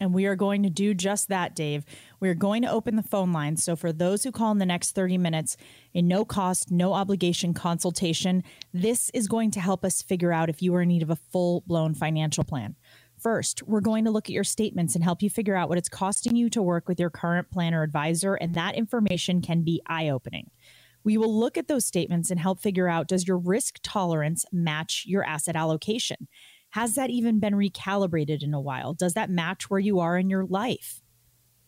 And 0.01 0.13
we 0.13 0.27
are 0.27 0.37
going 0.37 0.63
to 0.63 0.71
do 0.71 0.95
just 0.95 1.29
that, 1.29 1.55
Dave. 1.55 1.85
We 2.21 2.29
are 2.29 2.35
going 2.35 2.63
to 2.63 2.71
open 2.71 2.97
the 2.97 3.03
phone 3.03 3.33
lines. 3.33 3.63
So, 3.63 3.77
for 3.77 3.93
those 3.93 4.25
who 4.25 4.33
call 4.33 4.53
in 4.53 4.59
the 4.59 4.67
next 4.67 4.93
30 4.93 5.19
minutes, 5.19 5.57
a 5.95 6.03
no 6.03 6.25
cost, 6.25 6.71
no 6.71 6.95
obligation 6.95 7.55
consultation, 7.55 8.43
this 8.73 9.11
is 9.11 9.29
going 9.29 9.51
to 9.53 9.61
help 9.61 9.85
us 9.85 10.03
figure 10.03 10.33
out 10.33 10.49
if 10.49 10.63
you 10.63 10.75
are 10.75 10.83
in 10.83 10.89
need 10.89 11.03
of 11.03 11.11
a 11.11 11.17
full 11.17 11.63
blown 11.67 11.95
financial 11.95 12.45
plan. 12.45 12.77
First, 13.19 13.63
we're 13.63 13.81
going 13.81 14.05
to 14.05 14.11
look 14.11 14.29
at 14.29 14.35
your 14.35 14.45
statements 14.45 14.95
and 14.95 15.03
help 15.03 15.23
you 15.23 15.31
figure 15.31 15.57
out 15.57 15.69
what 15.69 15.79
it's 15.79 15.89
costing 15.89 16.37
you 16.37 16.51
to 16.51 16.63
work 16.63 16.89
with 16.89 17.01
your 17.01 17.11
current 17.11 17.51
planner 17.51 17.83
advisor, 17.83 18.35
and 18.35 18.55
that 18.55 18.75
information 18.75 19.41
can 19.41 19.63
be 19.63 19.81
eye 19.87 20.09
opening. 20.09 20.51
We 21.03 21.17
will 21.17 21.33
look 21.33 21.57
at 21.57 21.69
those 21.69 21.87
statements 21.87 22.31
and 22.31 22.41
help 22.41 22.61
figure 22.61 22.89
out 22.89 23.09
does 23.09 23.29
your 23.29 23.39
risk 23.39 23.79
tolerance 23.83 24.45
match 24.53 25.05
your 25.07 25.25
asset 25.25 25.57
allocation? 25.57 26.29
Has 26.71 26.95
that 26.97 27.11
even 27.11 27.39
been 27.39 27.55
recalibrated 27.55 28.43
in 28.43 28.53
a 28.53 28.61
while? 28.61 28.93
Does 28.93 29.15
that 29.15 29.31
match 29.31 29.71
where 29.71 29.81
you 29.81 30.01
are 30.01 30.19
in 30.19 30.29
your 30.29 30.45
life? 30.45 31.01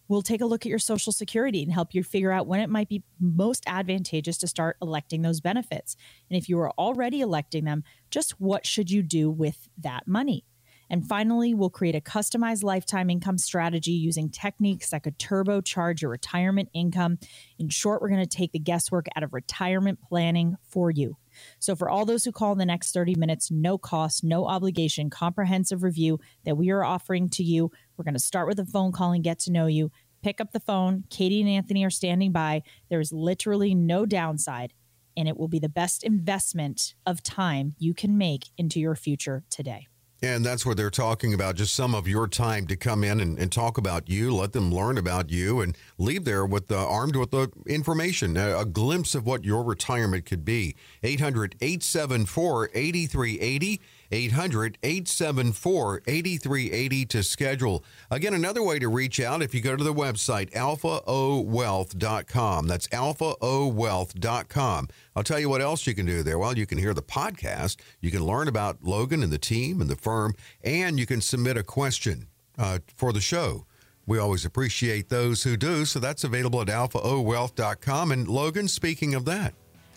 We'll 0.09 0.23
take 0.23 0.41
a 0.41 0.47
look 0.47 0.65
at 0.65 0.71
your 0.71 0.79
Social 0.79 1.13
Security 1.13 1.63
and 1.63 1.73
help 1.73 1.95
you 1.95 2.03
figure 2.03 2.33
out 2.33 2.47
when 2.47 2.61
it 2.61 2.71
might 2.71 2.89
be 2.89 3.03
most 3.21 3.63
advantageous 3.67 4.39
to 4.39 4.47
start 4.47 4.79
electing 4.81 5.23
those 5.23 5.41
benefits. 5.41 5.97
And 6.31 6.39
if 6.39 6.49
you 6.49 6.59
are 6.61 6.71
already 6.73 7.21
electing 7.21 7.65
them, 7.65 7.85
just 8.11 8.41
what 8.41 8.67
should 8.67 8.91
you 8.91 9.03
do 9.03 9.31
with 9.31 9.69
that 9.79 10.09
money? 10.09 10.45
And 10.91 11.07
finally, 11.07 11.55
we'll 11.55 11.71
create 11.71 11.95
a 11.95 12.01
customized 12.01 12.63
lifetime 12.63 13.11
income 13.11 13.39
strategy 13.39 13.93
using 13.93 14.31
techniques 14.31 14.91
that 14.91 15.03
could 15.03 15.19
turbocharge 15.19 16.01
your 16.01 16.11
retirement 16.11 16.71
income. 16.73 17.19
In 17.59 17.69
short, 17.69 18.01
we're 18.01 18.09
going 18.09 18.27
to 18.27 18.37
take 18.37 18.53
the 18.53 18.59
guesswork 18.59 19.07
out 19.15 19.23
of 19.23 19.35
retirement 19.35 20.01
planning 20.01 20.57
for 20.63 20.91
you. 20.91 21.17
So, 21.59 21.77
for 21.77 21.89
all 21.89 22.05
those 22.05 22.25
who 22.25 22.33
call 22.33 22.53
in 22.53 22.59
the 22.59 22.67
next 22.67 22.93
30 22.93 23.15
minutes, 23.17 23.51
no 23.51 23.79
cost, 23.79 24.25
no 24.25 24.47
obligation, 24.47 25.11
comprehensive 25.11 25.83
review 25.83 26.19
that 26.45 26.57
we 26.57 26.71
are 26.71 26.85
offering 26.85 27.29
to 27.31 27.43
you, 27.43 27.71
we're 27.97 28.05
going 28.05 28.15
to 28.15 28.21
start 28.21 28.49
with 28.49 28.59
a 28.59 28.67
phone 28.67 28.93
call 28.93 29.13
and 29.13 29.25
get 29.25 29.39
to 29.41 29.53
know 29.53 29.67
you. 29.67 29.91
Pick 30.23 30.41
up 30.41 30.53
the 30.53 30.61
phone. 30.61 31.05
Katie 31.11 31.41
and 31.41 31.51
Anthony 31.51 31.85
are 31.85 31.91
standing 31.91 32.33
by. 32.33 32.63
There 32.89 33.01
is 33.01 33.13
literally 33.13 33.75
no 33.75 34.05
downside, 34.05 34.73
and 35.17 35.29
it 35.29 35.37
will 35.37 35.49
be 35.49 35.61
the 35.61 35.69
best 35.69 36.03
investment 36.03 36.95
of 37.07 37.23
time 37.23 37.75
you 37.79 37.95
can 37.95 38.19
make 38.19 38.47
into 38.57 38.81
your 38.81 38.97
future 38.97 39.45
today. 39.49 39.87
And 40.21 40.45
that's 40.45 40.67
what 40.67 40.77
they're 40.77 40.91
talking 40.91 41.33
about, 41.33 41.55
just 41.55 41.77
some 41.77 41.95
of 41.95 42.09
your 42.09 42.27
time 42.27 42.67
to 42.67 42.77
come 42.77 43.05
in 43.05 43.21
and, 43.21 43.39
and 43.39 43.53
talk 43.53 43.79
about 43.79 44.09
you, 44.09 44.35
let 44.35 44.53
them 44.53 44.75
learn 44.75 44.99
about 44.99 45.31
you, 45.31 45.61
and 45.61 45.77
leave 45.97 46.25
there 46.25 46.45
with 46.45 46.67
the 46.67 46.77
armed 46.77 47.15
with 47.15 47.31
the 47.31 47.49
information, 47.67 48.37
a, 48.37 48.59
a 48.59 48.65
glimpse 48.65 49.15
of 49.15 49.27
what 49.27 49.45
your 49.45 49.63
retirement 49.63 50.25
could 50.25 50.45
be. 50.45 50.75
800 51.05 51.55
874 51.61 52.71
8380. 52.75 53.81
800 54.11 54.79
874 54.83 56.03
8380 56.07 57.07
to 57.07 57.23
schedule. 57.23 57.85
Again, 58.11 58.35
another 58.35 58.63
way 58.63 58.79
to 58.79 58.89
reach 58.89 59.21
out 59.21 59.43
if 59.43 59.55
you 59.55 59.61
go 59.61 59.77
to 59.77 59.85
the 59.85 59.95
website 59.95 60.51
alphaowealth.com. 60.53 62.67
That's 62.67 62.89
alphaowealth.com. 62.89 64.89
I'll 65.17 65.23
tell 65.23 65.39
you 65.39 65.49
what 65.49 65.61
else 65.61 65.87
you 65.87 65.95
can 65.95 66.07
do 66.07 66.23
there. 66.23 66.39
Well, 66.39 66.57
you 66.57 66.67
can 66.67 66.79
hear 66.79 66.95
the 66.95 67.03
podcast, 67.03 67.77
you 68.01 68.11
can 68.11 68.25
learn 68.25 68.49
about 68.49 68.83
Logan 68.83 69.23
and 69.23 69.33
the 69.33 69.39
team 69.39 69.81
and 69.81 69.91
the 69.91 69.97
firm, 69.97 70.35
and 70.63 70.99
you 70.99 71.07
can 71.07 71.21
submit 71.21 71.57
a 71.57 71.63
question 71.63 72.29
uh, 72.57 72.79
for 72.97 73.13
the 73.13 73.21
show. 73.21 73.67
We 74.07 74.19
always 74.19 74.47
appreciate 74.47 75.11
those 75.11 75.43
who 75.43 75.59
do, 75.59 75.85
so 75.85 76.01
that's 76.01 76.25
available 76.25 76.63
at 76.63 76.69
alphaowealth.com. 76.69 78.11
And 78.11 78.27
Logan, 78.27 78.67
speaking 78.67 79.15
of 79.15 79.27
that, 79.27 79.53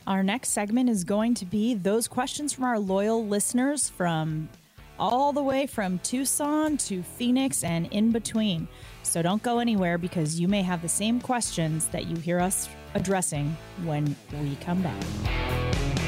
our 0.07 0.23
next 0.23 0.49
segment 0.49 0.89
is 0.89 1.03
going 1.03 1.33
to 1.35 1.45
be 1.45 1.73
those 1.73 2.07
questions 2.07 2.53
from 2.53 2.63
our 2.63 2.79
loyal 2.79 3.25
listeners 3.25 3.89
from 3.89 4.49
all 4.99 5.33
the 5.33 5.41
way 5.41 5.65
from 5.65 5.99
Tucson 5.99 6.77
to 6.77 7.01
Phoenix 7.01 7.63
and 7.63 7.87
in 7.87 8.11
between. 8.11 8.67
So 9.03 9.21
don't 9.21 9.41
go 9.41 9.59
anywhere 9.59 9.97
because 9.97 10.39
you 10.39 10.47
may 10.47 10.61
have 10.61 10.81
the 10.81 10.89
same 10.89 11.19
questions 11.19 11.87
that 11.87 12.05
you 12.05 12.15
hear 12.17 12.39
us 12.39 12.69
addressing 12.93 13.55
when 13.83 14.15
we 14.41 14.55
come 14.57 14.81
back. 14.81 16.00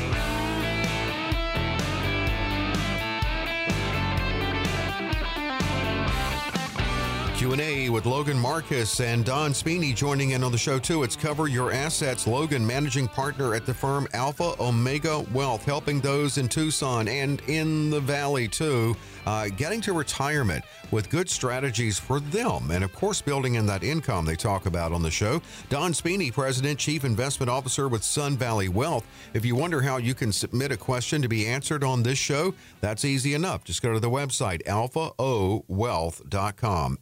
Q&A 7.36 7.90
with 7.90 8.06
Logan 8.06 8.38
Marcus 8.38 9.00
and 9.00 9.26
Don 9.26 9.54
Spini 9.54 9.92
joining 9.94 10.32
in 10.32 10.44
on 10.44 10.52
the 10.52 10.58
show 10.58 10.78
too. 10.78 11.02
It's 11.02 11.16
Cover 11.16 11.48
Your 11.48 11.74
Assets. 11.74 12.28
Logan, 12.28 12.64
managing 12.66 13.08
partner 13.08 13.56
at 13.56 13.66
the 13.66 13.74
firm 13.74 14.08
Alpha 14.14 14.54
Omega 14.62 15.26
Wealth, 15.34 15.66
helping 15.66 16.00
those 16.00 16.38
in 16.38 16.48
Tucson 16.48 17.08
and 17.08 17.42
in 17.48 17.90
the 17.90 18.00
Valley 18.00 18.48
too, 18.48 18.96
uh, 19.26 19.48
getting 19.58 19.82
to 19.82 19.94
retirement 19.94 20.64
with 20.92 21.10
good 21.10 21.28
strategies 21.28 21.98
for 21.98 22.20
them. 22.20 22.70
And 22.70 22.84
of 22.84 22.94
course, 22.94 23.20
building 23.20 23.56
in 23.56 23.66
that 23.66 23.84
income 23.84 24.26
they 24.26 24.36
talk 24.36 24.68
about 24.68 24.92
on 24.92 25.02
the 25.02 25.10
show. 25.10 25.42
Don 25.70 25.92
Spini, 25.92 26.32
President, 26.32 26.78
Chief 26.78 27.04
Investment 27.04 27.50
Officer 27.50 27.88
with 27.88 28.04
Sun 28.04 28.38
Valley 28.38 28.70
Wealth. 28.70 29.08
If 29.34 29.44
you 29.44 29.56
wonder 29.56 29.82
how 29.82 29.98
you 29.98 30.14
can 30.14 30.32
submit 30.32 30.72
a 30.72 30.78
question 30.78 31.24
to 31.24 31.28
be 31.28 31.48
answered 31.48 31.84
on 31.84 32.04
this 32.04 32.20
show, 32.20 32.54
that's 32.80 33.04
easy 33.04 33.34
enough. 33.34 33.64
Just 33.64 33.82
go 33.82 33.92
to 33.92 34.00
the 34.00 34.12
website, 34.12 34.64
alphaowealth.com. 34.66 37.00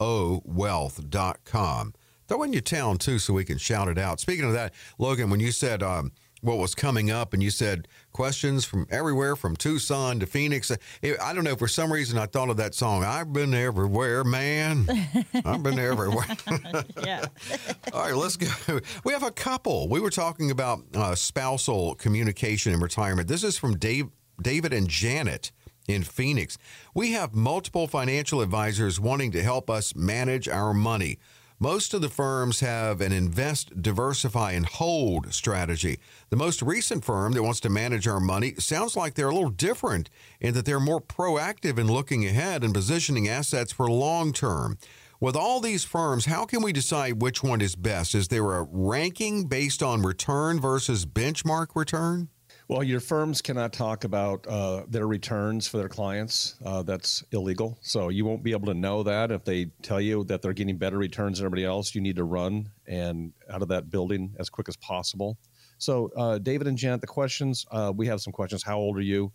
Alphaowealth.com. 0.00 1.94
Throw 2.28 2.42
in 2.42 2.52
your 2.52 2.62
town 2.62 2.98
too 2.98 3.18
so 3.18 3.34
we 3.34 3.44
can 3.44 3.58
shout 3.58 3.88
it 3.88 3.98
out. 3.98 4.20
Speaking 4.20 4.44
of 4.44 4.52
that, 4.52 4.72
Logan, 4.98 5.30
when 5.30 5.40
you 5.40 5.50
said, 5.50 5.82
um, 5.82 6.12
what 6.42 6.58
was 6.58 6.74
coming 6.74 7.10
up, 7.10 7.34
and 7.34 7.42
you 7.42 7.50
said 7.50 7.86
questions 8.12 8.64
from 8.64 8.86
everywhere, 8.90 9.36
from 9.36 9.56
Tucson 9.56 10.20
to 10.20 10.26
Phoenix. 10.26 10.72
I 11.02 11.34
don't 11.34 11.44
know. 11.44 11.56
For 11.56 11.68
some 11.68 11.92
reason, 11.92 12.18
I 12.18 12.26
thought 12.26 12.48
of 12.48 12.56
that 12.56 12.74
song. 12.74 13.04
I've 13.04 13.32
been 13.32 13.52
everywhere, 13.54 14.24
man. 14.24 14.88
I've 15.44 15.62
been 15.62 15.78
everywhere. 15.78 16.24
yeah. 17.04 17.26
All 17.92 18.02
right, 18.02 18.14
let's 18.14 18.36
go. 18.36 18.80
We 19.04 19.12
have 19.12 19.22
a 19.22 19.30
couple. 19.30 19.88
We 19.88 20.00
were 20.00 20.10
talking 20.10 20.50
about 20.50 20.84
uh, 20.94 21.14
spousal 21.14 21.94
communication 21.96 22.72
and 22.72 22.82
retirement. 22.82 23.28
This 23.28 23.44
is 23.44 23.58
from 23.58 23.76
Dave, 23.76 24.08
David 24.40 24.72
and 24.72 24.88
Janet 24.88 25.52
in 25.90 26.02
Phoenix. 26.02 26.56
We 26.94 27.12
have 27.12 27.34
multiple 27.34 27.86
financial 27.86 28.40
advisors 28.40 29.00
wanting 29.00 29.32
to 29.32 29.42
help 29.42 29.68
us 29.68 29.94
manage 29.94 30.48
our 30.48 30.72
money. 30.72 31.18
Most 31.62 31.92
of 31.92 32.00
the 32.00 32.08
firms 32.08 32.60
have 32.60 33.02
an 33.02 33.12
invest, 33.12 33.82
diversify, 33.82 34.52
and 34.52 34.64
hold 34.64 35.34
strategy. 35.34 36.00
The 36.30 36.36
most 36.36 36.62
recent 36.62 37.04
firm 37.04 37.32
that 37.32 37.42
wants 37.42 37.60
to 37.60 37.68
manage 37.68 38.08
our 38.08 38.18
money 38.18 38.54
sounds 38.58 38.96
like 38.96 39.12
they're 39.12 39.28
a 39.28 39.34
little 39.34 39.50
different 39.50 40.08
in 40.40 40.54
that 40.54 40.64
they're 40.64 40.80
more 40.80 41.02
proactive 41.02 41.78
in 41.78 41.86
looking 41.86 42.24
ahead 42.24 42.64
and 42.64 42.72
positioning 42.72 43.28
assets 43.28 43.72
for 43.72 43.90
long 43.90 44.32
term. 44.32 44.78
With 45.20 45.36
all 45.36 45.60
these 45.60 45.84
firms, 45.84 46.24
how 46.24 46.46
can 46.46 46.62
we 46.62 46.72
decide 46.72 47.20
which 47.20 47.42
one 47.42 47.60
is 47.60 47.76
best? 47.76 48.14
Is 48.14 48.28
there 48.28 48.56
a 48.56 48.66
ranking 48.70 49.44
based 49.44 49.82
on 49.82 50.00
return 50.00 50.58
versus 50.58 51.04
benchmark 51.04 51.76
return? 51.76 52.30
Well, 52.70 52.84
your 52.84 53.00
firms 53.00 53.42
cannot 53.42 53.72
talk 53.72 54.04
about 54.04 54.46
uh, 54.46 54.84
their 54.86 55.08
returns 55.08 55.66
for 55.66 55.78
their 55.78 55.88
clients. 55.88 56.54
Uh, 56.64 56.84
that's 56.84 57.24
illegal. 57.32 57.76
So 57.80 58.10
you 58.10 58.24
won't 58.24 58.44
be 58.44 58.52
able 58.52 58.66
to 58.66 58.74
know 58.74 59.02
that. 59.02 59.32
If 59.32 59.42
they 59.44 59.72
tell 59.82 60.00
you 60.00 60.22
that 60.26 60.40
they're 60.40 60.52
getting 60.52 60.78
better 60.78 60.96
returns 60.96 61.38
than 61.38 61.46
everybody 61.46 61.64
else, 61.64 61.96
you 61.96 62.00
need 62.00 62.14
to 62.14 62.22
run 62.22 62.70
and 62.86 63.32
out 63.50 63.62
of 63.62 63.66
that 63.70 63.90
building 63.90 64.36
as 64.38 64.48
quick 64.48 64.68
as 64.68 64.76
possible. 64.76 65.36
So, 65.78 66.12
uh, 66.16 66.38
David 66.38 66.68
and 66.68 66.78
Janet, 66.78 67.00
the 67.00 67.08
questions 67.08 67.66
uh, 67.72 67.92
we 67.92 68.06
have 68.06 68.20
some 68.20 68.32
questions. 68.32 68.62
How 68.62 68.78
old 68.78 68.96
are 68.98 69.02
you? 69.02 69.32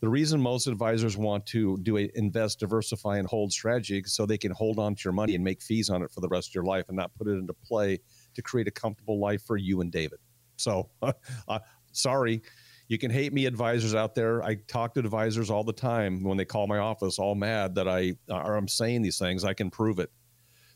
The 0.00 0.08
reason 0.08 0.40
most 0.40 0.66
advisors 0.66 1.16
want 1.16 1.46
to 1.46 1.78
do 1.84 1.96
a 1.98 2.10
invest, 2.16 2.58
diversify, 2.58 3.18
and 3.18 3.28
hold 3.28 3.52
strategy 3.52 4.02
so 4.04 4.26
they 4.26 4.36
can 4.36 4.50
hold 4.50 4.80
on 4.80 4.96
to 4.96 5.00
your 5.04 5.12
money 5.12 5.36
and 5.36 5.44
make 5.44 5.62
fees 5.62 5.90
on 5.90 6.02
it 6.02 6.10
for 6.10 6.20
the 6.22 6.28
rest 6.28 6.48
of 6.48 6.54
your 6.56 6.64
life 6.64 6.86
and 6.88 6.96
not 6.96 7.14
put 7.14 7.28
it 7.28 7.34
into 7.34 7.54
play 7.54 8.00
to 8.34 8.42
create 8.42 8.66
a 8.66 8.72
comfortable 8.72 9.20
life 9.20 9.44
for 9.44 9.56
you 9.56 9.80
and 9.80 9.92
David. 9.92 10.18
So, 10.56 10.90
uh, 11.02 11.60
sorry 11.92 12.42
you 12.88 12.98
can 12.98 13.10
hate 13.10 13.32
me 13.32 13.46
advisors 13.46 13.94
out 13.94 14.14
there. 14.14 14.42
I 14.42 14.56
talk 14.66 14.94
to 14.94 15.00
advisors 15.00 15.50
all 15.50 15.64
the 15.64 15.72
time. 15.72 16.22
When 16.22 16.36
they 16.36 16.44
call 16.44 16.66
my 16.66 16.78
office 16.78 17.18
all 17.18 17.34
mad 17.34 17.74
that 17.76 17.88
i 17.88 18.14
or 18.28 18.56
i'm 18.56 18.68
saying 18.68 19.02
these 19.02 19.18
things 19.18 19.44
i 19.44 19.54
can 19.54 19.70
prove 19.70 19.98
it. 19.98 20.10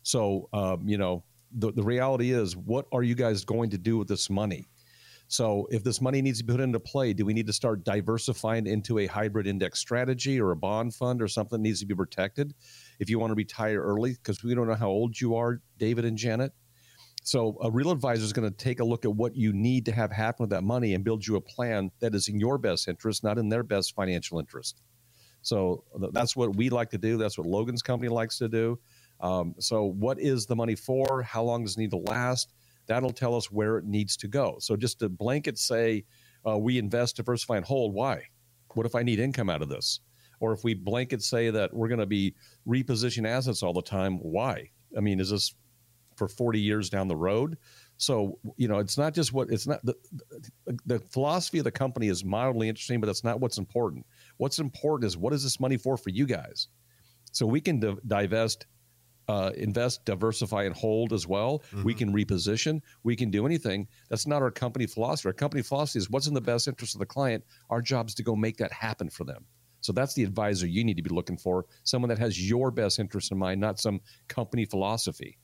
So 0.03 0.49
um, 0.53 0.87
you 0.87 0.97
know 0.97 1.23
the, 1.51 1.71
the 1.71 1.83
reality 1.83 2.31
is 2.31 2.55
what 2.55 2.85
are 2.91 3.03
you 3.03 3.15
guys 3.15 3.45
going 3.45 3.69
to 3.71 3.77
do 3.77 3.97
with 3.97 4.07
this 4.07 4.29
money? 4.29 4.67
So 5.31 5.67
if 5.69 5.83
this 5.83 6.01
money 6.01 6.23
needs 6.23 6.39
to 6.39 6.43
be 6.43 6.53
put 6.53 6.61
into 6.61 6.79
play 6.79 7.13
do 7.13 7.25
we 7.25 7.33
need 7.33 7.47
to 7.47 7.53
start 7.53 7.83
diversifying 7.83 8.65
into 8.65 8.99
a 8.99 9.05
hybrid 9.05 9.45
index 9.45 9.79
strategy 9.79 10.41
or 10.41 10.51
a 10.51 10.55
bond 10.55 10.95
fund 10.95 11.21
or 11.21 11.27
something 11.27 11.61
that 11.61 11.67
needs 11.67 11.79
to 11.81 11.85
be 11.85 11.95
protected? 11.95 12.53
If 12.99 13.09
you 13.09 13.19
want 13.19 13.31
to 13.31 13.35
retire 13.35 13.81
early 13.81 14.13
because 14.13 14.43
we 14.43 14.55
don't 14.55 14.67
know 14.67 14.75
how 14.75 14.89
old 14.89 15.19
you 15.19 15.35
are 15.35 15.61
david 15.77 16.05
and 16.05 16.17
janet 16.17 16.53
so 17.29 17.59
a 17.61 17.69
real 17.69 17.91
advisor 17.91 18.23
is 18.23 18.33
going 18.33 18.49
to 18.49 18.57
take 18.57 18.79
a 18.79 18.83
look 18.83 19.05
at 19.05 19.13
what 19.13 19.35
you 19.35 19.53
need 19.53 19.85
to 19.85 19.91
have 19.91 20.11
happen 20.11 20.41
with 20.41 20.49
that 20.49 20.63
money 20.63 20.95
and 20.95 21.03
build 21.03 21.27
you 21.27 21.35
a 21.35 21.41
plan 21.41 21.91
that 21.99 22.15
is 22.15 22.27
in 22.27 22.39
your 22.39 22.57
best 22.57 22.87
interest, 22.87 23.23
not 23.23 23.37
in 23.37 23.49
their 23.49 23.61
best 23.61 23.93
financial 23.93 24.39
interest. 24.39 24.81
So 25.43 25.83
that's 26.11 26.35
what 26.35 26.55
we 26.55 26.71
like 26.71 26.89
to 26.89 26.97
do. 26.97 27.19
That's 27.19 27.37
what 27.37 27.45
Logan's 27.45 27.83
company 27.83 28.09
likes 28.09 28.39
to 28.39 28.49
do. 28.49 28.79
Um, 29.19 29.53
so 29.59 29.83
what 29.83 30.19
is 30.19 30.47
the 30.47 30.55
money 30.55 30.73
for? 30.73 31.21
How 31.21 31.43
long 31.43 31.63
does 31.63 31.77
it 31.77 31.81
need 31.81 31.91
to 31.91 31.97
last? 31.97 32.51
That'll 32.87 33.11
tell 33.11 33.35
us 33.35 33.51
where 33.51 33.77
it 33.77 33.85
needs 33.85 34.17
to 34.17 34.27
go. 34.27 34.57
So 34.59 34.75
just 34.75 34.97
to 35.01 35.07
blanket 35.07 35.59
say 35.59 36.05
uh, 36.47 36.57
we 36.57 36.79
invest, 36.79 37.17
diversify, 37.17 37.57
and 37.57 37.65
hold. 37.65 37.93
Why? 37.93 38.23
What 38.73 38.87
if 38.87 38.95
I 38.95 39.03
need 39.03 39.19
income 39.19 39.51
out 39.51 39.61
of 39.61 39.69
this? 39.69 39.99
Or 40.39 40.51
if 40.51 40.63
we 40.63 40.73
blanket 40.73 41.21
say 41.21 41.51
that 41.51 41.71
we're 41.75 41.89
going 41.89 41.99
to 41.99 42.07
be 42.07 42.33
repositioning 42.67 43.27
assets 43.27 43.61
all 43.61 43.73
the 43.73 43.83
time, 43.83 44.17
why? 44.17 44.71
I 44.97 45.01
mean, 45.01 45.19
is 45.19 45.29
this 45.29 45.53
for 46.19 46.27
40 46.27 46.59
years 46.59 46.89
down 46.89 47.07
the 47.07 47.15
road? 47.15 47.57
So, 47.97 48.39
you 48.55 48.67
know, 48.67 48.79
it's 48.79 48.97
not 48.97 49.13
just 49.13 49.33
what 49.33 49.49
it's 49.49 49.67
not 49.67 49.83
the, 49.83 49.95
the 50.85 50.99
philosophy 50.99 51.57
of 51.57 51.63
the 51.63 51.71
company 51.71 52.07
is 52.07 52.23
mildly 52.23 52.69
interesting, 52.69 53.01
but 53.01 53.07
that's 53.07 53.23
not 53.23 53.39
what's 53.39 53.57
important. 53.57 54.05
What's 54.37 54.59
important 54.59 55.07
is 55.07 55.17
what 55.17 55.33
is 55.33 55.43
this 55.43 55.59
money 55.59 55.77
for 55.77 55.97
for 55.97 56.09
you 56.09 56.25
guys? 56.25 56.67
So 57.31 57.45
we 57.45 57.61
can 57.61 57.99
divest, 58.07 58.67
uh, 59.27 59.51
invest, 59.55 60.05
diversify, 60.05 60.63
and 60.63 60.75
hold 60.75 61.13
as 61.13 61.27
well. 61.27 61.59
Mm-hmm. 61.59 61.83
We 61.83 61.93
can 61.93 62.13
reposition. 62.13 62.81
We 63.03 63.15
can 63.15 63.29
do 63.31 63.45
anything. 63.45 63.87
That's 64.09 64.27
not 64.27 64.41
our 64.41 64.51
company 64.51 64.85
philosophy. 64.87 65.27
Our 65.27 65.33
company 65.33 65.61
philosophy 65.61 65.99
is 65.99 66.09
what's 66.09 66.27
in 66.27 66.33
the 66.33 66.41
best 66.41 66.67
interest 66.67 66.95
of 66.95 66.99
the 66.99 67.05
client. 67.05 67.43
Our 67.69 67.81
job 67.81 68.07
is 68.07 68.15
to 68.15 68.23
go 68.23 68.35
make 68.35 68.57
that 68.57 68.71
happen 68.71 69.09
for 69.09 69.25
them. 69.25 69.45
So 69.81 69.93
that's 69.93 70.13
the 70.13 70.23
advisor 70.23 70.67
you 70.67 70.83
need 70.83 70.97
to 70.97 71.03
be 71.03 71.09
looking 71.09 71.37
for 71.37 71.65
someone 71.83 72.09
that 72.09 72.19
has 72.19 72.49
your 72.49 72.71
best 72.71 72.99
interest 72.99 73.31
in 73.31 73.37
mind, 73.37 73.61
not 73.61 73.79
some 73.79 74.01
company 74.27 74.65
philosophy. 74.65 75.37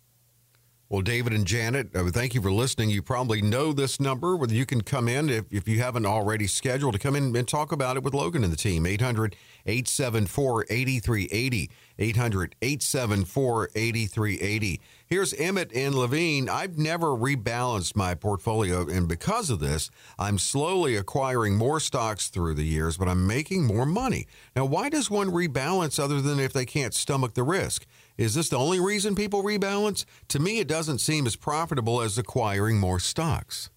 Well, 0.88 1.01
David 1.01 1.33
and 1.33 1.47
Janet, 1.47 1.95
uh, 1.95 2.11
thank 2.11 2.36
you 2.36 2.41
for 2.43 2.51
listening. 2.51 2.91
You 2.91 3.01
probably 3.01 3.41
know 3.41 3.73
this 3.73 3.99
number. 3.99 4.36
Whether 4.36 4.53
you 4.53 4.67
can 4.67 4.81
come 4.81 5.07
in 5.07 5.31
if, 5.31 5.45
if 5.49 5.67
you 5.67 5.79
haven't 5.79 6.05
already 6.05 6.45
scheduled 6.45 6.93
to 6.93 6.99
come 6.99 7.15
in 7.15 7.36
and 7.36 7.47
talk 7.47 7.71
about 7.71 7.97
it 7.97 8.03
with 8.03 8.13
Logan 8.13 8.43
and 8.43 8.53
the 8.53 8.57
team. 8.57 8.86
800 8.86 9.36
874 9.65 10.65
8380. 10.69 11.71
800 11.97 12.55
874 12.61 13.69
8380. 13.75 14.81
Here's 15.07 15.33
Emmett 15.33 15.71
and 15.73 15.95
Levine. 15.95 16.49
I've 16.49 16.77
never 16.77 17.07
rebalanced 17.07 17.95
my 17.95 18.13
portfolio, 18.13 18.88
and 18.88 19.07
because 19.07 19.49
of 19.49 19.59
this, 19.59 19.89
I'm 20.19 20.38
slowly 20.38 20.95
acquiring 20.95 21.55
more 21.55 21.79
stocks 21.79 22.27
through 22.27 22.55
the 22.55 22.63
years, 22.63 22.97
but 22.97 23.07
I'm 23.07 23.25
making 23.25 23.65
more 23.65 23.86
money. 23.86 24.27
Now, 24.55 24.65
why 24.65 24.89
does 24.89 25.09
one 25.09 25.29
rebalance 25.29 25.99
other 25.99 26.21
than 26.21 26.39
if 26.39 26.53
they 26.53 26.65
can't 26.65 26.93
stomach 26.93 27.33
the 27.33 27.43
risk? 27.43 27.86
Is 28.18 28.34
this 28.34 28.49
the 28.49 28.57
only 28.57 28.80
reason 28.80 29.16
people 29.16 29.43
rebalance? 29.43 30.05
To 30.30 30.39
me, 30.39 30.59
it 30.59 30.68
doesn't 30.68 30.99
seem 30.99 31.28
as 31.28 31.36
profitable 31.36 32.01
as 32.01 32.18
acquiring 32.18 32.80
more 32.80 32.99
stocks. 32.99 33.70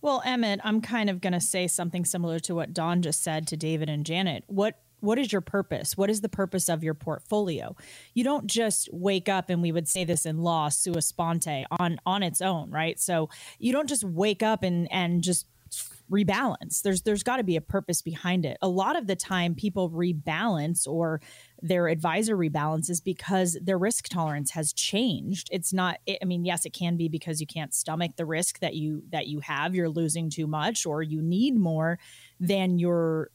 Well, 0.00 0.22
Emmett, 0.24 0.60
I'm 0.62 0.80
kind 0.80 1.10
of 1.10 1.20
going 1.20 1.32
to 1.32 1.40
say 1.40 1.66
something 1.66 2.04
similar 2.04 2.38
to 2.40 2.54
what 2.54 2.72
Don 2.74 3.02
just 3.02 3.22
said 3.22 3.46
to 3.48 3.56
David 3.56 3.88
and 3.88 4.04
Janet. 4.04 4.44
What 4.46 4.80
what 5.00 5.18
is 5.18 5.30
your 5.30 5.42
purpose? 5.42 5.96
What 5.96 6.10
is 6.10 6.22
the 6.22 6.28
purpose 6.28 6.68
of 6.68 6.82
your 6.82 6.94
portfolio? 6.94 7.76
You 8.14 8.24
don't 8.24 8.46
just 8.46 8.88
wake 8.92 9.28
up 9.28 9.50
and 9.50 9.60
we 9.60 9.70
would 9.70 9.88
say 9.88 10.04
this 10.04 10.24
in 10.24 10.38
law, 10.38 10.68
sua 10.68 11.02
sponte, 11.02 11.64
on 11.70 11.98
on 12.06 12.22
its 12.22 12.40
own, 12.40 12.70
right? 12.70 12.98
So 12.98 13.28
you 13.58 13.72
don't 13.72 13.88
just 13.88 14.04
wake 14.04 14.42
up 14.42 14.62
and 14.62 14.90
and 14.90 15.22
just 15.22 15.46
rebalance. 16.10 16.82
There's 16.82 17.02
there's 17.02 17.22
got 17.22 17.38
to 17.38 17.44
be 17.44 17.56
a 17.56 17.60
purpose 17.60 18.02
behind 18.02 18.46
it. 18.46 18.56
A 18.62 18.68
lot 18.68 18.96
of 18.96 19.06
the 19.06 19.16
time 19.16 19.54
people 19.54 19.90
rebalance 19.90 20.86
or 20.86 21.20
their 21.60 21.88
advisor 21.88 22.36
rebalances 22.36 23.02
because 23.02 23.58
their 23.62 23.78
risk 23.78 24.08
tolerance 24.08 24.50
has 24.52 24.72
changed. 24.72 25.48
It's 25.50 25.72
not 25.72 25.98
I 26.22 26.24
mean 26.24 26.44
yes 26.44 26.64
it 26.64 26.72
can 26.72 26.96
be 26.96 27.08
because 27.08 27.40
you 27.40 27.46
can't 27.46 27.74
stomach 27.74 28.12
the 28.16 28.26
risk 28.26 28.60
that 28.60 28.74
you 28.74 29.02
that 29.10 29.26
you 29.26 29.40
have, 29.40 29.74
you're 29.74 29.88
losing 29.88 30.30
too 30.30 30.46
much 30.46 30.86
or 30.86 31.02
you 31.02 31.22
need 31.22 31.56
more 31.56 31.98
than 32.38 32.78
your 32.78 33.30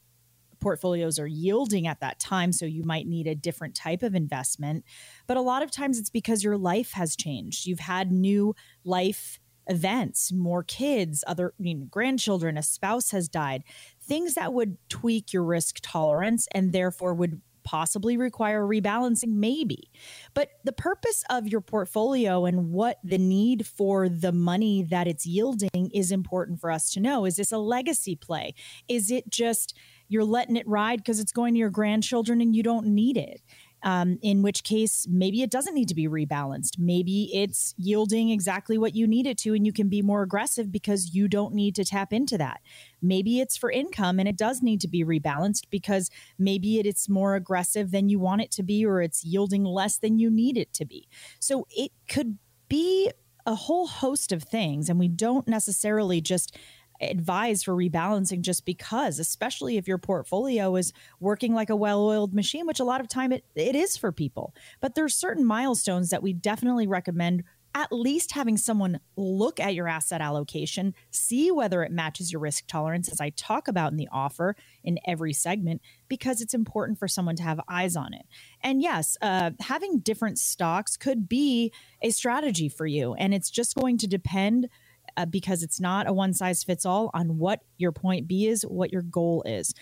portfolios 0.62 1.18
are 1.18 1.26
yielding 1.26 1.86
at 1.86 2.00
that 2.00 2.20
time 2.20 2.52
so 2.52 2.64
you 2.64 2.84
might 2.84 3.06
need 3.06 3.26
a 3.26 3.34
different 3.34 3.74
type 3.74 4.02
of 4.02 4.14
investment. 4.14 4.84
But 5.26 5.36
a 5.36 5.42
lot 5.42 5.62
of 5.62 5.70
times 5.70 5.98
it's 5.98 6.08
because 6.08 6.44
your 6.44 6.56
life 6.56 6.92
has 6.92 7.16
changed. 7.16 7.66
You've 7.66 7.80
had 7.80 8.12
new 8.12 8.54
life 8.84 9.40
events, 9.66 10.32
more 10.32 10.62
kids, 10.62 11.24
other 11.26 11.54
grandchildren, 11.90 12.58
a 12.58 12.62
spouse 12.62 13.10
has 13.10 13.28
died, 13.28 13.64
things 14.00 14.34
that 14.34 14.52
would 14.52 14.76
tweak 14.88 15.32
your 15.32 15.44
risk 15.44 15.78
tolerance 15.82 16.48
and 16.52 16.72
therefore 16.72 17.14
would 17.14 17.40
possibly 17.64 18.16
require 18.16 18.64
rebalancing 18.64 19.34
maybe. 19.34 19.90
But 20.34 20.50
the 20.64 20.72
purpose 20.72 21.24
of 21.30 21.48
your 21.48 21.60
portfolio 21.60 22.44
and 22.44 22.72
what 22.72 22.98
the 23.04 23.18
need 23.18 23.66
for 23.66 24.08
the 24.08 24.32
money 24.32 24.82
that 24.84 25.06
it's 25.06 25.26
yielding 25.26 25.90
is 25.92 26.12
important 26.12 26.60
for 26.60 26.70
us 26.70 26.90
to 26.92 27.00
know. 27.00 27.24
Is 27.24 27.36
this 27.36 27.52
a 27.52 27.58
legacy 27.58 28.16
play? 28.16 28.54
Is 28.88 29.10
it 29.10 29.28
just 29.30 29.76
you're 30.08 30.24
letting 30.24 30.56
it 30.56 30.68
ride 30.68 30.98
because 30.98 31.20
it's 31.20 31.32
going 31.32 31.54
to 31.54 31.58
your 31.58 31.70
grandchildren 31.70 32.40
and 32.40 32.54
you 32.54 32.62
don't 32.62 32.86
need 32.86 33.16
it 33.16 33.40
um, 33.82 34.18
in 34.22 34.42
which 34.42 34.64
case 34.64 35.06
maybe 35.10 35.42
it 35.42 35.50
doesn't 35.50 35.74
need 35.74 35.88
to 35.88 35.94
be 35.94 36.08
rebalanced. 36.08 36.78
Maybe 36.78 37.30
it's 37.34 37.74
yielding 37.76 38.30
exactly 38.30 38.78
what 38.78 38.94
you 38.94 39.06
need 39.06 39.26
it 39.26 39.38
to, 39.38 39.54
and 39.54 39.66
you 39.66 39.72
can 39.72 39.88
be 39.88 40.02
more 40.02 40.22
aggressive 40.22 40.70
because 40.70 41.14
you 41.14 41.28
don't 41.28 41.54
need 41.54 41.74
to 41.76 41.84
tap 41.84 42.12
into 42.12 42.38
that. 42.38 42.60
Maybe 43.00 43.40
it's 43.40 43.56
for 43.56 43.70
income 43.70 44.18
and 44.18 44.28
it 44.28 44.36
does 44.36 44.62
need 44.62 44.80
to 44.82 44.88
be 44.88 45.04
rebalanced 45.04 45.64
because 45.70 46.10
maybe 46.38 46.78
it, 46.78 46.86
it's 46.86 47.08
more 47.08 47.34
aggressive 47.34 47.90
than 47.90 48.08
you 48.08 48.18
want 48.18 48.42
it 48.42 48.50
to 48.52 48.62
be, 48.62 48.86
or 48.86 49.02
it's 49.02 49.24
yielding 49.24 49.64
less 49.64 49.98
than 49.98 50.18
you 50.18 50.30
need 50.30 50.56
it 50.56 50.72
to 50.74 50.84
be. 50.84 51.08
So 51.40 51.66
it 51.70 51.92
could 52.08 52.38
be 52.68 53.10
a 53.44 53.54
whole 53.54 53.88
host 53.88 54.30
of 54.32 54.44
things, 54.44 54.88
and 54.88 54.98
we 54.98 55.08
don't 55.08 55.48
necessarily 55.48 56.20
just 56.20 56.56
advise 57.02 57.62
for 57.62 57.74
rebalancing 57.74 58.40
just 58.40 58.64
because, 58.64 59.18
especially 59.18 59.76
if 59.76 59.88
your 59.88 59.98
portfolio 59.98 60.76
is 60.76 60.92
working 61.20 61.54
like 61.54 61.70
a 61.70 61.76
well-oiled 61.76 62.34
machine, 62.34 62.66
which 62.66 62.80
a 62.80 62.84
lot 62.84 63.00
of 63.00 63.08
time 63.08 63.32
it, 63.32 63.44
it 63.54 63.74
is 63.74 63.96
for 63.96 64.12
people. 64.12 64.54
But 64.80 64.94
there's 64.94 65.14
certain 65.14 65.44
milestones 65.44 66.10
that 66.10 66.22
we 66.22 66.32
definitely 66.32 66.86
recommend 66.86 67.44
at 67.74 67.90
least 67.90 68.32
having 68.32 68.58
someone 68.58 69.00
look 69.16 69.58
at 69.58 69.74
your 69.74 69.88
asset 69.88 70.20
allocation, 70.20 70.94
see 71.10 71.50
whether 71.50 71.82
it 71.82 71.90
matches 71.90 72.30
your 72.30 72.40
risk 72.40 72.66
tolerance, 72.66 73.10
as 73.10 73.18
I 73.18 73.30
talk 73.30 73.66
about 73.66 73.92
in 73.92 73.96
the 73.96 74.10
offer 74.12 74.56
in 74.84 74.98
every 75.06 75.32
segment, 75.32 75.80
because 76.08 76.42
it's 76.42 76.52
important 76.52 76.98
for 76.98 77.08
someone 77.08 77.36
to 77.36 77.42
have 77.42 77.60
eyes 77.68 77.96
on 77.96 78.12
it. 78.12 78.26
And 78.62 78.82
yes, 78.82 79.16
uh, 79.22 79.52
having 79.60 80.00
different 80.00 80.38
stocks 80.38 80.98
could 80.98 81.30
be 81.30 81.72
a 82.02 82.10
strategy 82.10 82.68
for 82.68 82.86
you. 82.86 83.14
And 83.14 83.32
it's 83.32 83.50
just 83.50 83.74
going 83.74 83.96
to 83.98 84.06
depend 84.06 84.68
uh, 85.16 85.26
because 85.26 85.62
it's 85.62 85.80
not 85.80 86.08
a 86.08 86.12
one 86.12 86.34
size 86.34 86.62
fits 86.64 86.84
all 86.84 87.10
on 87.14 87.38
what 87.38 87.60
your 87.78 87.92
point 87.92 88.26
B 88.26 88.46
is, 88.46 88.62
what 88.62 88.92
your 88.92 89.02
goal 89.02 89.42
is. 89.46 89.74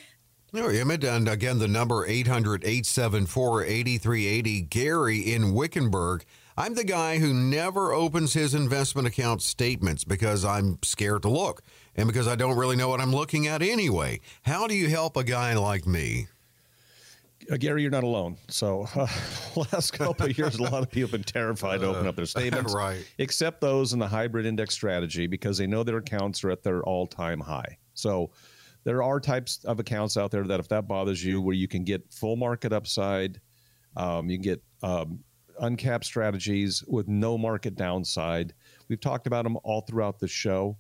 No, 0.52 0.66
Emmett, 0.66 1.04
and 1.04 1.28
again, 1.28 1.60
the 1.60 1.68
number 1.68 2.04
800 2.06 2.64
874 2.64 3.64
8380. 3.64 4.62
Gary 4.62 5.18
in 5.18 5.54
Wickenburg. 5.54 6.24
I'm 6.56 6.74
the 6.74 6.84
guy 6.84 7.18
who 7.18 7.32
never 7.32 7.92
opens 7.92 8.32
his 8.32 8.52
investment 8.52 9.06
account 9.06 9.42
statements 9.42 10.04
because 10.04 10.44
I'm 10.44 10.78
scared 10.82 11.22
to 11.22 11.30
look 11.30 11.62
and 11.94 12.08
because 12.08 12.26
I 12.26 12.34
don't 12.34 12.58
really 12.58 12.76
know 12.76 12.88
what 12.88 13.00
I'm 13.00 13.14
looking 13.14 13.46
at 13.46 13.62
anyway. 13.62 14.20
How 14.42 14.66
do 14.66 14.74
you 14.74 14.88
help 14.88 15.16
a 15.16 15.24
guy 15.24 15.54
like 15.54 15.86
me? 15.86 16.26
Uh, 17.50 17.56
Gary, 17.56 17.82
you're 17.82 17.90
not 17.90 18.04
alone. 18.04 18.36
So, 18.48 18.86
uh, 18.94 19.06
last 19.72 19.92
couple 19.92 20.26
of 20.26 20.38
years, 20.38 20.56
a 20.56 20.62
lot 20.62 20.82
of 20.82 20.90
people 20.90 21.10
have 21.10 21.12
been 21.12 21.22
terrified 21.24 21.80
to 21.80 21.86
open 21.86 22.06
up 22.06 22.16
their 22.16 22.26
statements, 22.26 22.74
right? 22.74 23.04
Except 23.18 23.60
those 23.60 23.92
in 23.92 23.98
the 23.98 24.06
hybrid 24.06 24.46
index 24.46 24.74
strategy 24.74 25.26
because 25.26 25.58
they 25.58 25.66
know 25.66 25.82
their 25.82 25.98
accounts 25.98 26.44
are 26.44 26.50
at 26.50 26.62
their 26.62 26.82
all-time 26.82 27.40
high. 27.40 27.78
So, 27.94 28.30
there 28.84 29.02
are 29.02 29.20
types 29.20 29.64
of 29.64 29.78
accounts 29.80 30.16
out 30.16 30.30
there 30.30 30.44
that, 30.44 30.60
if 30.60 30.68
that 30.68 30.88
bothers 30.88 31.24
you, 31.24 31.40
where 31.40 31.54
you 31.54 31.68
can 31.68 31.84
get 31.84 32.02
full 32.12 32.36
market 32.36 32.72
upside, 32.72 33.40
um, 33.96 34.30
you 34.30 34.36
can 34.38 34.42
get 34.42 34.62
um, 34.82 35.20
uncapped 35.60 36.04
strategies 36.04 36.82
with 36.86 37.08
no 37.08 37.36
market 37.36 37.74
downside. 37.74 38.54
We've 38.88 39.00
talked 39.00 39.26
about 39.26 39.44
them 39.44 39.58
all 39.64 39.82
throughout 39.82 40.18
the 40.18 40.28
show. 40.28 40.76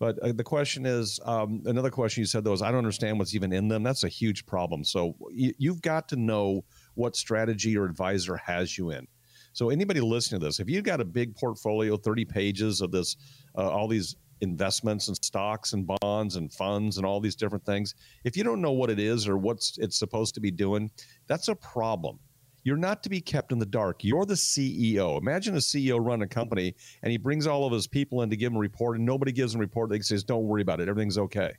But 0.00 0.18
uh, 0.20 0.32
the 0.32 0.42
question 0.42 0.86
is 0.86 1.20
um, 1.24 1.62
another 1.66 1.90
question 1.90 2.22
you 2.22 2.26
said 2.26 2.42
though 2.42 2.54
is 2.54 2.62
I 2.62 2.70
don't 2.70 2.78
understand 2.78 3.18
what's 3.18 3.34
even 3.34 3.52
in 3.52 3.68
them. 3.68 3.84
That's 3.84 4.02
a 4.02 4.08
huge 4.08 4.46
problem. 4.46 4.82
So 4.82 5.14
you, 5.30 5.52
you've 5.58 5.82
got 5.82 6.08
to 6.08 6.16
know 6.16 6.64
what 6.94 7.14
strategy 7.14 7.70
your 7.70 7.84
advisor 7.84 8.36
has 8.38 8.76
you 8.76 8.90
in. 8.90 9.06
So 9.52 9.68
anybody 9.68 10.00
listening 10.00 10.40
to 10.40 10.46
this, 10.46 10.58
if 10.58 10.70
you've 10.70 10.84
got 10.84 11.00
a 11.00 11.04
big 11.04 11.36
portfolio, 11.36 11.96
30 11.96 12.24
pages 12.24 12.80
of 12.80 12.90
this, 12.90 13.16
uh, 13.58 13.68
all 13.68 13.88
these 13.88 14.16
investments 14.40 15.08
and 15.08 15.16
stocks 15.22 15.74
and 15.74 15.86
bonds 16.00 16.36
and 16.36 16.50
funds 16.50 16.96
and 16.96 17.04
all 17.04 17.20
these 17.20 17.36
different 17.36 17.66
things, 17.66 17.94
if 18.24 18.38
you 18.38 18.42
don't 18.42 18.62
know 18.62 18.72
what 18.72 18.88
it 18.88 18.98
is 18.98 19.28
or 19.28 19.36
what's 19.36 19.76
it's 19.78 19.98
supposed 19.98 20.34
to 20.34 20.40
be 20.40 20.50
doing, 20.50 20.90
that's 21.26 21.48
a 21.48 21.54
problem. 21.54 22.18
You're 22.62 22.76
not 22.76 23.02
to 23.04 23.08
be 23.08 23.20
kept 23.20 23.52
in 23.52 23.58
the 23.58 23.66
dark. 23.66 24.04
You're 24.04 24.26
the 24.26 24.34
CEO. 24.34 25.18
Imagine 25.18 25.54
a 25.54 25.58
CEO 25.58 26.04
run 26.04 26.22
a 26.22 26.26
company 26.26 26.74
and 27.02 27.10
he 27.10 27.18
brings 27.18 27.46
all 27.46 27.64
of 27.66 27.72
his 27.72 27.86
people 27.86 28.22
in 28.22 28.30
to 28.30 28.36
give 28.36 28.52
him 28.52 28.56
a 28.56 28.60
report 28.60 28.96
and 28.96 29.06
nobody 29.06 29.32
gives 29.32 29.54
him 29.54 29.60
a 29.60 29.64
report. 29.64 29.90
They 29.90 30.00
says, 30.00 30.24
don't 30.24 30.44
worry 30.44 30.62
about 30.62 30.80
it. 30.80 30.88
Everything's 30.88 31.18
okay. 31.18 31.52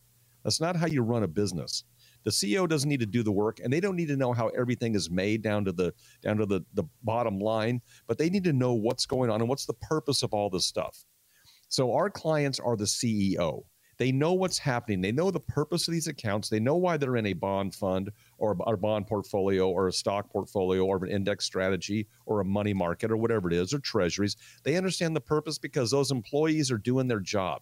That's 0.44 0.62
not 0.62 0.76
how 0.76 0.88
you 0.88 1.02
run 1.02 1.24
a 1.24 1.28
business. 1.28 1.84
The 2.24 2.32
CEO 2.32 2.70
doesn't 2.70 2.90
need 2.90 3.00
to 3.00 3.08
do 3.08 3.24
the 3.24 3.32
work 3.32 3.60
and 3.64 3.74
they 3.74 3.80
don't 3.80 3.96
need 3.96 4.10
to 4.10 4.16
know 4.16 4.32
how 4.32 4.50
everything 4.50 4.94
is 4.94 5.10
made 5.10 5.42
down 5.42 5.66
to 5.66 5.72
the 5.72 5.94
down 6.22 6.38
to 6.38 6.46
the, 6.46 6.62
the 6.76 6.84
bottom 7.04 7.40
line, 7.40 7.82
but 8.08 8.18
they 8.18 8.30
need 8.30 8.44
to 8.44 8.54
know 8.54 8.74
what's 8.74 9.08
going 9.08 9.32
on 9.32 9.42
and 9.42 9.50
what's 9.50 9.66
the 9.66 9.74
purpose 9.74 10.22
of 10.22 10.34
all 10.34 10.50
this 10.50 10.66
stuff. 10.66 11.04
So 11.68 11.94
our 11.94 12.10
clients 12.10 12.60
are 12.60 12.76
the 12.76 12.84
CEO. 12.84 13.64
They 14.02 14.12
know 14.12 14.34
what's 14.34 14.58
happening. 14.58 15.00
They 15.00 15.12
know 15.12 15.30
the 15.30 15.40
purpose 15.40 15.88
of 15.88 15.92
these 15.92 16.08
accounts. 16.08 16.50
They 16.50 16.60
know 16.60 16.76
why 16.76 16.98
they're 16.98 17.18
in 17.18 17.28
a 17.28 17.34
bond 17.34 17.76
fund 17.76 18.10
or 18.40 18.58
a 18.66 18.76
bond 18.76 19.06
portfolio 19.06 19.70
or 19.70 19.90
a 19.90 19.94
stock 19.94 20.28
portfolio 20.32 20.84
or 20.84 21.06
an 21.06 21.12
index 21.12 21.46
strategy 21.46 22.08
or 22.26 22.40
a 22.40 22.44
money 22.44 22.74
market 22.74 23.12
or 23.12 23.18
whatever 23.18 23.48
it 23.48 23.54
is 23.54 23.76
or 23.76 23.78
treasuries. 23.78 24.38
They 24.64 24.76
understand 24.76 25.16
the 25.16 25.22
purpose 25.22 25.60
because 25.60 25.92
those 25.92 26.10
employees 26.10 26.72
are 26.72 26.80
doing 26.80 27.08
their 27.08 27.20
job. 27.20 27.62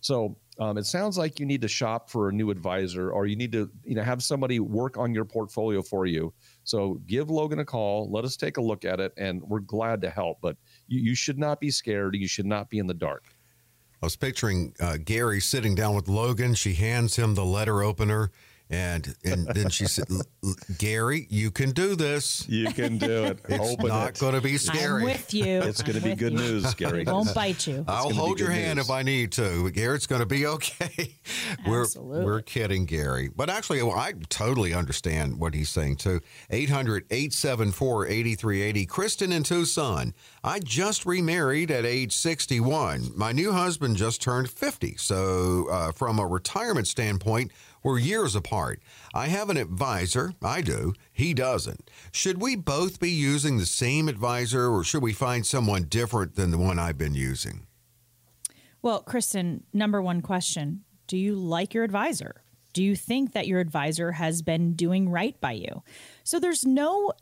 So 0.00 0.38
um, 0.60 0.78
it 0.78 0.86
sounds 0.86 1.18
like 1.18 1.40
you 1.40 1.46
need 1.46 1.62
to 1.62 1.68
shop 1.68 2.08
for 2.08 2.28
a 2.28 2.32
new 2.32 2.50
advisor 2.50 3.10
or 3.10 3.26
you 3.26 3.34
need 3.34 3.50
to 3.50 3.68
you 3.84 3.96
know 3.96 4.04
have 4.04 4.22
somebody 4.22 4.60
work 4.60 4.96
on 4.96 5.12
your 5.12 5.24
portfolio 5.24 5.82
for 5.82 6.06
you 6.06 6.32
so 6.64 7.00
give 7.06 7.30
logan 7.30 7.60
a 7.60 7.64
call 7.64 8.10
let 8.10 8.24
us 8.24 8.36
take 8.36 8.56
a 8.56 8.60
look 8.60 8.84
at 8.84 8.98
it 8.98 9.12
and 9.16 9.40
we're 9.42 9.60
glad 9.60 10.00
to 10.00 10.10
help 10.10 10.38
but 10.40 10.56
you, 10.88 11.00
you 11.00 11.14
should 11.14 11.38
not 11.38 11.60
be 11.60 11.70
scared 11.70 12.16
you 12.16 12.26
should 12.26 12.46
not 12.46 12.68
be 12.68 12.78
in 12.78 12.88
the 12.88 12.94
dark 12.94 13.24
I 14.00 14.06
was 14.06 14.16
picturing 14.16 14.74
uh, 14.78 14.98
Gary 15.04 15.40
sitting 15.40 15.74
down 15.74 15.94
with 15.94 16.08
Logan. 16.08 16.54
She 16.54 16.74
hands 16.74 17.16
him 17.16 17.34
the 17.34 17.44
letter 17.44 17.82
opener, 17.82 18.30
and 18.70 19.14
and 19.24 19.46
then 19.48 19.68
she 19.70 19.86
said, 19.86 20.04
"L- 20.10 20.22
L- 20.44 20.54
"Gary, 20.78 21.26
you 21.30 21.50
can 21.50 21.70
do 21.72 21.96
this. 21.96 22.46
you 22.48 22.70
can 22.72 22.98
do 22.98 23.24
it 23.24 23.38
It's 23.48 23.72
Open 23.72 23.88
not 23.88 24.10
it. 24.10 24.18
going 24.18 24.34
to 24.34 24.40
be 24.40 24.56
scary. 24.58 24.78
I'm 24.78 24.84
scary. 24.86 25.04
with 25.04 25.34
you. 25.34 25.62
it's 25.68 25.82
going 25.82 25.96
to 25.96 26.02
be 26.02 26.14
good 26.14 26.32
you. 26.32 26.38
news 26.38 26.74
gary 26.74 27.02
It 27.02 27.08
won't 27.08 27.34
bite 27.34 27.66
you. 27.66 27.84
I'll 27.88 28.10
hold 28.10 28.38
your 28.38 28.48
good 28.48 28.56
hand 28.58 28.76
news. 28.76 28.86
if 28.86 28.90
I 28.92 29.02
need 29.02 29.32
to. 29.32 29.64
But 29.64 29.72
Gary, 29.74 29.96
it's 29.96 30.06
going 30.06 30.20
to 30.20 30.26
be 30.26 30.46
okay. 30.46 31.16
we're 31.66 31.82
Absolutely. 31.82 32.24
we're 32.24 32.42
kidding, 32.42 32.84
Gary. 32.84 33.28
But 33.34 33.50
actually, 33.50 33.82
well, 33.82 33.98
I 33.98 34.12
totally 34.28 34.74
understand 34.74 35.38
what 35.40 35.54
he's 35.54 35.70
saying 35.70 35.96
too. 35.96 36.20
800-874-8380. 36.50 38.88
Kristen 38.88 39.32
in 39.32 39.42
Tucson. 39.42 40.14
I 40.44 40.58
just 40.60 41.04
remarried 41.06 41.70
at 41.70 41.84
age 41.84 42.12
61. 42.14 43.10
My 43.16 43.32
new 43.32 43.52
husband 43.52 43.96
just 43.96 44.22
turned 44.22 44.50
50. 44.50 44.96
So 44.96 45.66
uh, 45.70 45.92
from 45.92 46.18
a 46.18 46.26
retirement 46.26 46.86
standpoint, 46.88 47.52
we're 47.82 47.98
years 47.98 48.34
apart. 48.34 48.80
I 49.14 49.26
have 49.28 49.50
an 49.50 49.56
advisor. 49.56 50.32
I 50.42 50.60
do. 50.60 50.94
He 51.12 51.34
doesn't. 51.34 51.90
Should 52.12 52.40
we 52.40 52.56
both 52.56 53.00
be 53.00 53.10
using 53.10 53.58
the 53.58 53.66
same 53.66 54.08
advisor 54.08 54.68
or 54.68 54.84
should 54.84 55.02
we 55.02 55.12
find 55.12 55.46
someone 55.46 55.84
different 55.84 56.34
than 56.34 56.50
the 56.50 56.58
one 56.58 56.78
I've 56.78 56.98
been 56.98 57.14
using? 57.14 57.66
Well, 58.82 59.02
Kristen, 59.02 59.64
number 59.72 60.00
one 60.00 60.22
question 60.22 60.84
Do 61.06 61.16
you 61.16 61.34
like 61.34 61.74
your 61.74 61.84
advisor? 61.84 62.42
Do 62.72 62.82
you 62.82 62.94
think 62.94 63.32
that 63.32 63.46
your 63.46 63.60
advisor 63.60 64.12
has 64.12 64.42
been 64.42 64.74
doing 64.74 65.08
right 65.08 65.40
by 65.40 65.52
you? 65.52 65.82
So 66.22 66.38
there's 66.38 66.64
no 66.64 67.12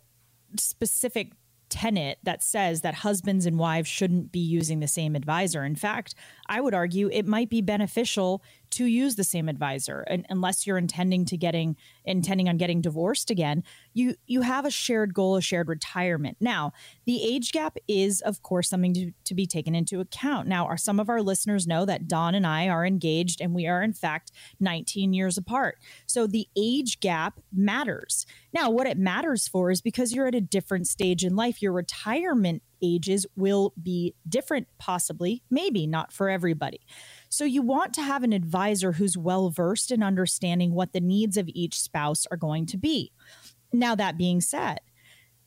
specific 0.59 1.33
tenet 1.69 2.19
that 2.23 2.43
says 2.43 2.83
that 2.83 2.95
husbands 2.95 3.47
and 3.47 3.59
wives 3.59 3.89
shouldn't 3.89 4.33
be 4.33 4.41
using 4.41 4.81
the 4.81 4.89
same 4.89 5.17
advisor. 5.17 5.65
In 5.65 5.75
fact, 5.75 6.15
I 6.47 6.61
would 6.61 6.75
argue 6.75 7.09
it 7.13 7.27
might 7.27 7.51
be 7.51 7.61
beneficial 7.61 8.43
to 8.71 8.85
use 8.85 9.17
the 9.17 9.25
same 9.25 9.49
advisor 9.49 10.01
and 10.09 10.27
unless 10.29 10.67
you're 10.67 10.79
intending 10.79 11.25
to 11.25 11.37
getting 11.37 11.77
intending 12.05 12.49
on 12.49 12.57
getting 12.57 12.81
divorced 12.81 13.31
again 13.31 13.63
you 13.93 14.15
you 14.27 14.43
have 14.43 14.65
a 14.65 14.71
shared 14.71 15.15
goal 15.15 15.37
a 15.37 15.41
shared 15.41 15.69
retirement. 15.69 16.37
Now 16.41 16.73
the 17.07 17.23
age 17.23 17.53
gap 17.53 17.77
is 17.89 18.21
of 18.21 18.43
course 18.43 18.69
something 18.69 18.95
to, 18.95 19.13
to 19.25 19.35
be 19.35 19.47
taken 19.47 19.75
into 19.75 20.01
account. 20.01 20.49
Now 20.49 20.67
are 20.67 20.77
some 20.77 21.01
of 21.01 21.09
our 21.09 21.23
listeners 21.23 21.67
know 21.67 21.85
that 21.85 22.09
don 22.09 22.35
and 22.35 22.47
i 22.47 22.69
are 22.69 22.85
engaged 22.85 23.41
and 23.41 23.55
we 23.55 23.67
are 23.67 23.83
in 23.83 23.93
fact 23.93 24.33
19 24.61 25.13
years 25.13 25.39
apart. 25.39 25.79
So 26.07 26.27
the 26.27 26.49
age 26.57 27.01
gap 27.01 27.41
matters. 27.53 28.27
Now 28.53 28.71
what 28.71 28.87
it 28.87 28.99
matters 28.99 29.49
for 29.49 29.71
is 29.71 29.81
because 29.81 30.13
you're 30.13 30.27
at 30.27 30.35
a 30.35 30.41
different 30.41 30.87
stage 30.87 31.25
in 31.25 31.37
life 31.37 31.63
your 31.63 31.73
retirement 31.73 32.63
ages 32.83 33.27
will 33.37 33.73
be 33.83 34.15
different 34.29 34.67
possibly 34.79 35.43
maybe 35.51 35.87
not 35.87 36.13
for 36.13 36.29
everybody 36.29 36.81
so 37.37 37.45
you 37.45 37.61
want 37.61 37.93
to 37.93 38.01
have 38.01 38.23
an 38.23 38.33
advisor 38.33 38.93
who's 38.93 39.19
well 39.19 39.51
versed 39.51 39.91
in 39.91 40.03
understanding 40.03 40.73
what 40.73 40.95
the 40.95 41.01
needs 41.03 41.37
of 41.37 41.51
each 41.53 41.79
spouse 41.79 42.27
are 42.31 42.37
going 42.39 42.65
to 42.65 42.79
be. 42.79 43.13
Now, 43.75 43.95
that 43.95 44.17
being 44.17 44.41
said, 44.41 44.81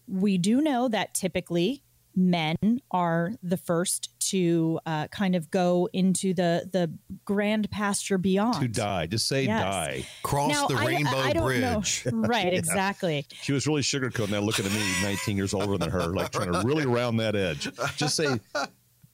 we 0.08 0.38
do 0.38 0.62
know 0.62 0.88
that 0.88 1.16
typically 1.16 1.82
men 2.16 2.56
are 2.92 3.34
the 3.42 3.58
first 3.58 4.10
to 4.20 4.80
uh, 4.86 5.08
kind 5.08 5.36
of 5.36 5.50
go 5.50 5.90
into 5.94 6.32
the 6.36 6.70
the 6.72 6.92
grand 7.26 7.72
pasture 7.72 8.20
beyond. 8.20 8.62
to 8.62 8.68
die 8.68 9.08
just 9.08 9.28
say 9.28 9.46
Yes. 9.46 9.64
die 9.64 10.06
Cross 10.22 10.52
Now, 10.52 10.68
the 10.68 10.76
I- 10.76 10.86
Rainbow 10.86 11.18
I, 11.18 11.34
don't 11.34 11.46
Bridge. 11.46 12.06
Know. 12.06 12.12
Right, 12.28 12.54
exactly. 12.54 13.26
She 13.42 13.52
was 13.54 13.66
really 13.66 13.82
sugarcoating 13.82 14.28
that, 14.30 14.44
looking 14.44 14.66
at 14.66 14.72
me, 14.72 14.84
19 15.02 15.38
years 15.38 15.56
older 15.56 15.78
than 15.80 15.90
her, 15.90 16.08
like 16.08 16.32
trying 16.32 16.52
to 16.52 16.62
really 16.64 16.86
round 16.86 17.20
that 17.20 17.36
edge. 17.36 17.68
Just 17.96 18.16
say, 18.16 18.40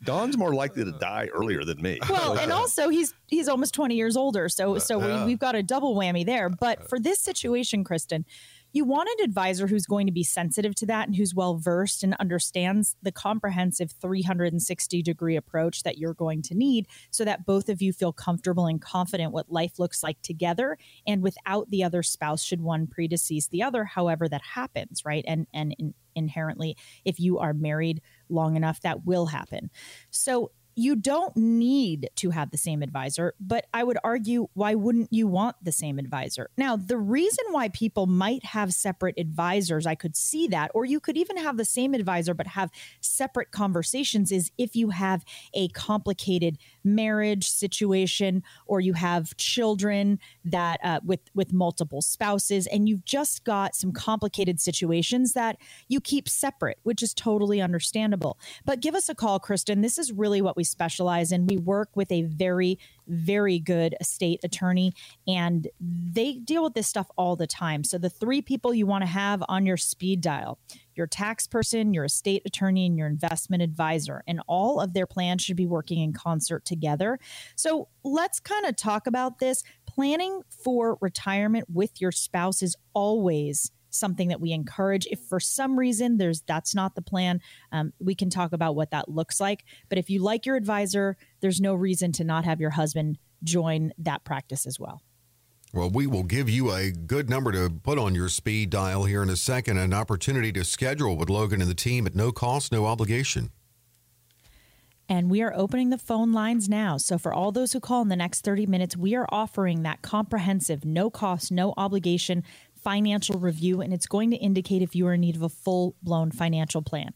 Don's 0.04 0.38
more 0.38 0.54
likely 0.54 0.84
to 0.84 0.92
uh. 0.92 0.98
die 0.98 1.30
earlier 1.34 1.64
than 1.64 1.82
me. 1.82 2.00
Well, 2.10 2.34
and 2.40 2.52
also 2.52 2.90
he's 2.90 3.14
he's 3.28 3.48
almost 3.48 3.74
20 3.74 3.96
years 3.96 4.18
older, 4.18 4.50
so 4.50 4.78
so 4.78 5.00
Yeah. 5.00 5.22
we, 5.22 5.26
we've 5.32 5.40
got 5.40 5.56
a 5.56 5.64
double 5.64 5.96
whammy 5.96 6.26
there. 6.26 6.50
But 6.50 6.90
for 6.90 7.00
this 7.00 7.20
situation, 7.20 7.84
Kristen, 7.84 8.26
you 8.76 8.84
want 8.84 9.08
an 9.18 9.24
advisor 9.24 9.68
who's 9.68 9.86
going 9.86 10.06
to 10.06 10.12
be 10.12 10.24
sensitive 10.24 10.76
to 10.76 10.86
that 10.88 11.08
and 11.08 11.16
who's 11.16 11.34
well 11.34 11.56
versed 11.56 12.04
and 12.04 12.14
understands 12.20 12.98
the 13.02 13.12
comprehensive 13.12 13.94
360 14.02 15.02
degree 15.02 15.38
approach 15.38 15.84
that 15.84 15.98
you're 15.98 16.14
going 16.14 16.42
to 16.42 16.56
need 16.56 16.86
so 17.10 17.24
that 17.24 17.46
both 17.46 17.70
of 17.70 17.82
you 17.82 17.94
feel 17.94 18.12
comfortable 18.12 18.66
and 18.66 18.82
confident 18.82 19.32
what 19.32 19.50
life 19.50 19.80
looks 19.80 20.04
like 20.04 20.22
together 20.22 20.78
and 21.08 21.24
without 21.24 21.70
the 21.70 21.86
other 21.86 22.04
spouse 22.04 22.44
should 22.44 22.60
one 22.60 22.86
predecease 22.86 23.48
the 23.50 23.64
other 23.64 23.86
however 23.86 24.28
that 24.28 24.42
happens 24.42 25.04
right 25.06 25.24
and 25.26 25.48
and 25.54 25.74
in, 25.80 25.94
inherently 26.14 26.76
if 27.06 27.18
you 27.18 27.40
are 27.40 27.54
married 27.54 28.02
long 28.30 28.56
enough 28.56 28.82
that 28.82 29.06
will 29.06 29.26
happen. 29.26 29.70
So 30.10 30.52
you 30.76 30.96
don't 30.96 31.38
need 31.38 32.10
to 32.18 32.32
have 32.32 32.52
the 32.52 32.58
same 32.58 32.84
advisor, 32.84 33.36
but 33.40 33.68
I 33.74 33.84
would 33.84 33.98
argue 34.04 34.50
why 34.56 34.76
wouldn't 34.76 35.14
you 35.14 35.28
want 35.28 35.58
the 35.64 35.72
same 35.72 36.00
advisor? 36.00 36.50
Now, 36.58 36.76
the 36.76 36.98
reason 36.98 37.46
why 37.52 37.70
people 37.70 38.08
might 38.08 38.46
have 38.46 38.74
separate 38.74 39.16
advisors, 39.20 39.88
I 39.88 39.96
could 39.96 40.18
see 40.18 40.48
that, 40.50 40.72
or 40.76 40.86
you 40.86 41.00
could 41.00 41.18
even 41.18 41.38
have 41.38 41.58
the 41.58 41.66
same 41.66 41.94
advisor 41.96 42.34
but 42.34 42.48
have 42.48 42.72
separate 43.02 43.52
conversations 43.52 44.32
is 44.34 44.52
if 44.58 44.76
you 44.76 44.92
have 44.92 45.26
a 45.54 45.70
complicated 45.70 46.58
marriage 46.84 47.50
situation 47.50 48.44
or 48.68 48.82
you 48.82 48.94
have 48.94 49.38
children 49.38 50.20
that 50.46 50.80
uh, 50.84 51.02
with 51.06 51.22
with 51.36 51.54
multiple 51.54 52.02
spouses 52.02 52.68
and 52.68 52.90
you've 52.90 53.06
just 53.06 53.46
got 53.46 53.76
some 53.76 53.94
complicated 53.94 54.62
situations 54.62 55.34
that 55.34 55.58
you 55.88 56.02
keep 56.02 56.30
separate, 56.30 56.80
which 56.84 57.04
is 57.04 57.14
totally 57.14 57.62
understandable. 57.62 58.38
But 58.66 58.82
give 58.82 58.96
us 58.96 59.10
a 59.10 59.16
call, 59.16 59.40
Kristen. 59.40 59.82
This 59.82 59.98
is 60.00 60.12
really 60.12 60.42
what 60.42 60.58
we 60.58 60.65
specialize 60.66 61.32
in. 61.32 61.48
We 61.48 61.58
work 61.58 61.90
with 61.96 62.12
a 62.12 62.24
very, 62.24 62.78
very 63.08 63.60
good 63.60 63.96
estate 64.02 64.42
attorney, 64.44 64.94
and 65.28 65.68
they 65.80 66.34
deal 66.34 66.64
with 66.64 66.74
this 66.74 66.88
stuff 66.88 67.08
all 67.18 67.36
the 67.36 67.48
time. 67.48 67.84
So, 67.84 67.98
the 67.98 68.10
three 68.10 68.42
people 68.42 68.74
you 68.74 68.86
want 68.86 69.04
to 69.04 69.10
have 69.10 69.44
on 69.48 69.66
your 69.66 69.78
speed 69.78 70.22
dial 70.22 70.60
your 70.96 71.08
tax 71.08 71.46
person, 71.46 71.94
your 71.94 72.06
estate 72.06 72.42
attorney, 72.46 72.86
and 72.86 72.98
your 72.98 73.08
investment 73.08 73.62
advisor. 73.62 74.24
And 74.28 74.42
all 74.48 74.80
of 74.80 74.94
their 74.94 75.06
plans 75.06 75.42
should 75.42 75.58
be 75.58 75.66
working 75.66 76.00
in 76.00 76.14
concert 76.14 76.64
together. 76.66 77.20
So, 77.56 77.90
let's 78.04 78.40
kind 78.40 78.66
of 78.66 78.76
talk 78.76 79.08
about 79.08 79.40
this. 79.40 79.64
Planning 79.88 80.42
for 80.50 80.98
retirement 81.02 81.70
with 81.72 82.02
your 82.02 82.12
spouse 82.12 82.62
is 82.62 82.76
always 82.94 83.72
something 83.96 84.28
that 84.28 84.42
we 84.42 84.52
encourage 84.52 85.08
if 85.08 85.20
for 85.20 85.40
some 85.40 85.78
reason 85.78 86.18
there's 86.18 86.42
that's 86.42 86.76
not 86.76 86.96
the 86.96 87.02
plan 87.02 87.40
um, 87.72 87.94
we 88.00 88.16
can 88.16 88.30
talk 88.30 88.54
about 88.54 88.76
what 88.76 88.92
that 88.92 89.10
looks 89.10 89.40
like 89.40 89.64
but 89.90 89.98
if 89.98 90.10
you 90.10 90.22
like 90.22 90.46
your 90.46 90.56
advisor 90.56 91.18
there's 91.42 91.62
no 91.62 91.74
reason 91.74 92.12
to 92.12 92.24
not 92.24 92.46
have 92.46 92.60
your 92.62 92.72
husband 92.72 93.18
join 93.44 93.92
that 93.98 94.24
practice 94.24 94.66
as 94.66 94.80
well 94.80 95.02
Well, 95.74 95.90
we 95.90 96.08
will 96.08 96.24
give 96.24 96.50
you 96.50 96.72
a 96.72 96.92
good 96.92 97.30
number 97.30 97.52
to 97.52 97.70
put 97.70 98.00
on 98.00 98.16
your 98.16 98.30
speed 98.30 98.70
dial 98.70 99.04
here 99.04 99.22
in 99.22 99.30
a 99.30 99.36
second, 99.36 99.78
an 99.78 99.94
opportunity 99.94 100.52
to 100.54 100.64
schedule 100.64 101.18
with 101.18 101.30
Logan 101.30 101.60
and 101.62 101.70
the 101.70 101.76
team 101.76 102.08
at 102.08 102.16
no 102.16 102.32
cost, 102.32 102.72
no 102.72 102.86
obligation. 102.86 103.52
And 105.08 105.30
we 105.30 105.44
are 105.44 105.54
opening 105.54 105.92
the 105.92 106.00
phone 106.00 106.32
lines 106.32 106.68
now. 106.68 106.98
So, 106.98 107.20
for 107.20 107.32
all 107.32 107.52
those 107.52 107.74
who 107.74 107.80
call 107.80 108.02
in 108.02 108.08
the 108.08 108.16
next 108.16 108.44
30 108.44 108.66
minutes, 108.66 108.98
we 108.98 109.14
are 109.16 109.28
offering 109.30 109.84
that 109.84 110.02
comprehensive, 110.02 110.84
no 110.84 111.12
cost, 111.12 111.52
no 111.52 111.76
obligation 111.78 112.44
financial 112.86 113.40
review. 113.40 113.82
And 113.82 113.92
it's 113.92 114.06
going 114.06 114.32
to 114.32 114.38
indicate 114.38 114.82
if 114.82 114.96
you 114.96 115.08
are 115.08 115.16
in 115.16 115.22
need 115.22 115.36
of 115.36 115.42
a 115.42 115.50
full 115.50 115.96
blown 116.02 116.32
financial 116.32 116.82
plan. 116.82 117.14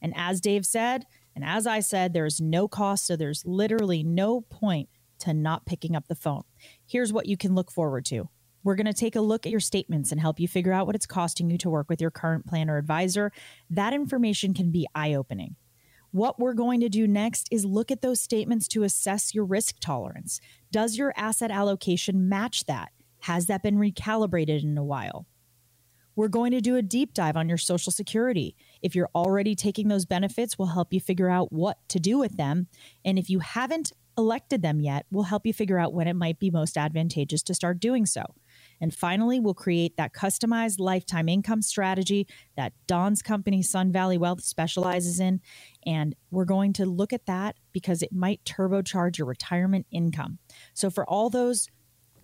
And 0.00 0.12
as 0.16 0.40
Dave 0.40 0.66
said, 0.66 1.04
and 1.36 1.44
as 1.44 1.66
I 1.66 1.80
said, 1.80 2.12
there's 2.12 2.40
no 2.40 2.66
cost. 2.66 3.06
So, 3.06 3.14
there's 3.14 3.44
literally 3.46 4.02
no 4.02 4.40
point 4.40 4.88
to 5.20 5.32
not 5.32 5.66
picking 5.66 5.94
up 5.94 6.08
the 6.08 6.16
phone. 6.16 6.42
Here's 6.84 7.12
what 7.12 7.26
you 7.26 7.36
can 7.36 7.54
look 7.54 7.70
forward 7.70 8.04
to. 8.06 8.28
We're 8.64 8.74
going 8.74 8.86
to 8.86 8.92
take 8.92 9.16
a 9.16 9.20
look 9.20 9.46
at 9.46 9.50
your 9.50 9.60
statements 9.60 10.12
and 10.12 10.20
help 10.20 10.40
you 10.40 10.48
figure 10.48 10.72
out 10.72 10.86
what 10.86 10.96
it's 10.96 11.06
costing 11.06 11.50
you 11.50 11.58
to 11.58 11.70
work 11.70 11.88
with 11.88 12.00
your 12.00 12.10
current 12.10 12.46
plan 12.46 12.70
or 12.70 12.76
advisor. 12.78 13.32
That 13.70 13.92
information 13.92 14.54
can 14.54 14.70
be 14.70 14.86
eye 14.94 15.14
opening. 15.14 15.56
What 16.12 16.38
we're 16.38 16.54
going 16.54 16.80
to 16.80 16.88
do 16.88 17.06
next 17.06 17.48
is 17.50 17.64
look 17.64 17.90
at 17.90 18.02
those 18.02 18.20
statements 18.20 18.68
to 18.68 18.82
assess 18.82 19.34
your 19.34 19.44
risk 19.44 19.76
tolerance. 19.80 20.40
Does 20.70 20.96
your 20.98 21.12
asset 21.16 21.50
allocation 21.50 22.28
match 22.28 22.66
that? 22.66 22.92
Has 23.22 23.46
that 23.46 23.62
been 23.62 23.76
recalibrated 23.76 24.64
in 24.64 24.76
a 24.76 24.84
while? 24.84 25.26
We're 26.16 26.28
going 26.28 26.50
to 26.52 26.60
do 26.60 26.76
a 26.76 26.82
deep 26.82 27.14
dive 27.14 27.36
on 27.36 27.48
your 27.48 27.56
Social 27.56 27.92
Security. 27.92 28.56
If 28.82 28.94
you're 28.94 29.08
already 29.14 29.54
taking 29.54 29.88
those 29.88 30.04
benefits, 30.04 30.58
we'll 30.58 30.68
help 30.68 30.92
you 30.92 31.00
figure 31.00 31.30
out 31.30 31.52
what 31.52 31.78
to 31.88 32.00
do 32.00 32.18
with 32.18 32.36
them. 32.36 32.66
And 33.04 33.18
if 33.18 33.30
you 33.30 33.38
haven't 33.38 33.92
elected 34.18 34.60
them 34.60 34.80
yet, 34.80 35.06
we'll 35.10 35.24
help 35.24 35.46
you 35.46 35.54
figure 35.54 35.78
out 35.78 35.94
when 35.94 36.08
it 36.08 36.16
might 36.16 36.40
be 36.40 36.50
most 36.50 36.76
advantageous 36.76 37.42
to 37.44 37.54
start 37.54 37.80
doing 37.80 38.06
so. 38.06 38.34
And 38.80 38.92
finally, 38.92 39.38
we'll 39.38 39.54
create 39.54 39.96
that 39.96 40.12
customized 40.12 40.80
lifetime 40.80 41.28
income 41.28 41.62
strategy 41.62 42.26
that 42.56 42.72
Don's 42.88 43.22
company, 43.22 43.62
Sun 43.62 43.92
Valley 43.92 44.18
Wealth, 44.18 44.42
specializes 44.42 45.20
in. 45.20 45.40
And 45.86 46.16
we're 46.32 46.44
going 46.44 46.72
to 46.74 46.86
look 46.86 47.12
at 47.12 47.26
that 47.26 47.56
because 47.70 48.02
it 48.02 48.12
might 48.12 48.44
turbocharge 48.44 49.16
your 49.16 49.28
retirement 49.28 49.86
income. 49.92 50.38
So, 50.74 50.90
for 50.90 51.08
all 51.08 51.30
those 51.30 51.68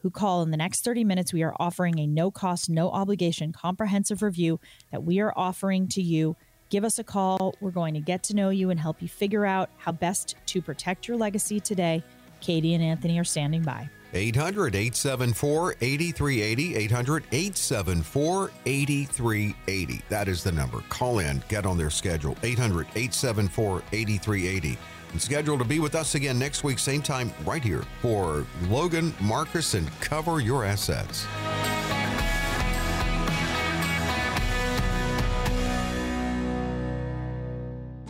who 0.02 0.10
call 0.10 0.42
in 0.42 0.50
the 0.50 0.56
next 0.56 0.84
30 0.84 1.04
minutes, 1.04 1.32
we 1.32 1.42
are 1.42 1.54
offering 1.58 1.98
a 1.98 2.06
no 2.06 2.30
cost, 2.30 2.70
no 2.70 2.90
obligation 2.90 3.52
comprehensive 3.52 4.22
review 4.22 4.60
that 4.92 5.02
we 5.02 5.20
are 5.20 5.32
offering 5.36 5.88
to 5.88 6.02
you. 6.02 6.36
Give 6.70 6.84
us 6.84 6.98
a 6.98 7.04
call. 7.04 7.54
We're 7.60 7.70
going 7.70 7.94
to 7.94 8.00
get 8.00 8.22
to 8.24 8.36
know 8.36 8.50
you 8.50 8.70
and 8.70 8.78
help 8.78 9.00
you 9.00 9.08
figure 9.08 9.46
out 9.46 9.70
how 9.78 9.92
best 9.92 10.36
to 10.46 10.62
protect 10.62 11.08
your 11.08 11.16
legacy 11.16 11.60
today. 11.60 12.02
Katie 12.40 12.74
and 12.74 12.84
Anthony 12.84 13.18
are 13.18 13.24
standing 13.24 13.62
by. 13.62 13.88
800 14.14 14.74
874 14.74 15.76
8380. 15.80 16.76
800 16.76 17.24
874 17.30 18.50
8380. 18.64 20.02
That 20.08 20.28
is 20.28 20.42
the 20.42 20.52
number. 20.52 20.82
Call 20.88 21.18
in, 21.18 21.42
get 21.48 21.66
on 21.66 21.76
their 21.76 21.90
schedule. 21.90 22.36
800 22.42 22.86
874 22.94 23.82
8380. 23.92 24.78
Scheduled 25.16 25.58
to 25.60 25.64
be 25.64 25.80
with 25.80 25.94
us 25.94 26.14
again 26.14 26.38
next 26.38 26.62
week, 26.62 26.78
same 26.78 27.02
time, 27.02 27.32
right 27.44 27.62
here 27.62 27.82
for 28.02 28.46
Logan 28.68 29.14
Marcus 29.20 29.74
and 29.74 29.88
Cover 30.00 30.40
Your 30.40 30.64
Assets. 30.64 31.26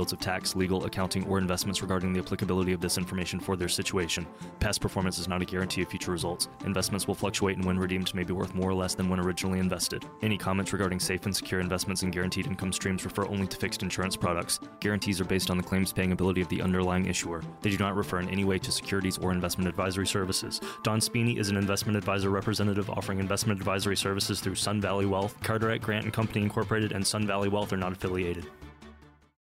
fields 0.00 0.14
of 0.14 0.18
tax, 0.18 0.56
legal, 0.56 0.86
accounting, 0.86 1.26
or 1.28 1.36
investments 1.36 1.82
regarding 1.82 2.14
the 2.14 2.20
applicability 2.20 2.72
of 2.72 2.80
this 2.80 2.96
information 2.96 3.38
for 3.38 3.54
their 3.54 3.68
situation. 3.68 4.26
Past 4.58 4.80
performance 4.80 5.18
is 5.18 5.28
not 5.28 5.42
a 5.42 5.44
guarantee 5.44 5.82
of 5.82 5.88
future 5.88 6.10
results. 6.10 6.48
Investments 6.64 7.06
will 7.06 7.14
fluctuate 7.14 7.58
and 7.58 7.66
when 7.66 7.78
redeemed 7.78 8.14
may 8.14 8.24
be 8.24 8.32
worth 8.32 8.54
more 8.54 8.70
or 8.70 8.72
less 8.72 8.94
than 8.94 9.10
when 9.10 9.20
originally 9.20 9.58
invested. 9.58 10.06
Any 10.22 10.38
comments 10.38 10.72
regarding 10.72 11.00
safe 11.00 11.26
and 11.26 11.36
secure 11.36 11.60
investments 11.60 12.00
and 12.00 12.10
guaranteed 12.10 12.46
income 12.46 12.72
streams 12.72 13.04
refer 13.04 13.26
only 13.26 13.46
to 13.46 13.58
fixed 13.58 13.82
insurance 13.82 14.16
products. 14.16 14.58
Guarantees 14.80 15.20
are 15.20 15.26
based 15.26 15.50
on 15.50 15.58
the 15.58 15.62
claims 15.62 15.92
paying 15.92 16.12
ability 16.12 16.40
of 16.40 16.48
the 16.48 16.62
underlying 16.62 17.04
issuer. 17.04 17.42
They 17.60 17.68
do 17.68 17.76
not 17.76 17.94
refer 17.94 18.20
in 18.20 18.30
any 18.30 18.46
way 18.46 18.58
to 18.58 18.72
securities 18.72 19.18
or 19.18 19.32
investment 19.32 19.68
advisory 19.68 20.06
services. 20.06 20.62
Don 20.82 21.00
Spini 21.00 21.38
is 21.38 21.50
an 21.50 21.58
investment 21.58 21.98
advisor 21.98 22.30
representative 22.30 22.88
offering 22.88 23.18
investment 23.18 23.60
advisory 23.60 23.98
services 23.98 24.40
through 24.40 24.54
Sun 24.54 24.80
Valley 24.80 25.04
Wealth. 25.04 25.36
Carteret 25.42 25.82
Grant 25.82 26.04
and 26.04 26.14
Company 26.14 26.40
Incorporated 26.42 26.92
and 26.92 27.06
Sun 27.06 27.26
Valley 27.26 27.50
Wealth 27.50 27.74
are 27.74 27.76
not 27.76 27.92
affiliated. 27.92 28.46